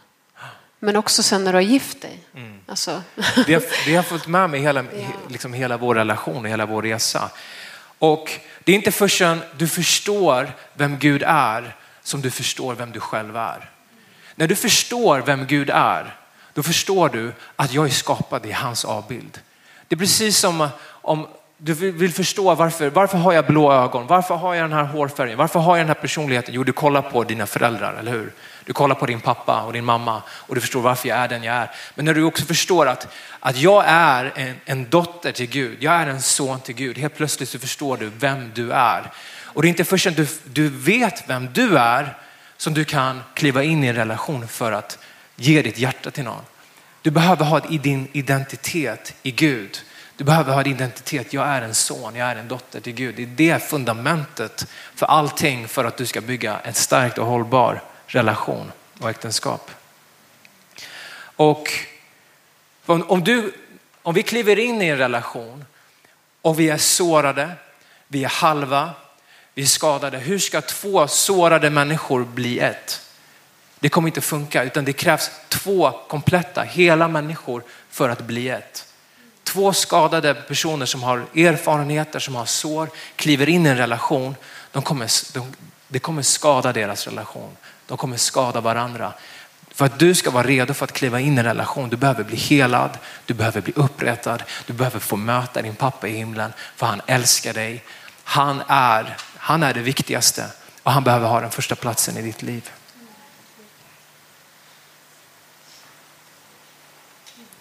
men 0.79 0.95
också 0.95 1.23
sen 1.23 1.43
när 1.43 1.51
du 1.51 1.57
har 1.57 1.61
gift 1.61 2.01
dig. 2.01 2.19
Mm. 2.35 2.59
Alltså, 2.65 3.03
Det 3.45 3.53
har, 3.53 3.63
det 3.85 3.95
har 3.95 4.03
följt 4.03 4.27
med 4.27 4.49
mig 4.49 4.59
hela, 4.59 4.83
liksom 5.29 5.53
hela 5.53 5.77
vår 5.77 5.95
relation 5.95 6.45
och 6.45 6.51
hela 6.51 6.65
vår 6.65 6.81
resa. 6.81 7.31
Och 7.99 8.31
det 8.63 8.71
är 8.71 8.75
inte 8.75 8.91
förrän 8.91 9.41
du 9.57 9.67
förstår 9.67 10.51
vem 10.73 10.99
Gud 10.99 11.23
är 11.27 11.75
som 12.03 12.21
du 12.21 12.31
förstår 12.31 12.75
vem 12.75 12.91
du 12.91 12.99
själv 12.99 13.37
är. 13.37 13.69
När 14.35 14.47
du 14.47 14.55
förstår 14.55 15.19
vem 15.19 15.45
Gud 15.45 15.69
är, 15.69 16.15
då 16.53 16.63
förstår 16.63 17.09
du 17.09 17.33
att 17.55 17.73
jag 17.73 17.85
är 17.85 17.89
skapad 17.89 18.45
i 18.45 18.51
hans 18.51 18.85
avbild. 18.85 19.39
Det 19.87 19.95
är 19.95 19.99
precis 19.99 20.37
som 20.37 20.69
om 20.85 21.27
du 21.57 21.73
vill 21.73 22.13
förstå 22.13 22.55
varför, 22.55 22.89
varför 22.89 23.17
har 23.17 23.33
jag 23.33 23.45
blå 23.45 23.73
ögon? 23.73 24.07
Varför 24.07 24.35
har 24.35 24.53
jag 24.53 24.63
den 24.63 24.77
här 24.77 24.83
hårfärgen? 24.83 25.37
Varför 25.37 25.59
har 25.59 25.77
jag 25.77 25.81
den 25.83 25.95
här 25.95 26.01
personligheten? 26.01 26.53
Jo, 26.53 26.63
du 26.63 26.71
kollar 26.71 27.01
på 27.01 27.23
dina 27.23 27.45
föräldrar, 27.45 27.93
eller 27.93 28.11
hur? 28.11 28.33
Du 28.65 28.73
kollar 28.73 28.95
på 28.95 29.05
din 29.05 29.19
pappa 29.19 29.61
och 29.61 29.73
din 29.73 29.85
mamma 29.85 30.21
och 30.29 30.55
du 30.55 30.61
förstår 30.61 30.81
varför 30.81 31.09
jag 31.09 31.17
är 31.17 31.27
den 31.27 31.43
jag 31.43 31.55
är. 31.55 31.71
Men 31.95 32.05
när 32.05 32.13
du 32.13 32.23
också 32.23 32.45
förstår 32.45 32.87
att, 32.87 33.07
att 33.39 33.57
jag 33.57 33.83
är 33.87 34.33
en, 34.35 34.55
en 34.65 34.89
dotter 34.89 35.31
till 35.31 35.49
Gud, 35.49 35.77
jag 35.79 35.93
är 35.93 36.07
en 36.07 36.21
son 36.21 36.59
till 36.59 36.75
Gud, 36.75 36.97
helt 36.97 37.15
plötsligt 37.15 37.49
så 37.49 37.59
förstår 37.59 37.97
du 37.97 38.11
vem 38.17 38.51
du 38.55 38.71
är. 38.71 39.11
Och 39.43 39.61
det 39.61 39.67
är 39.67 39.69
inte 39.69 39.85
först 39.85 40.15
du, 40.15 40.27
du 40.43 40.69
vet 40.69 41.29
vem 41.29 41.49
du 41.53 41.77
är 41.77 42.17
som 42.57 42.73
du 42.73 42.85
kan 42.85 43.23
kliva 43.33 43.63
in 43.63 43.83
i 43.83 43.87
en 43.87 43.95
relation 43.95 44.47
för 44.47 44.71
att 44.71 44.97
ge 45.35 45.61
ditt 45.61 45.77
hjärta 45.77 46.11
till 46.11 46.23
någon. 46.23 46.43
Du 47.01 47.11
behöver 47.11 47.45
ha 47.45 47.59
din 47.59 48.07
identitet 48.11 49.15
i 49.23 49.31
Gud. 49.31 49.81
Du 50.17 50.23
behöver 50.23 50.53
ha 50.53 50.63
din 50.63 50.73
identitet, 50.73 51.33
jag 51.33 51.47
är 51.47 51.61
en 51.61 51.75
son, 51.75 52.15
jag 52.15 52.31
är 52.31 52.35
en 52.35 52.47
dotter 52.47 52.79
till 52.79 52.93
Gud. 52.93 53.15
Det 53.15 53.23
är 53.23 53.27
det 53.27 53.63
fundamentet 53.63 54.67
för 54.95 55.05
allting 55.05 55.67
för 55.67 55.85
att 55.85 55.97
du 55.97 56.05
ska 56.05 56.21
bygga 56.21 56.59
en 56.59 56.73
starkt 56.73 57.17
och 57.17 57.25
hållbar 57.25 57.83
relation 58.07 58.71
och 58.99 59.09
äktenskap. 59.09 59.71
Och 61.35 61.69
om, 62.85 63.03
om, 63.09 63.23
du, 63.23 63.53
om 64.01 64.13
vi 64.13 64.23
kliver 64.23 64.59
in 64.59 64.81
i 64.81 64.87
en 64.87 64.97
relation 64.97 65.65
och 66.41 66.59
vi 66.59 66.69
är 66.69 66.77
sårade, 66.77 67.51
vi 68.07 68.23
är 68.23 68.29
halva, 68.29 68.89
vi 69.53 69.61
är 69.61 69.67
skadade. 69.67 70.17
Hur 70.17 70.39
ska 70.39 70.61
två 70.61 71.07
sårade 71.07 71.69
människor 71.69 72.25
bli 72.25 72.59
ett? 72.59 73.01
Det 73.83 73.89
kommer 73.89 74.07
inte 74.07 74.21
funka 74.21 74.63
utan 74.63 74.85
det 74.85 74.93
krävs 74.93 75.31
två 75.49 75.91
kompletta, 76.07 76.61
hela 76.61 77.07
människor 77.07 77.63
för 77.89 78.09
att 78.09 78.21
bli 78.21 78.49
ett. 78.49 78.85
Två 79.43 79.73
skadade 79.73 80.33
personer 80.33 80.85
som 80.85 81.03
har 81.03 81.17
erfarenheter, 81.35 82.19
som 82.19 82.35
har 82.35 82.45
sår, 82.45 82.89
kliver 83.15 83.49
in 83.49 83.65
i 83.65 83.69
en 83.69 83.77
relation. 83.77 84.35
De 84.71 84.81
kommer, 84.83 85.33
de, 85.33 85.53
det 85.87 85.99
kommer 85.99 86.21
skada 86.21 86.73
deras 86.73 87.07
relation. 87.07 87.57
De 87.87 87.97
kommer 87.97 88.17
skada 88.17 88.61
varandra. 88.61 89.13
För 89.71 89.85
att 89.85 89.99
du 89.99 90.15
ska 90.15 90.31
vara 90.31 90.47
redo 90.47 90.73
för 90.73 90.83
att 90.83 90.93
kliva 90.93 91.19
in 91.19 91.37
i 91.37 91.39
en 91.39 91.45
relation, 91.45 91.89
du 91.89 91.97
behöver 91.97 92.23
bli 92.23 92.37
helad, 92.37 92.97
du 93.25 93.33
behöver 93.33 93.61
bli 93.61 93.73
upprättad, 93.75 94.43
du 94.65 94.73
behöver 94.73 94.99
få 94.99 95.15
möta 95.15 95.61
din 95.61 95.75
pappa 95.75 96.07
i 96.07 96.11
himlen 96.11 96.53
för 96.75 96.85
han 96.85 97.01
älskar 97.07 97.53
dig. 97.53 97.83
Han 98.23 98.61
är, 98.67 99.17
han 99.37 99.63
är 99.63 99.73
det 99.73 99.81
viktigaste 99.81 100.45
och 100.83 100.91
han 100.91 101.03
behöver 101.03 101.27
ha 101.27 101.41
den 101.41 101.51
första 101.51 101.75
platsen 101.75 102.17
i 102.17 102.21
ditt 102.21 102.41
liv. 102.41 102.71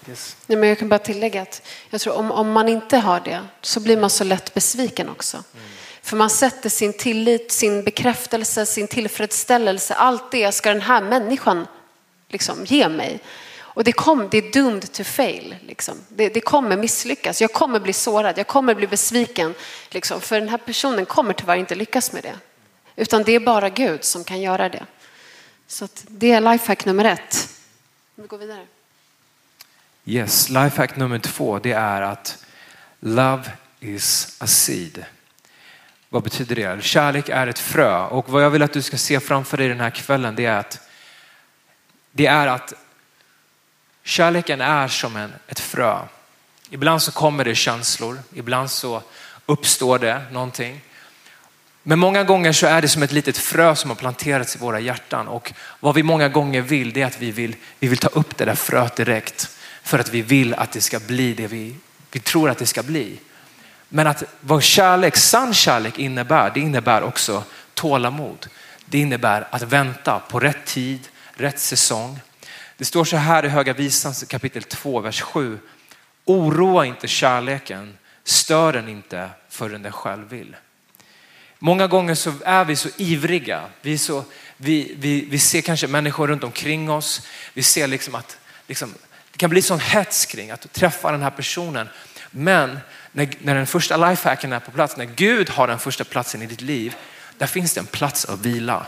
Yes. 0.09 0.37
Nej, 0.47 0.59
men 0.59 0.69
jag 0.69 0.79
kan 0.79 0.89
bara 0.89 0.99
tillägga 0.99 1.43
att 1.43 1.63
jag 1.91 2.01
tror 2.01 2.15
om, 2.15 2.31
om 2.31 2.53
man 2.53 2.69
inte 2.69 2.97
har 2.97 3.21
det 3.21 3.41
så 3.61 3.81
blir 3.81 3.97
man 3.97 4.11
så 4.11 4.25
lätt 4.25 4.55
besviken 4.55 5.09
också. 5.09 5.45
För 6.03 6.17
man 6.17 6.31
sätter 6.31 6.71
sin 6.71 6.93
tillit, 6.93 7.53
sin 7.53 7.85
bekräftelse, 7.85 8.67
sin 8.67 8.89
tillfredsställelse, 8.89 9.95
allt 9.95 10.31
det 10.31 10.53
ska 10.53 10.69
den 10.69 10.83
här 10.83 11.03
människan 11.03 11.67
liksom 12.29 12.65
ge 12.65 12.89
mig. 12.89 13.21
Och 13.75 13.85
det, 13.85 13.93
kom, 13.93 14.29
det 14.31 14.39
är 14.39 14.53
doomed 14.53 14.93
to 14.93 15.05
fail. 15.05 15.57
Liksom. 15.67 15.95
Det, 16.09 16.29
det, 16.29 16.41
kommer 16.41 16.77
misslyckas. 16.77 17.41
Jag 17.41 17.53
kommer 17.53 17.81
bli 17.81 17.93
sårad, 17.93 18.39
jag 18.39 18.47
kommer 18.47 18.75
bli 18.75 18.87
besviken. 18.87 19.55
Liksom. 19.91 20.21
För 20.21 20.41
den 20.41 20.49
här 20.49 20.59
personen 20.59 21.07
kommer 21.07 21.33
tyvärr 21.33 21.57
inte 21.57 21.75
lyckas 21.75 22.13
med 22.13 22.23
det. 22.23 22.39
Utan 22.97 23.23
det 23.23 23.33
är 23.33 23.41
bara 23.41 23.69
Gud 23.69 24.05
som 24.05 24.25
kan 24.25 24.41
göra 24.41 24.69
det. 24.69 24.87
Så 25.67 25.89
det 26.07 26.33
är 26.33 26.41
lifehack 26.41 26.85
nummer 26.85 27.05
ett. 27.05 27.49
Vi 28.15 28.27
går 28.27 28.39
vidare. 28.39 28.67
Yes, 30.05 30.49
lifehack 30.49 30.97
nummer 30.97 31.19
två 31.19 31.59
det 31.59 31.73
är 31.73 32.03
att 32.03 32.45
love 33.01 33.43
is 33.81 34.37
a 34.41 34.47
seed. 34.47 35.05
Vad 36.09 36.23
betyder 36.23 36.57
det? 36.57 36.85
Kärlek 36.85 37.29
är 37.29 37.47
ett 37.47 37.59
frö 37.59 38.07
och 38.07 38.29
vad 38.29 38.45
jag 38.45 38.51
vill 38.51 38.63
att 38.63 38.73
du 38.73 38.83
ska 38.83 38.97
se 38.97 39.21
framför 39.21 39.57
dig 39.57 39.69
den 39.69 39.81
här 39.81 39.91
kvällen 39.91 40.35
det 40.35 40.45
är 40.45 40.57
att 40.57 40.89
det 42.13 42.27
är 42.27 42.47
att 42.47 42.73
kärleken 44.03 44.61
är 44.61 44.89
som 44.89 45.17
en, 45.17 45.33
ett 45.49 45.61
frö. 45.61 45.99
Ibland 46.71 47.03
så 47.03 47.13
kommer 47.13 47.45
det 47.45 47.55
känslor, 47.55 48.19
ibland 48.35 48.71
så 48.71 49.03
uppstår 49.47 49.99
det 49.99 50.23
någonting. 50.33 50.81
Men 51.83 51.99
många 51.99 52.25
gånger 52.25 52.53
så 52.53 52.67
är 52.67 52.83
det 52.83 52.89
som 52.89 53.03
ett 53.03 53.13
litet 53.13 53.39
frö 53.39 53.77
som 53.77 53.91
har 53.91 53.97
planterats 53.97 54.57
i 54.57 54.59
våra 54.59 54.81
hjärtan 54.81 55.29
och 55.29 55.53
vad 55.81 55.95
vi 55.95 56.03
många 56.03 56.29
gånger 56.29 56.61
vill 56.61 56.93
det 56.93 57.03
är 57.03 57.07
att 57.07 57.21
vi 57.21 57.31
vill, 57.31 57.57
vi 57.79 57.89
vill 57.89 57.99
ta 57.99 58.09
upp 58.09 58.37
det 58.37 58.45
där 58.45 58.55
fröet 58.55 58.97
direkt 58.97 59.51
för 59.83 59.99
att 59.99 60.09
vi 60.09 60.23
vill 60.23 60.55
att 60.55 60.73
det 60.73 60.81
ska 60.81 61.01
bli 61.01 61.35
det 61.35 61.47
vi, 61.47 61.77
vi 62.13 62.21
tror 62.21 62.51
att 62.51 62.59
det 62.59 62.67
ska 62.67 62.83
bli. 62.83 63.19
Men 63.89 64.07
att 64.07 64.23
vad 64.41 64.63
kärlek, 64.63 65.17
sann 65.17 65.55
kärlek 65.55 65.99
innebär, 65.99 66.51
det 66.55 66.61
innebär 66.61 67.03
också 67.03 67.45
tålamod. 67.75 68.47
Det 68.87 68.99
innebär 68.99 69.49
att 69.51 69.63
vänta 69.63 70.19
på 70.19 70.41
rätt 70.41 70.67
tid, 70.67 71.09
rätt 71.35 71.59
säsong. 71.59 72.21
Det 72.77 72.85
står 72.85 73.05
så 73.05 73.17
här 73.17 73.45
i 73.45 73.49
Höga 73.49 73.73
Visan 73.73 74.15
kapitel 74.29 74.63
2, 74.63 75.01
vers 75.01 75.21
7. 75.21 75.59
Oroa 76.25 76.87
inte 76.87 77.09
kärleken, 77.09 77.99
stör 78.25 78.73
den 78.73 78.89
inte 78.89 79.31
förrän 79.49 79.83
den 79.83 79.93
själv 79.93 80.29
vill. 80.29 80.57
Många 81.59 81.87
gånger 81.87 82.15
så 82.15 82.33
är 82.45 82.65
vi 82.65 82.77
så 82.77 82.89
ivriga. 82.97 83.63
Vi, 83.83 83.99
så, 83.99 84.25
vi, 84.57 84.95
vi, 84.99 85.25
vi 85.25 85.39
ser 85.39 85.61
kanske 85.61 85.87
människor 85.87 86.29
runt 86.29 86.45
omkring 86.45 86.91
oss. 86.91 87.27
Vi 87.55 87.63
ser 87.63 87.87
liksom 87.87 88.15
att 88.15 88.39
liksom, 88.67 88.95
det 89.33 89.39
kan 89.39 89.51
bli 89.51 89.63
sån 89.63 89.81
hets 89.81 90.27
kring 90.27 90.51
att 90.51 90.73
träffa 90.73 91.13
den 91.13 91.23
här 91.23 91.31
personen. 91.31 91.89
Men 92.31 92.79
när, 93.13 93.29
när 93.39 93.55
den 93.55 93.67
första 93.67 93.97
lifehacken 93.97 94.53
är 94.53 94.61
på 94.61 94.71
plats, 94.71 94.97
när 94.97 95.05
Gud 95.05 95.51
har 95.51 95.69
den 95.69 95.79
första 95.79 96.05
platsen 96.05 96.43
i 96.43 96.47
ditt 96.47 96.61
liv, 96.61 96.95
där 97.39 97.47
finns 97.47 97.75
det 97.75 97.81
en 97.81 97.87
plats 97.87 98.25
att 98.25 98.41
vila. 98.41 98.87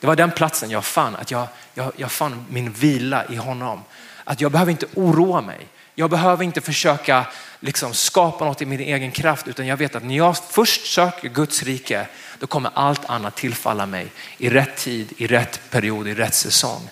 Det 0.00 0.06
var 0.06 0.16
den 0.16 0.30
platsen 0.30 0.70
jag 0.70 0.84
fann, 0.84 1.16
att 1.16 1.30
jag, 1.30 1.48
jag, 1.74 1.92
jag 1.96 2.12
fann 2.12 2.46
min 2.50 2.72
vila 2.72 3.24
i 3.26 3.36
honom. 3.36 3.84
Att 4.24 4.40
jag 4.40 4.52
behöver 4.52 4.70
inte 4.70 4.86
oroa 4.94 5.40
mig. 5.40 5.68
Jag 5.94 6.10
behöver 6.10 6.44
inte 6.44 6.60
försöka 6.60 7.26
liksom 7.60 7.94
skapa 7.94 8.44
något 8.44 8.62
i 8.62 8.66
min 8.66 8.80
egen 8.80 9.10
kraft 9.10 9.48
utan 9.48 9.66
jag 9.66 9.76
vet 9.76 9.94
att 9.94 10.04
när 10.04 10.16
jag 10.16 10.36
först 10.50 10.86
söker 10.86 11.28
Guds 11.28 11.62
rike 11.62 12.06
då 12.38 12.46
kommer 12.46 12.70
allt 12.74 13.04
annat 13.04 13.36
tillfalla 13.36 13.86
mig 13.86 14.12
i 14.38 14.50
rätt 14.50 14.76
tid, 14.76 15.12
i 15.16 15.26
rätt 15.26 15.60
period, 15.70 16.08
i 16.08 16.14
rätt 16.14 16.34
säsong. 16.34 16.90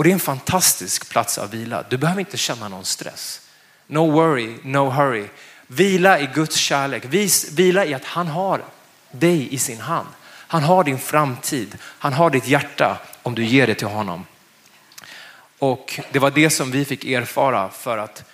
Och 0.00 0.04
det 0.04 0.10
är 0.10 0.14
en 0.14 0.20
fantastisk 0.20 1.08
plats 1.08 1.38
av 1.38 1.50
vila. 1.50 1.84
Du 1.88 1.96
behöver 1.96 2.20
inte 2.20 2.36
känna 2.36 2.68
någon 2.68 2.84
stress. 2.84 3.40
No 3.86 4.10
worry, 4.10 4.56
no 4.62 4.90
hurry. 4.90 5.26
Vila 5.66 6.20
i 6.20 6.28
Guds 6.34 6.56
kärlek. 6.56 7.04
Vila 7.50 7.84
i 7.84 7.94
att 7.94 8.04
han 8.04 8.26
har 8.26 8.64
dig 9.10 9.54
i 9.54 9.58
sin 9.58 9.80
hand. 9.80 10.08
Han 10.26 10.62
har 10.62 10.84
din 10.84 10.98
framtid. 10.98 11.78
Han 11.82 12.12
har 12.12 12.30
ditt 12.30 12.46
hjärta 12.46 12.98
om 13.22 13.34
du 13.34 13.44
ger 13.44 13.66
det 13.66 13.74
till 13.74 13.86
honom. 13.86 14.26
Och 15.58 16.00
det 16.12 16.18
var 16.18 16.30
det 16.30 16.50
som 16.50 16.70
vi 16.70 16.84
fick 16.84 17.04
erfara 17.04 17.68
för 17.68 17.98
att 17.98 18.24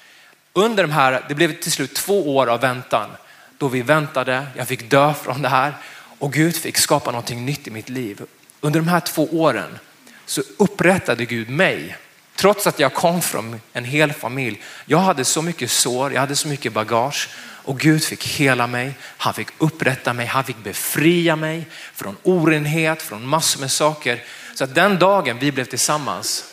under 0.52 0.82
de 0.82 0.92
här, 0.92 1.24
det 1.28 1.34
blev 1.34 1.60
till 1.60 1.72
slut 1.72 1.94
två 1.94 2.36
år 2.36 2.46
av 2.46 2.60
väntan 2.60 3.10
då 3.58 3.68
vi 3.68 3.82
väntade, 3.82 4.46
jag 4.56 4.68
fick 4.68 4.90
dö 4.90 5.14
från 5.14 5.42
det 5.42 5.48
här 5.48 5.74
och 6.18 6.32
Gud 6.32 6.56
fick 6.56 6.76
skapa 6.76 7.10
någonting 7.10 7.46
nytt 7.46 7.66
i 7.66 7.70
mitt 7.70 7.88
liv. 7.88 8.22
Under 8.60 8.80
de 8.80 8.88
här 8.88 9.00
två 9.00 9.28
åren 9.32 9.78
så 10.26 10.42
upprättade 10.56 11.24
Gud 11.24 11.50
mig. 11.50 11.96
Trots 12.36 12.66
att 12.66 12.78
jag 12.78 12.94
kom 12.94 13.22
från 13.22 13.60
en 13.72 13.84
hel 13.84 14.12
familj. 14.12 14.62
Jag 14.86 14.98
hade 14.98 15.24
så 15.24 15.42
mycket 15.42 15.70
sår, 15.70 16.12
jag 16.12 16.20
hade 16.20 16.36
så 16.36 16.48
mycket 16.48 16.72
bagage 16.72 17.28
och 17.38 17.80
Gud 17.80 18.04
fick 18.04 18.26
hela 18.26 18.66
mig. 18.66 18.94
Han 19.00 19.34
fick 19.34 19.48
upprätta 19.58 20.12
mig, 20.12 20.26
han 20.26 20.44
fick 20.44 20.64
befria 20.64 21.36
mig 21.36 21.66
från 21.94 22.16
orenhet, 22.22 23.02
från 23.02 23.26
massor 23.26 23.60
med 23.60 23.70
saker. 23.70 24.22
Så 24.54 24.64
att 24.64 24.74
den 24.74 24.98
dagen 24.98 25.38
vi 25.38 25.52
blev 25.52 25.64
tillsammans, 25.64 26.44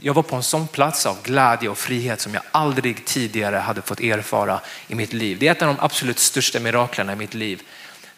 jag 0.00 0.14
var 0.14 0.22
på 0.22 0.36
en 0.36 0.42
sån 0.42 0.68
plats 0.68 1.06
av 1.06 1.22
glädje 1.22 1.68
och 1.68 1.78
frihet 1.78 2.20
som 2.20 2.34
jag 2.34 2.42
aldrig 2.52 3.04
tidigare 3.04 3.56
hade 3.56 3.82
fått 3.82 4.00
erfara 4.00 4.60
i 4.88 4.94
mitt 4.94 5.12
liv. 5.12 5.38
Det 5.40 5.48
är 5.48 5.52
ett 5.52 5.62
av 5.62 5.68
de 5.68 5.76
absolut 5.80 6.18
största 6.18 6.60
miraklerna 6.60 7.12
i 7.12 7.16
mitt 7.16 7.34
liv. 7.34 7.62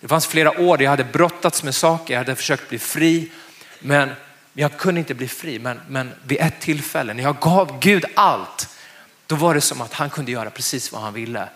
Det 0.00 0.08
fanns 0.08 0.26
flera 0.26 0.60
år 0.60 0.76
där 0.76 0.84
jag 0.84 0.90
hade 0.90 1.04
brottats 1.04 1.62
med 1.62 1.74
saker, 1.74 2.14
jag 2.14 2.20
hade 2.20 2.36
försökt 2.36 2.68
bli 2.68 2.78
fri, 2.78 3.30
men 3.80 4.10
jag 4.52 4.78
kunde 4.78 4.98
inte 4.98 5.14
bli 5.14 5.28
fri. 5.28 5.58
Men, 5.58 5.80
men 5.88 6.12
vid 6.22 6.40
ett 6.40 6.60
tillfälle 6.60 7.14
när 7.14 7.22
jag 7.22 7.40
gav 7.40 7.80
Gud 7.80 8.04
allt, 8.14 8.68
då 9.26 9.34
var 9.34 9.54
det 9.54 9.60
som 9.60 9.80
att 9.80 9.92
han 9.92 10.10
kunde 10.10 10.32
göra 10.32 10.50
precis 10.50 10.92
vad 10.92 11.02
han 11.02 11.14
ville. 11.14 11.48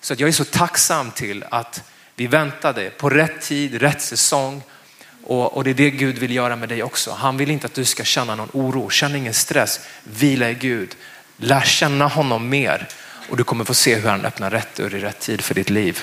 Så 0.00 0.12
att 0.12 0.20
jag 0.20 0.28
är 0.28 0.32
så 0.32 0.44
tacksam 0.44 1.10
till 1.10 1.44
att 1.50 1.82
vi 2.16 2.26
väntade 2.26 2.90
på 2.90 3.10
rätt 3.10 3.40
tid, 3.40 3.74
rätt 3.74 4.02
säsong 4.02 4.62
och, 5.26 5.56
och, 5.56 5.64
det 5.64 5.70
är 5.70 5.74
det 5.74 5.90
Gud 5.90 6.18
vill 6.18 6.34
göra 6.34 6.56
med 6.56 6.68
dig 6.68 6.82
också. 6.82 7.12
Han 7.12 7.36
vill 7.36 7.50
inte 7.50 7.66
att 7.66 7.74
du 7.74 7.84
ska 7.84 8.04
känna 8.04 8.34
någon 8.34 8.50
oro, 8.52 8.90
känn 8.90 9.16
ingen 9.16 9.34
stress, 9.34 9.80
vila 10.02 10.50
i 10.50 10.54
Gud. 10.54 10.96
Lär 11.36 11.60
känna 11.60 12.06
honom 12.06 12.48
mer 12.48 12.88
och 13.30 13.36
du 13.36 13.44
kommer 13.44 13.64
få 13.64 13.74
se 13.74 13.94
hur 13.94 14.08
han 14.08 14.24
öppnar 14.24 14.50
rätt 14.50 14.74
dörr 14.74 14.94
i 14.94 15.00
rätt 15.00 15.20
tid 15.20 15.40
för 15.40 15.54
ditt 15.54 15.70
liv. 15.70 16.02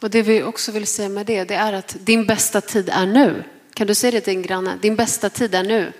Och 0.00 0.10
det 0.10 0.22
vi 0.22 0.42
också 0.42 0.72
vill 0.72 0.86
säga 0.86 1.08
med 1.08 1.26
det, 1.26 1.44
det 1.44 1.54
är 1.54 1.72
att 1.72 1.96
din 2.00 2.26
bästa 2.26 2.60
tid 2.60 2.88
är 2.88 3.06
nu. 3.06 3.44
Kan 3.74 3.86
du 3.86 3.94
säga 3.94 4.10
det 4.10 4.20
till 4.20 4.34
din 4.34 4.42
granne? 4.42 4.78
Din 4.82 4.96
bästa 4.96 5.30
tid 5.30 5.54
är 5.54 5.62
nu. 5.62 5.92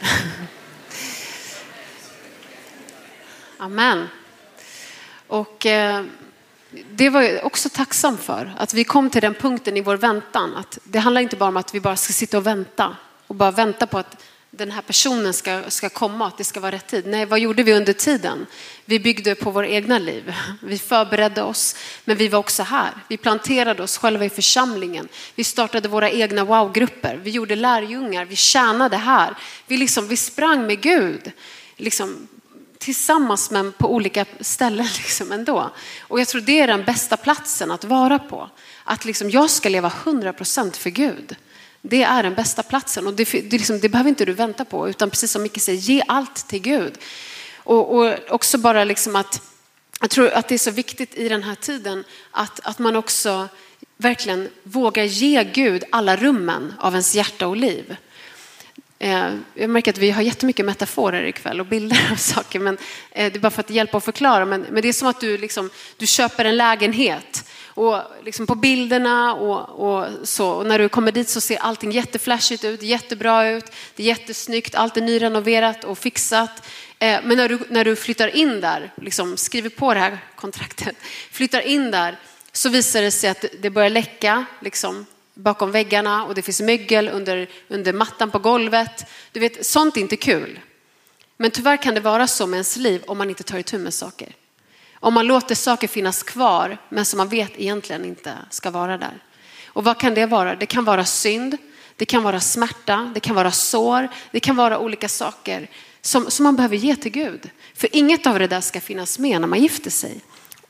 Amen. 3.58 4.08
Och 5.26 5.66
eh, 5.66 6.04
det 6.90 7.10
var 7.10 7.22
jag 7.22 7.46
också 7.46 7.68
tacksam 7.68 8.18
för, 8.18 8.54
att 8.58 8.74
vi 8.74 8.84
kom 8.84 9.10
till 9.10 9.22
den 9.22 9.34
punkten 9.34 9.76
i 9.76 9.80
vår 9.80 9.96
väntan. 9.96 10.56
Att 10.56 10.78
det 10.84 10.98
handlar 10.98 11.20
inte 11.20 11.36
bara 11.36 11.48
om 11.48 11.56
att 11.56 11.74
vi 11.74 11.80
bara 11.80 11.96
ska 11.96 12.12
sitta 12.12 12.38
och 12.38 12.46
vänta 12.46 12.96
och 13.26 13.34
bara 13.34 13.50
vänta 13.50 13.86
på 13.86 13.98
att 13.98 14.24
den 14.50 14.70
här 14.70 14.82
personen 14.82 15.34
ska, 15.34 15.62
ska 15.68 15.88
komma, 15.88 16.26
att 16.26 16.38
det 16.38 16.44
ska 16.44 16.60
vara 16.60 16.72
rätt 16.72 16.86
tid. 16.86 17.06
Nej, 17.06 17.26
vad 17.26 17.38
gjorde 17.38 17.62
vi 17.62 17.72
under 17.72 17.92
tiden? 17.92 18.46
Vi 18.84 19.00
byggde 19.00 19.34
på 19.34 19.50
våra 19.50 19.68
egna 19.68 19.98
liv. 19.98 20.34
Vi 20.62 20.78
förberedde 20.78 21.42
oss, 21.42 21.76
men 22.04 22.16
vi 22.16 22.28
var 22.28 22.38
också 22.38 22.62
här. 22.62 22.90
Vi 23.08 23.16
planterade 23.16 23.82
oss 23.82 23.98
själva 23.98 24.24
i 24.24 24.30
församlingen. 24.30 25.08
Vi 25.34 25.44
startade 25.44 25.88
våra 25.88 26.10
egna 26.10 26.44
wow-grupper. 26.44 27.20
Vi 27.22 27.30
gjorde 27.30 27.56
lärjungar. 27.56 28.24
Vi 28.24 28.36
tjänade 28.36 28.96
här. 28.96 29.34
Vi, 29.66 29.76
liksom, 29.76 30.08
vi 30.08 30.16
sprang 30.16 30.66
med 30.66 30.80
Gud. 30.80 31.32
Liksom, 31.76 32.28
tillsammans 32.78 33.50
men 33.50 33.72
på 33.72 33.94
olika 33.94 34.24
ställen 34.40 34.86
liksom 34.96 35.32
ändå. 35.32 35.70
Och 36.00 36.20
jag 36.20 36.28
tror 36.28 36.40
det 36.40 36.60
är 36.60 36.66
den 36.66 36.84
bästa 36.84 37.16
platsen 37.16 37.70
att 37.70 37.84
vara 37.84 38.18
på. 38.18 38.50
Att 38.84 39.04
liksom 39.04 39.30
jag 39.30 39.50
ska 39.50 39.68
leva 39.68 39.88
100% 39.88 40.76
för 40.76 40.90
Gud. 40.90 41.36
Det 41.82 42.02
är 42.02 42.22
den 42.22 42.34
bästa 42.34 42.62
platsen 42.62 43.06
och 43.06 43.14
det, 43.14 43.24
det, 43.24 43.58
liksom, 43.58 43.80
det, 43.80 43.88
behöver 43.88 44.08
inte 44.08 44.24
du 44.24 44.32
vänta 44.32 44.64
på 44.64 44.88
utan 44.88 45.10
precis 45.10 45.30
som 45.30 45.42
Micke 45.42 45.60
säger, 45.60 45.78
ge 45.78 46.02
allt 46.08 46.48
till 46.48 46.62
Gud. 46.62 46.98
Och, 47.56 47.96
och 47.96 48.14
också 48.28 48.58
bara 48.58 48.84
liksom 48.84 49.16
att, 49.16 49.42
jag 50.00 50.10
tror 50.10 50.30
att 50.30 50.48
det 50.48 50.54
är 50.54 50.58
så 50.58 50.70
viktigt 50.70 51.14
i 51.14 51.28
den 51.28 51.42
här 51.42 51.54
tiden 51.54 52.04
att, 52.30 52.60
att 52.60 52.78
man 52.78 52.96
också 52.96 53.48
verkligen 53.96 54.48
vågar 54.62 55.04
ge 55.04 55.44
Gud 55.44 55.84
alla 55.92 56.16
rummen 56.16 56.74
av 56.78 56.92
ens 56.92 57.14
hjärta 57.14 57.46
och 57.46 57.56
liv. 57.56 57.96
Eh, 58.98 59.34
jag 59.54 59.70
märker 59.70 59.92
att 59.92 59.98
vi 59.98 60.10
har 60.10 60.22
jättemycket 60.22 60.66
metaforer 60.66 61.22
ikväll 61.22 61.60
och 61.60 61.66
bilder 61.66 62.08
av 62.12 62.16
saker, 62.34 62.58
men 62.58 62.78
eh, 63.10 63.32
det 63.32 63.38
är 63.38 63.40
bara 63.40 63.50
för 63.50 63.60
att 63.60 63.70
hjälpa 63.70 63.96
att 63.96 64.04
förklara. 64.04 64.44
Men, 64.44 64.60
men 64.70 64.82
det 64.82 64.88
är 64.88 64.92
som 64.92 65.08
att 65.08 65.20
du, 65.20 65.38
liksom, 65.38 65.70
du 65.96 66.06
köper 66.06 66.44
en 66.44 66.56
lägenhet 66.56 67.49
och 67.80 68.02
liksom 68.24 68.46
på 68.46 68.54
bilderna 68.54 69.34
och, 69.34 69.88
och, 69.88 70.08
så. 70.22 70.48
Och 70.50 70.66
när 70.66 70.78
du 70.78 70.88
kommer 70.88 71.12
dit 71.12 71.28
så 71.28 71.40
ser 71.40 71.56
allting 71.56 71.92
jätteflashigt 71.92 72.64
ut, 72.64 72.82
jättebra 72.82 73.48
ut, 73.48 73.64
det 73.96 74.02
är 74.02 74.06
jättesnyggt, 74.06 74.74
allt 74.74 74.96
är 74.96 75.00
nyrenoverat 75.00 75.84
och 75.84 75.98
fixat. 75.98 76.66
Eh, 76.98 77.20
men 77.24 77.36
när 77.36 77.48
du, 77.48 77.58
när 77.68 77.84
du 77.84 77.96
flyttar 77.96 78.36
in 78.36 78.60
där, 78.60 78.92
liksom 78.96 79.36
skriver 79.36 79.70
på 79.70 79.94
det 79.94 80.00
här 80.00 80.18
kontraktet, 80.36 80.96
flyttar 81.30 81.60
in 81.60 81.90
där 81.90 82.18
så 82.52 82.68
visar 82.68 83.02
det 83.02 83.10
sig 83.10 83.30
att 83.30 83.44
det 83.60 83.70
börjar 83.70 83.90
läcka, 83.90 84.44
liksom, 84.60 85.06
bakom 85.34 85.72
väggarna 85.72 86.24
och 86.24 86.34
det 86.34 86.42
finns 86.42 86.60
mögel 86.60 87.08
under, 87.08 87.48
under 87.68 87.92
mattan 87.92 88.30
på 88.30 88.38
golvet. 88.38 89.06
Du 89.32 89.40
vet, 89.40 89.66
sånt 89.66 89.96
är 89.96 90.00
inte 90.00 90.16
kul. 90.16 90.60
Men 91.36 91.50
tyvärr 91.50 91.82
kan 91.82 91.94
det 91.94 92.00
vara 92.00 92.26
så 92.26 92.46
med 92.46 92.56
ens 92.56 92.76
liv 92.76 93.02
om 93.06 93.18
man 93.18 93.30
inte 93.30 93.42
tar 93.42 93.58
itu 93.58 93.78
med 93.78 93.94
saker. 93.94 94.28
Om 95.00 95.14
man 95.14 95.26
låter 95.26 95.54
saker 95.54 95.88
finnas 95.88 96.22
kvar 96.22 96.78
men 96.88 97.04
som 97.04 97.18
man 97.18 97.28
vet 97.28 97.52
egentligen 97.56 98.04
inte 98.04 98.34
ska 98.50 98.70
vara 98.70 98.98
där. 98.98 99.22
Och 99.66 99.84
vad 99.84 100.00
kan 100.00 100.14
det 100.14 100.26
vara? 100.26 100.56
Det 100.56 100.66
kan 100.66 100.84
vara 100.84 101.04
synd, 101.04 101.56
det 101.96 102.04
kan 102.04 102.22
vara 102.22 102.40
smärta, 102.40 103.10
det 103.14 103.20
kan 103.20 103.36
vara 103.36 103.50
sår, 103.50 104.08
det 104.30 104.40
kan 104.40 104.56
vara 104.56 104.78
olika 104.78 105.08
saker 105.08 105.70
som, 106.00 106.30
som 106.30 106.44
man 106.44 106.56
behöver 106.56 106.76
ge 106.76 106.96
till 106.96 107.12
Gud. 107.12 107.50
För 107.74 107.88
inget 107.92 108.26
av 108.26 108.38
det 108.38 108.46
där 108.46 108.60
ska 108.60 108.80
finnas 108.80 109.18
med 109.18 109.40
när 109.40 109.48
man 109.48 109.60
gifter 109.60 109.90
sig. 109.90 110.20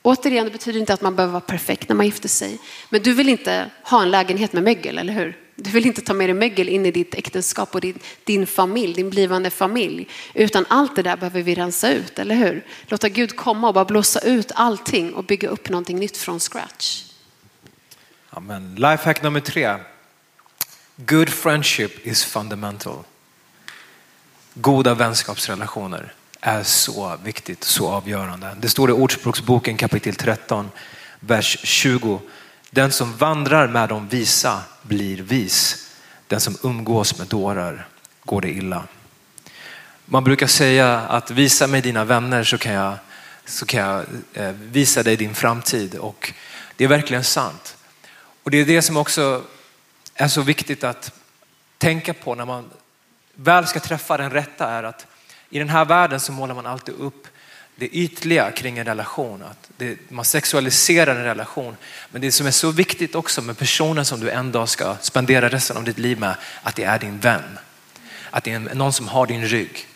Återigen, 0.01 0.45
det 0.45 0.51
betyder 0.51 0.79
inte 0.79 0.93
att 0.93 1.01
man 1.01 1.15
behöver 1.15 1.31
vara 1.31 1.41
perfekt 1.41 1.89
när 1.89 1.95
man 1.95 2.05
gifter 2.05 2.29
sig. 2.29 2.59
Men 2.89 3.01
du 3.01 3.13
vill 3.13 3.29
inte 3.29 3.69
ha 3.83 4.01
en 4.01 4.11
lägenhet 4.11 4.53
med 4.53 4.63
mögel, 4.63 4.97
eller 4.97 5.13
hur? 5.13 5.37
Du 5.63 5.69
vill 5.69 5.85
inte 5.85 6.01
ta 6.01 6.13
med 6.13 6.29
dig 6.29 6.33
mögel 6.33 6.69
in 6.69 6.85
i 6.85 6.91
ditt 6.91 7.15
äktenskap 7.15 7.75
och 7.75 7.81
din, 7.81 7.99
din 8.23 8.47
familj, 8.47 8.93
din 8.93 9.09
blivande 9.09 9.49
familj. 9.49 10.07
Utan 10.33 10.65
allt 10.69 10.95
det 10.95 11.01
där 11.01 11.17
behöver 11.17 11.41
vi 11.41 11.55
rensa 11.55 11.91
ut, 11.93 12.19
eller 12.19 12.35
hur? 12.35 12.65
Låta 12.87 13.09
Gud 13.09 13.35
komma 13.35 13.67
och 13.67 13.73
bara 13.73 13.85
blåsa 13.85 14.19
ut 14.19 14.51
allting 14.55 15.13
och 15.13 15.23
bygga 15.23 15.49
upp 15.49 15.69
någonting 15.69 15.99
nytt 15.99 16.17
från 16.17 16.39
scratch. 16.39 17.03
Amen. 18.29 18.75
Lifehack 18.75 19.23
nummer 19.23 19.39
tre. 19.39 19.75
Good 20.95 21.29
friendship 21.29 22.07
is 22.07 22.25
fundamental. 22.25 23.03
Goda 24.53 24.93
vänskapsrelationer 24.93 26.13
är 26.41 26.63
så 26.63 27.17
viktigt, 27.23 27.63
så 27.63 27.87
avgörande. 27.87 28.55
Det 28.61 28.69
står 28.69 28.89
i 28.89 28.93
Ordspråksboken 28.93 29.77
kapitel 29.77 30.15
13, 30.15 30.69
vers 31.19 31.57
20. 31.63 32.21
Den 32.73 32.91
som 32.91 33.17
vandrar 33.17 33.67
med 33.67 33.89
de 33.89 34.07
visa 34.07 34.63
blir 34.81 35.17
vis. 35.17 35.87
Den 36.27 36.41
som 36.41 36.57
umgås 36.63 37.17
med 37.17 37.27
dårar 37.27 37.87
går 38.23 38.41
det 38.41 38.49
illa. 38.49 38.83
Man 40.05 40.23
brukar 40.23 40.47
säga 40.47 40.99
att 40.99 41.31
visa 41.31 41.67
mig 41.67 41.81
dina 41.81 42.05
vänner 42.05 42.43
så 42.43 42.57
kan 42.57 42.73
jag, 42.73 42.95
så 43.45 43.65
kan 43.65 43.79
jag 43.79 44.05
eh, 44.33 44.51
visa 44.51 45.03
dig 45.03 45.17
din 45.17 45.35
framtid 45.35 45.95
och 45.95 46.33
det 46.75 46.83
är 46.83 46.87
verkligen 46.87 47.23
sant. 47.23 47.77
Och 48.43 48.51
det 48.51 48.57
är 48.57 48.65
det 48.65 48.81
som 48.81 48.97
också 48.97 49.43
är 50.15 50.27
så 50.27 50.41
viktigt 50.41 50.83
att 50.83 51.11
tänka 51.77 52.13
på 52.13 52.35
när 52.35 52.45
man 52.45 52.69
väl 53.35 53.67
ska 53.67 53.79
träffa 53.79 54.17
den 54.17 54.29
rätta 54.31 54.69
är 54.69 54.83
att 54.83 55.07
i 55.49 55.59
den 55.59 55.69
här 55.69 55.85
världen 55.85 56.19
så 56.19 56.31
målar 56.31 56.55
man 56.55 56.65
alltid 56.65 56.95
upp 56.95 57.27
det 57.81 57.87
ytliga 57.87 58.51
kring 58.51 58.77
en 58.77 58.85
relation. 58.85 59.43
Att 59.43 59.69
det, 59.77 59.97
man 60.09 60.25
sexualiserar 60.25 61.15
en 61.15 61.23
relation. 61.23 61.77
Men 62.11 62.21
det 62.21 62.31
som 62.31 62.47
är 62.47 62.51
så 62.51 62.71
viktigt 62.71 63.15
också 63.15 63.41
med 63.41 63.57
personen 63.57 64.05
som 64.05 64.19
du 64.19 64.29
en 64.29 64.51
dag 64.51 64.69
ska 64.69 64.95
spendera 65.01 65.49
resten 65.49 65.77
av 65.77 65.83
ditt 65.83 65.97
liv 65.97 66.19
med, 66.19 66.35
att 66.63 66.75
det 66.75 66.83
är 66.83 66.99
din 66.99 67.19
vän. 67.19 67.59
Att 68.29 68.43
det 68.43 68.51
är 68.51 68.59
någon 68.59 68.93
som 68.93 69.07
har 69.07 69.27
din 69.27 69.47
rygg. 69.47 69.87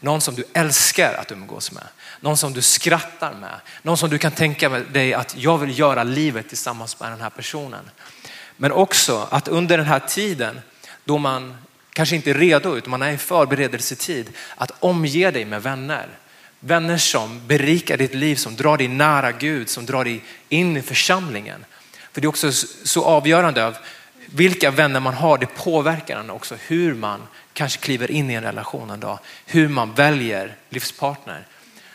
Någon 0.00 0.20
som 0.20 0.34
du 0.34 0.44
älskar 0.52 1.14
att 1.14 1.32
umgås 1.32 1.72
med. 1.72 1.84
Någon 2.20 2.36
som 2.36 2.52
du 2.52 2.62
skrattar 2.62 3.34
med. 3.34 3.60
Någon 3.82 3.96
som 3.96 4.10
du 4.10 4.18
kan 4.18 4.32
tänka 4.32 4.68
dig 4.68 5.14
att 5.14 5.36
jag 5.36 5.58
vill 5.58 5.78
göra 5.78 6.04
livet 6.04 6.48
tillsammans 6.48 7.00
med 7.00 7.12
den 7.12 7.20
här 7.20 7.30
personen. 7.30 7.90
Men 8.56 8.72
också 8.72 9.28
att 9.30 9.48
under 9.48 9.78
den 9.78 9.86
här 9.86 10.00
tiden 10.00 10.60
då 11.04 11.18
man 11.18 11.56
kanske 11.92 12.16
inte 12.16 12.30
är 12.30 12.34
redo 12.34 12.76
utan 12.76 12.90
man 12.90 13.02
är 13.02 13.12
i 13.12 13.18
förberedelsetid, 13.18 14.30
att 14.56 14.72
omge 14.80 15.30
dig 15.30 15.44
med 15.44 15.62
vänner. 15.62 16.08
Vänner 16.60 16.98
som 16.98 17.46
berikar 17.46 17.96
ditt 17.96 18.14
liv, 18.14 18.36
som 18.36 18.56
drar 18.56 18.76
dig 18.76 18.88
nära 18.88 19.32
Gud, 19.32 19.68
som 19.68 19.86
drar 19.86 20.04
dig 20.04 20.24
in 20.48 20.76
i 20.76 20.82
församlingen. 20.82 21.64
För 22.12 22.20
det 22.20 22.26
är 22.26 22.28
också 22.28 22.52
så 22.84 23.04
avgörande 23.04 23.66
av 23.66 23.76
vilka 24.26 24.70
vänner 24.70 25.00
man 25.00 25.14
har, 25.14 25.38
det 25.38 25.46
påverkar 25.46 26.20
en 26.20 26.30
också 26.30 26.56
hur 26.66 26.94
man 26.94 27.20
kanske 27.52 27.80
kliver 27.80 28.10
in 28.10 28.30
i 28.30 28.34
en 28.34 28.42
relation 28.42 28.90
en 28.90 29.00
dag, 29.00 29.18
hur 29.46 29.68
man 29.68 29.94
väljer 29.94 30.56
livspartner. 30.68 31.46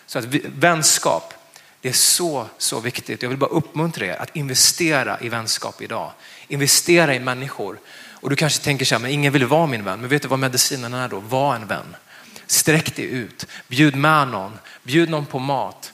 Så 0.06 0.20
att 0.20 0.26
vänskap, 0.46 1.34
det 1.82 1.90
är 1.90 1.94
så, 1.94 2.48
så 2.58 2.80
viktigt. 2.80 3.22
Jag 3.22 3.30
vill 3.30 3.38
bara 3.38 3.50
uppmuntra 3.50 4.06
er 4.06 4.22
att 4.22 4.36
investera 4.36 5.20
i 5.22 5.30
vänskap 5.30 5.82
idag. 5.82 6.12
Investera 6.48 7.16
i 7.16 7.20
människor 7.20 7.80
och 8.26 8.30
du 8.30 8.36
kanske 8.36 8.64
tänker 8.64 8.86
så 8.86 8.96
här, 8.96 9.00
men 9.00 9.12
ingen 9.12 9.34
vill 9.34 9.46
vara 9.46 9.68
min 9.68 9.84
vän. 9.84 10.00
Men 10.00 10.10
vet 10.10 10.22
du 10.22 10.28
vad 10.28 10.40
medicinen 10.40 10.94
är 10.94 11.10
då? 11.10 11.20
Var 11.20 11.56
en 11.56 11.68
vän. 11.68 11.96
Sträck 12.48 12.96
dig 12.96 13.06
ut, 13.06 13.48
bjud 13.68 13.96
med 13.96 14.28
någon, 14.28 14.60
bjud 14.84 15.10
någon 15.10 15.26
på 15.26 15.40
mat. 15.40 15.94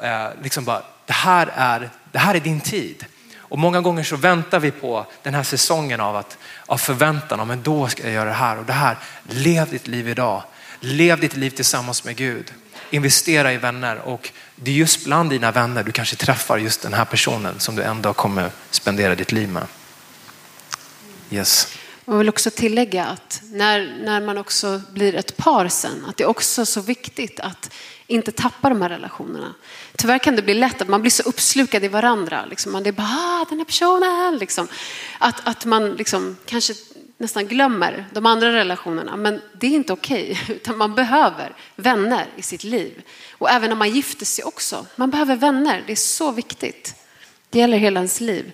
Eh, 0.00 0.28
liksom 0.42 0.64
bara, 0.64 0.82
det, 1.06 1.12
här 1.12 1.52
är, 1.54 1.90
det 2.12 2.18
här 2.18 2.34
är 2.34 2.40
din 2.40 2.60
tid. 2.60 3.04
Och 3.38 3.58
många 3.58 3.80
gånger 3.80 4.02
så 4.02 4.16
väntar 4.16 4.60
vi 4.60 4.70
på 4.70 5.06
den 5.22 5.34
här 5.34 5.42
säsongen 5.42 6.00
av, 6.00 6.16
att, 6.16 6.38
av 6.66 6.78
förväntan, 6.78 7.48
men 7.48 7.62
då 7.62 7.88
ska 7.88 8.02
jag 8.02 8.12
göra 8.12 8.28
det 8.28 8.34
här 8.34 8.58
och 8.58 8.64
det 8.64 8.72
här. 8.72 8.96
Lev 9.28 9.70
ditt 9.70 9.86
liv 9.86 10.08
idag. 10.08 10.42
Lev 10.80 11.20
ditt 11.20 11.36
liv 11.36 11.50
tillsammans 11.50 12.04
med 12.04 12.16
Gud. 12.16 12.52
Investera 12.90 13.52
i 13.52 13.56
vänner 13.56 13.96
och 13.96 14.30
det 14.56 14.70
är 14.70 14.74
just 14.74 15.04
bland 15.04 15.30
dina 15.30 15.50
vänner 15.50 15.82
du 15.82 15.92
kanske 15.92 16.16
träffar 16.16 16.58
just 16.58 16.82
den 16.82 16.92
här 16.92 17.04
personen 17.04 17.60
som 17.60 17.76
du 17.76 17.82
en 17.82 18.02
dag 18.02 18.16
kommer 18.16 18.50
spendera 18.70 19.14
ditt 19.14 19.32
liv 19.32 19.48
med. 19.48 19.66
Yes. 21.30 21.76
Jag 22.10 22.18
vill 22.18 22.28
också 22.28 22.50
tillägga 22.50 23.04
att 23.04 23.42
när, 23.52 23.98
när 24.04 24.20
man 24.20 24.38
också 24.38 24.80
blir 24.92 25.14
ett 25.14 25.36
par 25.36 25.68
sen, 25.68 26.04
att 26.08 26.16
det 26.16 26.24
är 26.24 26.28
också 26.28 26.66
så 26.66 26.80
viktigt 26.80 27.40
att 27.40 27.72
inte 28.06 28.32
tappa 28.32 28.68
de 28.68 28.82
här 28.82 28.88
relationerna. 28.88 29.54
Tyvärr 29.96 30.18
kan 30.18 30.36
det 30.36 30.42
bli 30.42 30.54
lätt 30.54 30.82
att 30.82 30.88
man 30.88 31.00
blir 31.00 31.10
så 31.10 31.22
uppslukad 31.22 31.84
i 31.84 31.88
varandra. 31.88 32.44
Liksom. 32.50 32.72
Man 32.72 32.86
är 32.86 32.92
bara, 32.92 33.06
ah, 33.06 33.46
den 33.48 33.58
här 33.58 33.64
personen. 33.64 34.38
Liksom. 34.38 34.68
Att, 35.18 35.48
att 35.48 35.64
man 35.64 35.90
liksom, 35.90 36.36
kanske 36.44 36.74
nästan 37.18 37.46
glömmer 37.46 38.06
de 38.12 38.26
andra 38.26 38.52
relationerna. 38.52 39.16
Men 39.16 39.40
det 39.60 39.66
är 39.66 39.70
inte 39.70 39.92
okej, 39.92 40.38
okay, 40.42 40.56
utan 40.56 40.78
man 40.78 40.94
behöver 40.94 41.56
vänner 41.76 42.26
i 42.36 42.42
sitt 42.42 42.64
liv. 42.64 43.02
Och 43.32 43.50
även 43.50 43.68
när 43.68 43.76
man 43.76 43.90
gifter 43.90 44.26
sig 44.26 44.44
också. 44.44 44.86
Man 44.96 45.10
behöver 45.10 45.36
vänner, 45.36 45.84
det 45.86 45.92
är 45.92 45.96
så 45.96 46.32
viktigt. 46.32 46.94
Det 47.50 47.58
gäller 47.58 47.78
hela 47.78 48.00
ens 48.00 48.20
liv. 48.20 48.52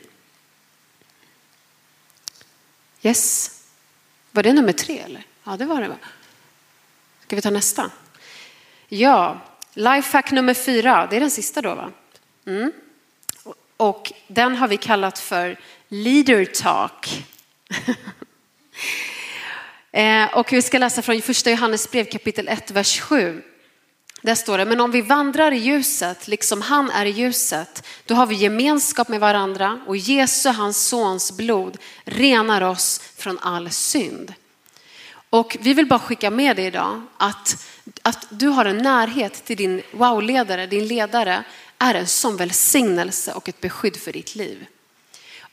Yes. 3.07 3.51
Var 4.33 4.43
det 4.43 4.53
nummer 4.53 4.73
tre 4.73 4.99
eller? 4.99 5.23
Ja, 5.45 5.57
det 5.57 5.65
var 5.65 5.81
det 5.81 5.89
va? 5.89 5.97
Ska 7.23 7.37
vi 7.37 7.43
ta 7.43 7.51
nästa? 7.51 7.91
Ja, 8.89 9.41
lifehack 9.75 10.31
nummer 10.31 10.55
fyra, 10.55 11.07
det 11.11 11.17
är 11.17 11.21
den 11.21 11.31
sista 11.31 11.63
då 11.63 11.75
va? 11.75 11.93
Mm. 12.47 12.73
Och 13.77 14.13
den 14.27 14.57
har 14.57 14.69
vi 14.69 14.77
kallat 14.77 15.19
för 15.19 15.61
leader 15.89 16.45
talk. 16.45 17.25
Eh, 19.93 20.39
och 20.39 20.53
vi 20.53 20.63
ska 20.63 20.79
läsa 20.79 21.03
från 21.03 21.23
första 21.23 21.51
Johannes 21.51 21.91
brev 21.91 22.05
kapitel 22.05 22.49
1, 22.49 22.71
vers 22.71 23.01
7. 23.01 23.43
Där 24.27 24.35
står 24.35 24.59
det, 24.59 24.65
men 24.65 24.81
om 24.81 24.91
vi 24.91 25.01
vandrar 25.01 25.53
i 25.53 25.57
ljuset, 25.57 26.29
liksom 26.29 26.63
han 26.63 26.91
är 26.91 27.07
i 27.07 27.11
ljuset, 27.11 27.87
då 28.05 28.15
har 28.15 28.27
vi 28.27 28.35
gemenskap 28.35 29.09
med 29.09 29.21
varandra 29.21 29.81
och 29.87 29.97
Jesu, 29.97 30.49
hans 30.49 30.87
sons 30.89 31.37
blod, 31.37 31.79
renar 32.05 32.63
oss 32.63 33.01
från 33.17 33.39
all 33.39 33.71
synd. 33.71 34.35
Och 35.31 35.57
vi 35.61 35.75
vill 35.75 35.87
bara 35.87 35.99
skicka 35.99 36.31
med 36.31 36.57
dig 36.57 36.67
idag 36.67 37.03
att, 37.17 37.67
att 38.03 38.27
du 38.31 38.49
har 38.49 38.65
en 38.65 38.79
närhet 38.79 39.45
till 39.45 39.57
din 39.57 39.83
wow-ledare, 39.93 40.67
din 40.67 40.87
ledare, 40.87 41.45
är 41.79 41.95
en 41.95 42.07
sån 42.07 42.37
välsignelse 42.37 43.33
och 43.33 43.49
ett 43.49 43.61
beskydd 43.61 43.97
för 43.97 44.13
ditt 44.13 44.35
liv. 44.35 44.67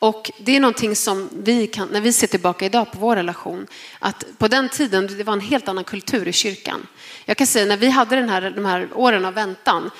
Och 0.03 0.31
det 0.37 0.55
är 0.55 0.59
någonting 0.59 0.95
som 0.95 1.29
vi 1.33 1.67
kan, 1.67 1.87
när 1.87 2.01
vi 2.01 2.13
ser 2.13 2.27
tillbaka 2.27 2.65
idag 2.65 2.91
på 2.91 2.99
vår 2.99 3.15
relation, 3.15 3.67
att 3.99 4.25
på 4.37 4.47
den 4.47 4.69
tiden 4.69 5.17
det 5.17 5.23
var 5.23 5.33
en 5.33 5.39
helt 5.39 5.67
annan 5.67 5.83
kultur 5.83 6.27
i 6.27 6.33
kyrkan. 6.33 6.87
Jag 7.25 7.37
kan 7.37 7.47
säga 7.47 7.65
när 7.65 7.77
vi 7.77 7.89
hade 7.89 8.15
den 8.15 8.29
här, 8.29 8.51
de 8.55 8.65
här 8.65 8.89
åren 8.93 9.25
av 9.25 9.33
väntan, 9.33 9.91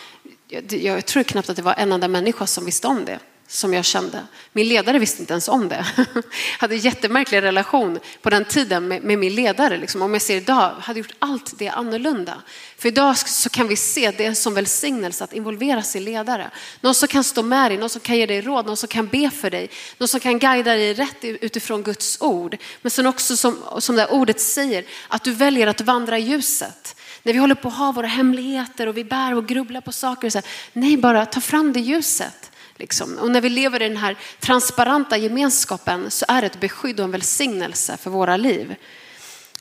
jag, 0.47 0.73
jag 0.73 1.05
tror 1.05 1.23
knappt 1.23 1.49
att 1.49 1.55
det 1.55 1.61
var 1.61 1.73
en 1.77 1.91
enda 1.91 2.07
människa 2.07 2.47
som 2.47 2.65
visste 2.65 2.87
om 2.87 3.05
det 3.05 3.19
som 3.53 3.73
jag 3.73 3.85
kände. 3.85 4.25
Min 4.53 4.67
ledare 4.67 4.99
visste 4.99 5.21
inte 5.21 5.33
ens 5.33 5.47
om 5.47 5.69
det. 5.69 5.85
Jag 5.95 6.05
hade 6.59 6.75
en 6.75 6.81
jättemärklig 6.81 7.41
relation 7.41 7.99
på 8.21 8.29
den 8.29 8.45
tiden 8.45 8.87
med, 8.87 9.03
med 9.03 9.19
min 9.19 9.35
ledare. 9.35 9.77
Liksom. 9.77 10.01
Om 10.01 10.13
jag 10.13 10.21
ser 10.21 10.35
idag, 10.35 10.75
hade 10.79 10.99
gjort 10.99 11.11
allt 11.19 11.57
det 11.57 11.69
annorlunda. 11.69 12.41
För 12.77 12.87
idag 12.87 13.17
så 13.17 13.49
kan 13.49 13.67
vi 13.67 13.75
se 13.75 14.11
det 14.11 14.35
som 14.35 14.53
välsignelse 14.53 15.23
att 15.23 15.33
involveras 15.33 15.95
i 15.95 15.99
ledare. 15.99 16.51
Någon 16.81 16.95
som 16.95 17.07
kan 17.07 17.23
stå 17.23 17.43
med 17.43 17.71
dig, 17.71 17.77
någon 17.77 17.89
som 17.89 18.01
kan 18.01 18.17
ge 18.17 18.25
dig 18.25 18.41
råd, 18.41 18.65
någon 18.65 18.77
som 18.77 18.87
kan 18.87 19.07
be 19.07 19.29
för 19.29 19.49
dig, 19.49 19.69
någon 19.97 20.07
som 20.07 20.19
kan 20.19 20.39
guida 20.39 20.73
dig 20.73 20.93
rätt 20.93 21.23
utifrån 21.23 21.83
Guds 21.83 22.21
ord. 22.21 22.57
Men 22.81 22.91
sen 22.91 23.07
också 23.07 23.37
som, 23.37 23.57
som 23.79 23.95
det 23.95 24.07
ordet 24.07 24.39
säger, 24.39 24.85
att 25.07 25.23
du 25.23 25.31
väljer 25.31 25.67
att 25.67 25.81
vandra 25.81 26.17
i 26.17 26.21
ljuset. 26.21 26.95
När 27.23 27.33
vi 27.33 27.39
håller 27.39 27.55
på 27.55 27.67
att 27.67 27.77
ha 27.77 27.91
våra 27.91 28.07
hemligheter 28.07 28.87
och 28.87 28.97
vi 28.97 29.03
bär 29.03 29.35
och 29.35 29.47
grubblar 29.47 29.81
på 29.81 29.91
saker. 29.91 30.29
Så 30.29 30.37
här, 30.37 30.45
nej, 30.73 30.97
bara 30.97 31.25
ta 31.25 31.41
fram 31.41 31.73
det 31.73 31.79
ljuset. 31.79 32.49
Liksom. 32.75 33.17
Och 33.17 33.31
när 33.31 33.41
vi 33.41 33.49
lever 33.49 33.81
i 33.81 33.87
den 33.87 33.97
här 33.97 34.17
transparenta 34.39 35.17
gemenskapen 35.17 36.11
så 36.11 36.25
är 36.27 36.41
det 36.41 36.47
ett 36.47 36.59
beskydd 36.59 36.99
och 36.99 37.03
en 37.03 37.11
välsignelse 37.11 37.97
för 37.97 38.09
våra 38.09 38.37
liv. 38.37 38.75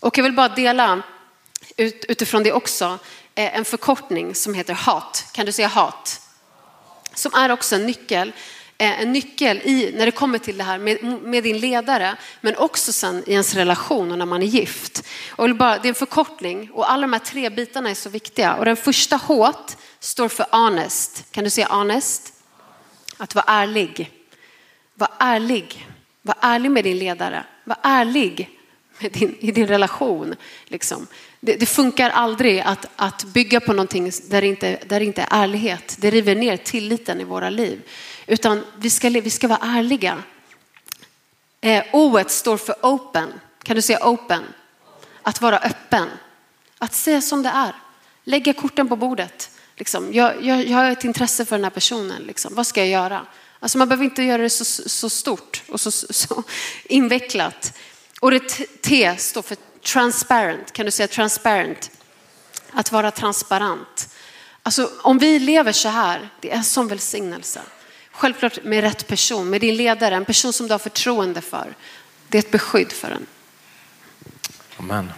Och 0.01 0.19
jag 0.19 0.23
vill 0.23 0.33
bara 0.33 0.49
dela 0.49 1.03
ut, 1.77 2.05
utifrån 2.09 2.43
det 2.43 2.53
också 2.53 2.99
eh, 3.35 3.57
en 3.57 3.65
förkortning 3.65 4.35
som 4.35 4.55
heter 4.55 4.75
HAT. 4.75 5.25
Kan 5.33 5.47
du 5.47 5.53
säga 5.53 5.69
HAT? 5.69 6.21
Som 7.15 7.35
är 7.35 7.51
också 7.51 7.77
en 7.77 7.87
nyckel 7.87 8.33
eh, 8.79 9.01
en 9.01 9.13
nyckel 9.13 9.59
i, 9.59 9.93
när 9.95 10.07
det 10.07 10.13
kommer 10.13 10.39
till 10.39 10.59
det 10.59 10.65
här 10.65 10.79
med, 10.79 11.05
med, 11.05 11.45
din 11.45 11.59
ledare, 11.59 12.17
men 12.41 12.57
också 12.57 12.93
sen 12.93 13.25
i 13.27 13.33
ens 13.33 13.55
relation 13.55 14.13
och 14.13 14.19
när 14.19 14.27
man 14.27 14.43
är 14.43 14.47
gift. 14.47 15.03
Och 15.31 15.57
bara, 15.57 15.79
det 15.79 15.87
är 15.87 15.89
en 15.89 15.95
förkortning 15.95 16.71
och 16.71 16.91
alla 16.91 17.01
de 17.01 17.13
här 17.13 17.21
tre 17.21 17.51
bitarna 17.51 17.91
är 17.91 17.95
så 17.95 18.09
viktiga. 18.09 18.55
Och 18.55 18.65
den 18.65 18.77
första 18.77 19.17
H 19.17 19.53
står 20.01 20.29
för 20.29 20.47
honest. 20.51 21.25
Kan 21.31 21.45
du 21.45 21.51
säga 21.51 21.69
honest? 21.71 22.33
Att 23.23 23.35
vara 23.35 23.45
ärlig. 23.49 24.11
Var 24.95 25.09
ärlig. 25.19 25.87
Var 26.23 26.35
ärlig 26.41 26.71
med 26.71 26.85
din 26.85 26.99
ledare. 26.99 27.45
Var 27.65 27.77
ärlig 27.83 28.51
i 29.01 29.09
din, 29.09 29.37
i 29.41 29.53
din 29.53 29.67
relation. 29.67 30.35
Liksom. 30.65 31.07
Det, 31.41 31.57
det, 31.57 31.67
funkar 31.67 32.11
aldrig 32.11 32.61
att, 32.61 32.87
att 32.97 33.25
bygga 33.25 33.61
på 33.61 33.73
någonting 33.73 34.11
där 34.31 34.41
det, 34.41 34.47
inte, 34.47 34.79
där 34.87 35.01
det 35.01 35.07
inte 35.07 35.23
är 35.23 35.43
ärlighet. 35.43 35.97
Det 35.99 36.11
river 36.11 36.35
ner 36.35 36.57
tilliten 36.57 37.21
i 37.21 37.25
våra 37.25 37.51
liv. 37.51 37.83
Utan 38.27 38.65
vi 38.77 38.91
ska, 38.91 39.09
vi 39.09 39.31
ska 39.31 39.49
vara 39.49 39.61
ärliga. 39.63 40.23
Eh, 41.61 41.85
O 41.93 42.19
står 42.27 42.57
för 42.57 42.75
open. 42.83 43.33
Kan 43.63 43.77
du 43.77 43.83
säga 43.83 44.09
open? 44.09 44.43
Att 45.23 45.41
vara 45.41 45.59
öppen. 45.59 46.09
Att 46.79 46.95
se 46.95 47.23
som 47.23 47.43
det 47.43 47.49
är. 47.49 47.75
Lägga 48.25 48.53
korten 48.53 48.89
på 48.89 48.97
bordet. 48.97 49.52
Liksom, 49.83 50.13
jag, 50.13 50.45
jag, 50.45 50.67
jag 50.67 50.77
har 50.77 50.91
ett 50.91 51.05
intresse 51.05 51.45
för 51.45 51.57
den 51.57 51.65
här 51.65 51.71
personen. 51.71 52.23
Liksom. 52.23 52.55
Vad 52.55 52.67
ska 52.67 52.81
jag 52.81 52.89
göra? 52.89 53.27
Alltså 53.61 53.79
man 53.79 53.89
behöver 53.89 54.05
inte 54.05 54.23
göra 54.23 54.43
det 54.43 54.51
så, 54.51 54.65
så 54.89 55.11
stort 55.11 55.63
och 55.69 55.81
så, 55.81 55.91
så 55.91 56.43
invecklat. 56.85 57.79
Ordet 58.21 58.61
T 58.83 59.17
står 59.19 59.43
för 59.43 59.57
transparent. 59.85 60.73
Kan 60.73 60.87
du 60.87 60.93
säga 60.93 61.09
transparent? 61.09 61.91
Att 62.73 62.93
vara 62.93 63.11
transparent. 63.11 64.15
Alltså 64.63 64.91
om 65.03 65.19
vi 65.19 65.39
lever 65.39 65.73
så 65.73 65.89
här, 65.89 66.29
det 66.41 66.51
är 66.51 66.63
som 66.63 66.89
välsignelse. 66.89 67.61
Självklart 68.13 68.65
med 68.65 68.81
rätt 68.81 69.07
person, 69.07 69.51
med 69.51 69.61
din 69.61 69.77
ledare, 69.77 70.15
en 70.15 70.25
person 70.25 70.53
som 70.53 70.67
du 70.67 70.75
har 70.75 70.79
förtroende 70.79 71.41
för. 71.41 71.75
Det 72.29 72.39
är 72.39 72.43
ett 72.43 72.51
beskydd 72.51 72.93
för 72.93 73.11
en. 73.11 73.27
Amen. 74.77 75.13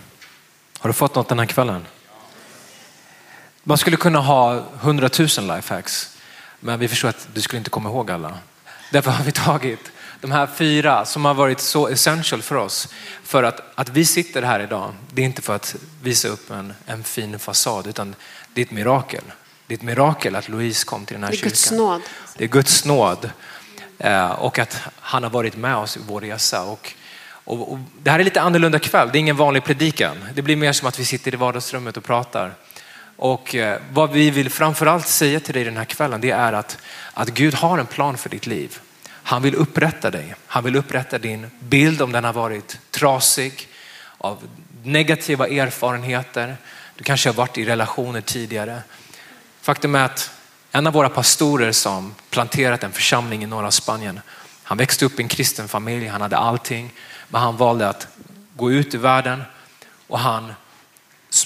Har 0.79 0.89
du 0.89 0.95
fått 0.95 1.15
något 1.15 1.29
den 1.29 1.39
här 1.39 1.47
kvällen? 1.47 1.87
Man 3.67 3.79
skulle 3.79 3.97
kunna 3.97 4.19
ha 4.19 4.63
hundratusen 4.81 5.47
lifehacks, 5.47 6.17
men 6.61 6.79
vi 6.79 6.89
förstår 6.89 7.09
att 7.09 7.29
du 7.35 7.41
skulle 7.41 7.59
inte 7.59 7.71
komma 7.71 7.89
ihåg 7.89 8.11
alla. 8.11 8.39
Därför 8.91 9.11
har 9.11 9.25
vi 9.25 9.33
tagit 9.33 9.91
de 10.21 10.33
här 10.33 10.47
fyra 10.47 11.05
som 11.05 11.25
har 11.25 11.35
varit 11.35 11.61
så 11.61 11.89
essential 11.89 12.43
för 12.43 12.55
oss. 12.55 12.89
För 13.23 13.43
att, 13.43 13.61
att 13.75 13.89
vi 13.89 14.05
sitter 14.05 14.43
här 14.43 14.61
idag, 14.61 14.93
det 15.13 15.23
är 15.23 15.27
inte 15.27 15.43
för 15.43 15.57
att 15.57 15.77
visa 16.03 16.29
upp 16.29 16.51
en, 16.51 16.75
en 16.87 17.05
fin 17.05 17.39
fasad, 17.39 17.87
utan 17.87 18.15
det 18.55 18.61
är 18.61 18.65
ett 18.65 18.71
mirakel. 18.71 19.25
Det 19.67 19.75
är 19.75 19.79
ett 19.79 19.83
mirakel 19.83 20.37
att 20.37 20.49
Louise 20.49 20.85
kom 20.85 21.07
till 21.07 21.15
den 21.15 21.25
här 21.25 21.33
kyrkan. 21.33 21.49
Det 21.49 21.49
är 21.49 21.51
Guds 21.51 21.71
nåd. 21.73 22.03
Det 22.37 22.45
är 22.45 22.49
Guds 22.49 22.85
nåd. 22.85 23.31
Eh, 23.99 24.31
och 24.31 24.59
att 24.59 24.81
han 25.01 25.23
har 25.23 25.31
varit 25.31 25.57
med 25.57 25.77
oss 25.77 25.97
i 25.97 26.01
vår 26.07 26.21
resa. 26.21 26.63
Och, 26.63 26.93
och, 27.45 27.73
och, 27.73 27.79
det 28.03 28.11
här 28.11 28.19
är 28.19 28.25
lite 28.25 28.41
annorlunda 28.41 28.79
kväll, 28.79 29.09
det 29.13 29.19
är 29.19 29.21
ingen 29.21 29.37
vanlig 29.37 29.65
predikan. 29.65 30.17
Det 30.35 30.43
blir 30.43 30.57
mer 30.57 30.73
som 30.73 30.89
att 30.89 30.99
vi 30.99 31.05
sitter 31.05 31.35
i 31.35 31.37
vardagsrummet 31.37 31.97
och 31.97 32.05
pratar. 32.05 32.55
Och 33.17 33.55
eh, 33.55 33.81
vad 33.93 34.11
vi 34.11 34.31
vill 34.31 34.51
framförallt 34.51 35.09
säga 35.09 35.41
till 35.41 35.55
dig 35.55 35.65
den 35.65 35.77
här 35.77 35.85
kvällen, 35.85 36.21
det 36.21 36.31
är 36.31 36.53
att, 36.53 36.79
att 37.15 37.29
Gud 37.29 37.55
har 37.55 37.79
en 37.79 37.87
plan 37.87 38.17
för 38.17 38.29
ditt 38.29 38.47
liv. 38.47 38.79
Han 39.07 39.43
vill 39.43 39.55
upprätta 39.55 40.11
dig. 40.11 40.35
Han 40.47 40.65
vill 40.65 40.77
upprätta 40.77 41.19
din 41.19 41.51
bild 41.61 42.03
om 42.03 42.13
den 42.13 42.25
har 42.25 42.33
varit 42.33 42.79
trasig, 42.91 43.69
av 44.19 44.49
negativa 44.83 45.49
erfarenheter. 45.49 46.57
Du 46.97 47.05
kanske 47.05 47.29
har 47.29 47.35
varit 47.35 47.59
i 47.59 47.65
relationer 47.65 48.21
tidigare. 48.21 48.83
Faktum 49.61 49.95
är 49.95 50.05
att 50.05 50.31
en 50.73 50.87
av 50.87 50.93
våra 50.93 51.09
pastorer 51.09 51.73
som 51.73 52.15
planterat 52.31 52.85
en 52.85 52.93
församling 52.93 53.43
i 53.43 53.47
norra 53.47 53.71
Spanien, 53.71 54.21
han 54.63 54.79
växte 54.79 55.05
upp 55.05 55.21
i 55.21 55.23
en 55.23 55.29
kristen 55.29 55.69
familj, 55.69 56.07
han 56.07 56.21
hade 56.21 56.37
allting, 56.37 56.91
men 57.29 57.41
han 57.41 57.57
valde 57.57 57.89
att 57.89 58.09
gå 58.57 58.73
ut 58.73 58.95
i 58.95 58.97
världen 58.97 59.43
och 60.07 60.19
han 60.19 60.55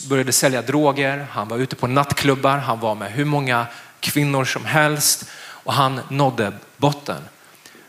började 0.08 0.32
sälja 0.32 0.62
droger, 0.62 1.26
han 1.30 1.48
var 1.48 1.58
ute 1.58 1.76
på 1.76 1.86
nattklubbar, 1.86 2.58
han 2.58 2.80
var 2.80 2.94
med 2.94 3.12
hur 3.12 3.24
många 3.24 3.66
kvinnor 4.00 4.44
som 4.44 4.64
helst 4.64 5.24
och 5.40 5.72
han 5.72 6.00
nådde 6.08 6.52
botten. 6.76 7.22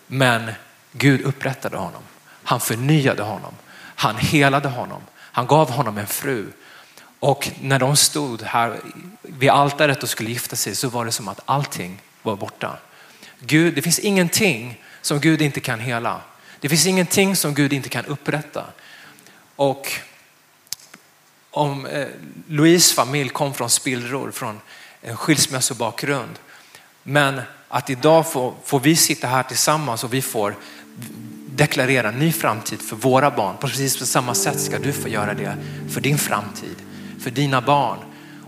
Men 0.08 0.52
Gud 0.92 1.22
upprättade 1.22 1.78
honom. 1.78 2.02
Han 2.44 2.60
förnyade 2.60 3.24
honom. 3.24 3.54
Han 3.96 4.18
helade 4.18 4.70
honom. 4.70 5.02
Han 5.18 5.48
gav 5.48 5.72
honom 5.72 5.98
en 5.98 6.08
fru. 6.08 6.52
Och 7.20 7.52
när 7.62 7.80
de 7.80 7.96
stod 7.96 8.42
här 8.42 8.80
vid 9.22 9.50
altaret 9.50 10.04
och 10.04 10.10
skulle 10.10 10.30
gifta 10.30 10.56
sig 10.56 10.76
så 10.76 10.90
var 10.90 11.06
det 11.06 11.12
som 11.12 11.28
att 11.28 11.40
allting 11.46 12.02
var 12.22 12.36
borta. 12.36 12.78
Gud, 13.40 13.76
det 13.76 13.82
finns 13.82 14.00
ingenting 14.00 14.84
som 15.02 15.20
Gud 15.20 15.42
inte 15.42 15.60
kan 15.60 15.80
hela. 15.80 16.22
Det 16.60 16.70
finns 16.70 16.86
ingenting 16.86 17.36
som 17.36 17.54
Gud 17.54 17.74
inte 17.74 17.90
kan 17.90 18.06
upprätta. 18.06 18.66
Och 19.56 19.92
om 21.52 21.86
eh, 21.86 22.08
Louise 22.48 22.96
familj 22.96 23.30
kom 23.30 23.54
från 23.54 23.70
spillror, 23.70 24.32
från 24.32 24.60
en 25.02 25.18
skilsmässobakgrund. 25.18 26.40
Men 27.04 27.42
att 27.70 27.90
idag 27.90 28.32
får, 28.32 28.54
får 28.64 28.80
vi 28.80 28.96
sitta 28.96 29.28
här 29.28 29.44
tillsammans 29.44 30.04
och 30.04 30.14
vi 30.14 30.22
får 30.22 30.56
deklarera 31.56 32.10
en 32.10 32.20
ny 32.20 32.32
framtid 32.32 32.82
för 32.82 32.96
våra 32.96 33.32
barn. 33.32 33.58
På 33.58 33.68
precis 33.68 34.00
på 34.00 34.06
samma 34.06 34.36
sätt 34.36 34.60
ska 34.60 34.80
du 34.80 34.94
få 34.94 35.08
göra 35.08 35.34
det 35.34 35.58
för 35.90 36.02
din 36.02 36.18
framtid, 36.18 36.76
för 37.20 37.32
dina 37.32 37.62
barn. 37.62 37.98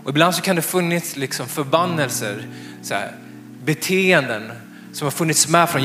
Och 0.04 0.10
ibland 0.10 0.34
så 0.34 0.42
kan 0.42 0.56
det 0.56 0.62
funnits 0.62 1.16
liksom 1.16 1.48
förbannelser, 1.48 2.48
så 2.82 2.94
här, 2.94 3.14
beteenden 3.64 4.52
som 4.92 5.06
har 5.06 5.10
funnits 5.10 5.48
med 5.48 5.70
från 5.70 5.82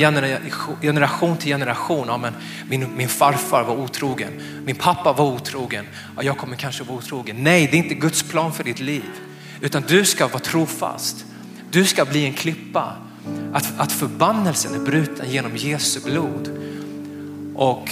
generation 0.82 1.38
till 1.38 1.48
generation. 1.48 2.08
Ja, 2.08 2.18
men 2.18 2.34
min, 2.70 2.88
min 2.98 3.10
farfar 3.10 3.64
var 3.64 3.76
otrogen, 3.76 4.32
min 4.66 4.76
pappa 4.76 5.14
var 5.14 5.26
otrogen, 5.26 5.86
ja, 6.16 6.24
jag 6.24 6.38
kommer 6.38 6.56
kanske 6.56 6.84
vara 6.84 6.98
otrogen. 6.98 7.44
Nej, 7.44 7.68
det 7.72 7.78
är 7.78 7.84
inte 7.84 7.96
Guds 7.96 8.24
plan 8.24 8.54
för 8.54 8.64
ditt 8.64 8.80
liv, 8.80 9.12
utan 9.62 9.84
du 9.88 10.06
ska 10.06 10.28
vara 10.28 10.40
trofast. 10.40 11.26
Du 11.72 11.86
ska 11.86 12.06
bli 12.06 12.26
en 12.26 12.34
klippa. 12.34 12.94
Att, 13.54 13.80
att 13.80 13.92
förbannelsen 13.92 14.76
är 14.76 14.80
bruten 14.80 15.32
genom 15.32 15.58
Jesu 15.58 16.00
blod. 16.00 16.50
Och, 17.56 17.90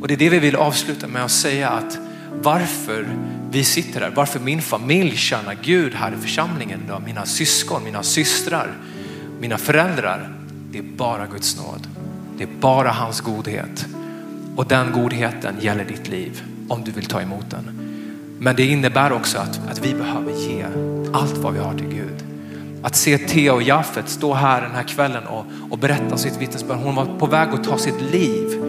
och 0.00 0.08
det 0.08 0.14
är 0.14 0.18
det 0.18 0.28
vi 0.28 0.38
vill 0.38 0.56
avsluta 0.56 1.06
med 1.06 1.24
att 1.24 1.30
säga 1.30 1.68
att 1.68 1.98
varför 2.42 3.06
vi 3.50 3.64
sitter 3.64 4.00
här, 4.00 4.12
varför 4.16 4.40
min 4.40 4.62
familj 4.62 5.16
tjänar 5.16 5.58
Gud 5.62 5.94
här 5.94 6.14
i 6.18 6.22
församlingen 6.22 6.82
idag, 6.84 7.02
mina 7.04 7.26
syskon, 7.26 7.84
mina 7.84 8.02
systrar, 8.02 8.76
mina 9.40 9.58
föräldrar. 9.58 10.32
Det 10.70 10.78
är 10.78 10.82
bara 10.82 11.26
Guds 11.26 11.56
nåd. 11.56 11.86
Det 12.38 12.44
är 12.44 12.48
bara 12.60 12.90
hans 12.90 13.20
godhet. 13.20 13.86
Och 14.56 14.66
den 14.66 14.92
godheten 14.92 15.54
gäller 15.60 15.84
ditt 15.84 16.08
liv 16.08 16.42
om 16.68 16.84
du 16.84 16.90
vill 16.90 17.06
ta 17.06 17.20
emot 17.20 17.50
den. 17.50 17.70
Men 18.38 18.56
det 18.56 18.66
innebär 18.66 19.12
också 19.12 19.38
att, 19.38 19.60
att 19.70 19.86
vi 19.86 19.94
behöver 19.94 20.32
ge 20.32 20.64
allt 21.12 21.36
vad 21.36 21.52
vi 21.52 21.58
har 21.58 21.74
till 21.74 21.88
Gud. 21.88 22.24
Att 22.82 22.96
se 22.96 23.18
Thea 23.18 23.54
och 23.54 23.62
Jaffet 23.62 24.08
stå 24.08 24.34
här 24.34 24.62
den 24.62 24.70
här 24.70 24.82
kvällen 24.82 25.26
och, 25.26 25.44
och 25.70 25.78
berätta 25.78 26.16
sitt 26.16 26.36
vittnesbörd. 26.36 26.78
Hon 26.78 26.94
var 26.94 27.18
på 27.18 27.26
väg 27.26 27.48
att 27.48 27.64
ta 27.64 27.78
sitt 27.78 28.00
liv. 28.12 28.62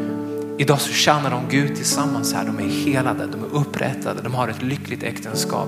Idag 0.57 0.81
så 0.81 0.93
tjänar 0.93 1.31
de 1.31 1.41
Gud 1.49 1.75
tillsammans 1.75 2.33
här. 2.33 2.45
De 2.45 2.59
är 2.59 2.69
helade, 2.69 3.27
de 3.27 3.43
är 3.43 3.61
upprättade, 3.61 4.21
de 4.21 4.33
har 4.33 4.47
ett 4.47 4.63
lyckligt 4.63 5.03
äktenskap. 5.03 5.67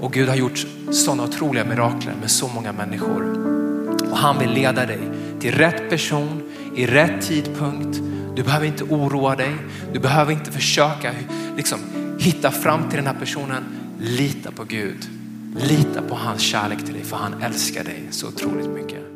Och 0.00 0.12
Gud 0.12 0.28
har 0.28 0.36
gjort 0.36 0.66
sådana 0.90 1.22
otroliga 1.22 1.64
mirakler 1.64 2.14
med 2.20 2.30
så 2.30 2.48
många 2.48 2.72
människor. 2.72 3.61
Och 4.12 4.18
han 4.18 4.38
vill 4.38 4.50
leda 4.50 4.86
dig 4.86 4.98
till 5.40 5.54
rätt 5.54 5.90
person 5.90 6.42
i 6.76 6.86
rätt 6.86 7.22
tidpunkt. 7.22 8.00
Du 8.36 8.42
behöver 8.42 8.66
inte 8.66 8.84
oroa 8.84 9.36
dig. 9.36 9.54
Du 9.92 9.98
behöver 9.98 10.32
inte 10.32 10.52
försöka 10.52 11.12
liksom, 11.56 11.78
hitta 12.18 12.50
fram 12.50 12.88
till 12.88 12.96
den 12.96 13.06
här 13.06 13.20
personen. 13.20 13.64
Lita 14.00 14.50
på 14.50 14.64
Gud. 14.64 15.08
Lita 15.56 16.02
på 16.02 16.14
hans 16.14 16.42
kärlek 16.42 16.84
till 16.84 16.94
dig 16.94 17.04
för 17.04 17.16
han 17.16 17.42
älskar 17.42 17.84
dig 17.84 18.06
så 18.10 18.28
otroligt 18.28 18.70
mycket. 18.70 19.11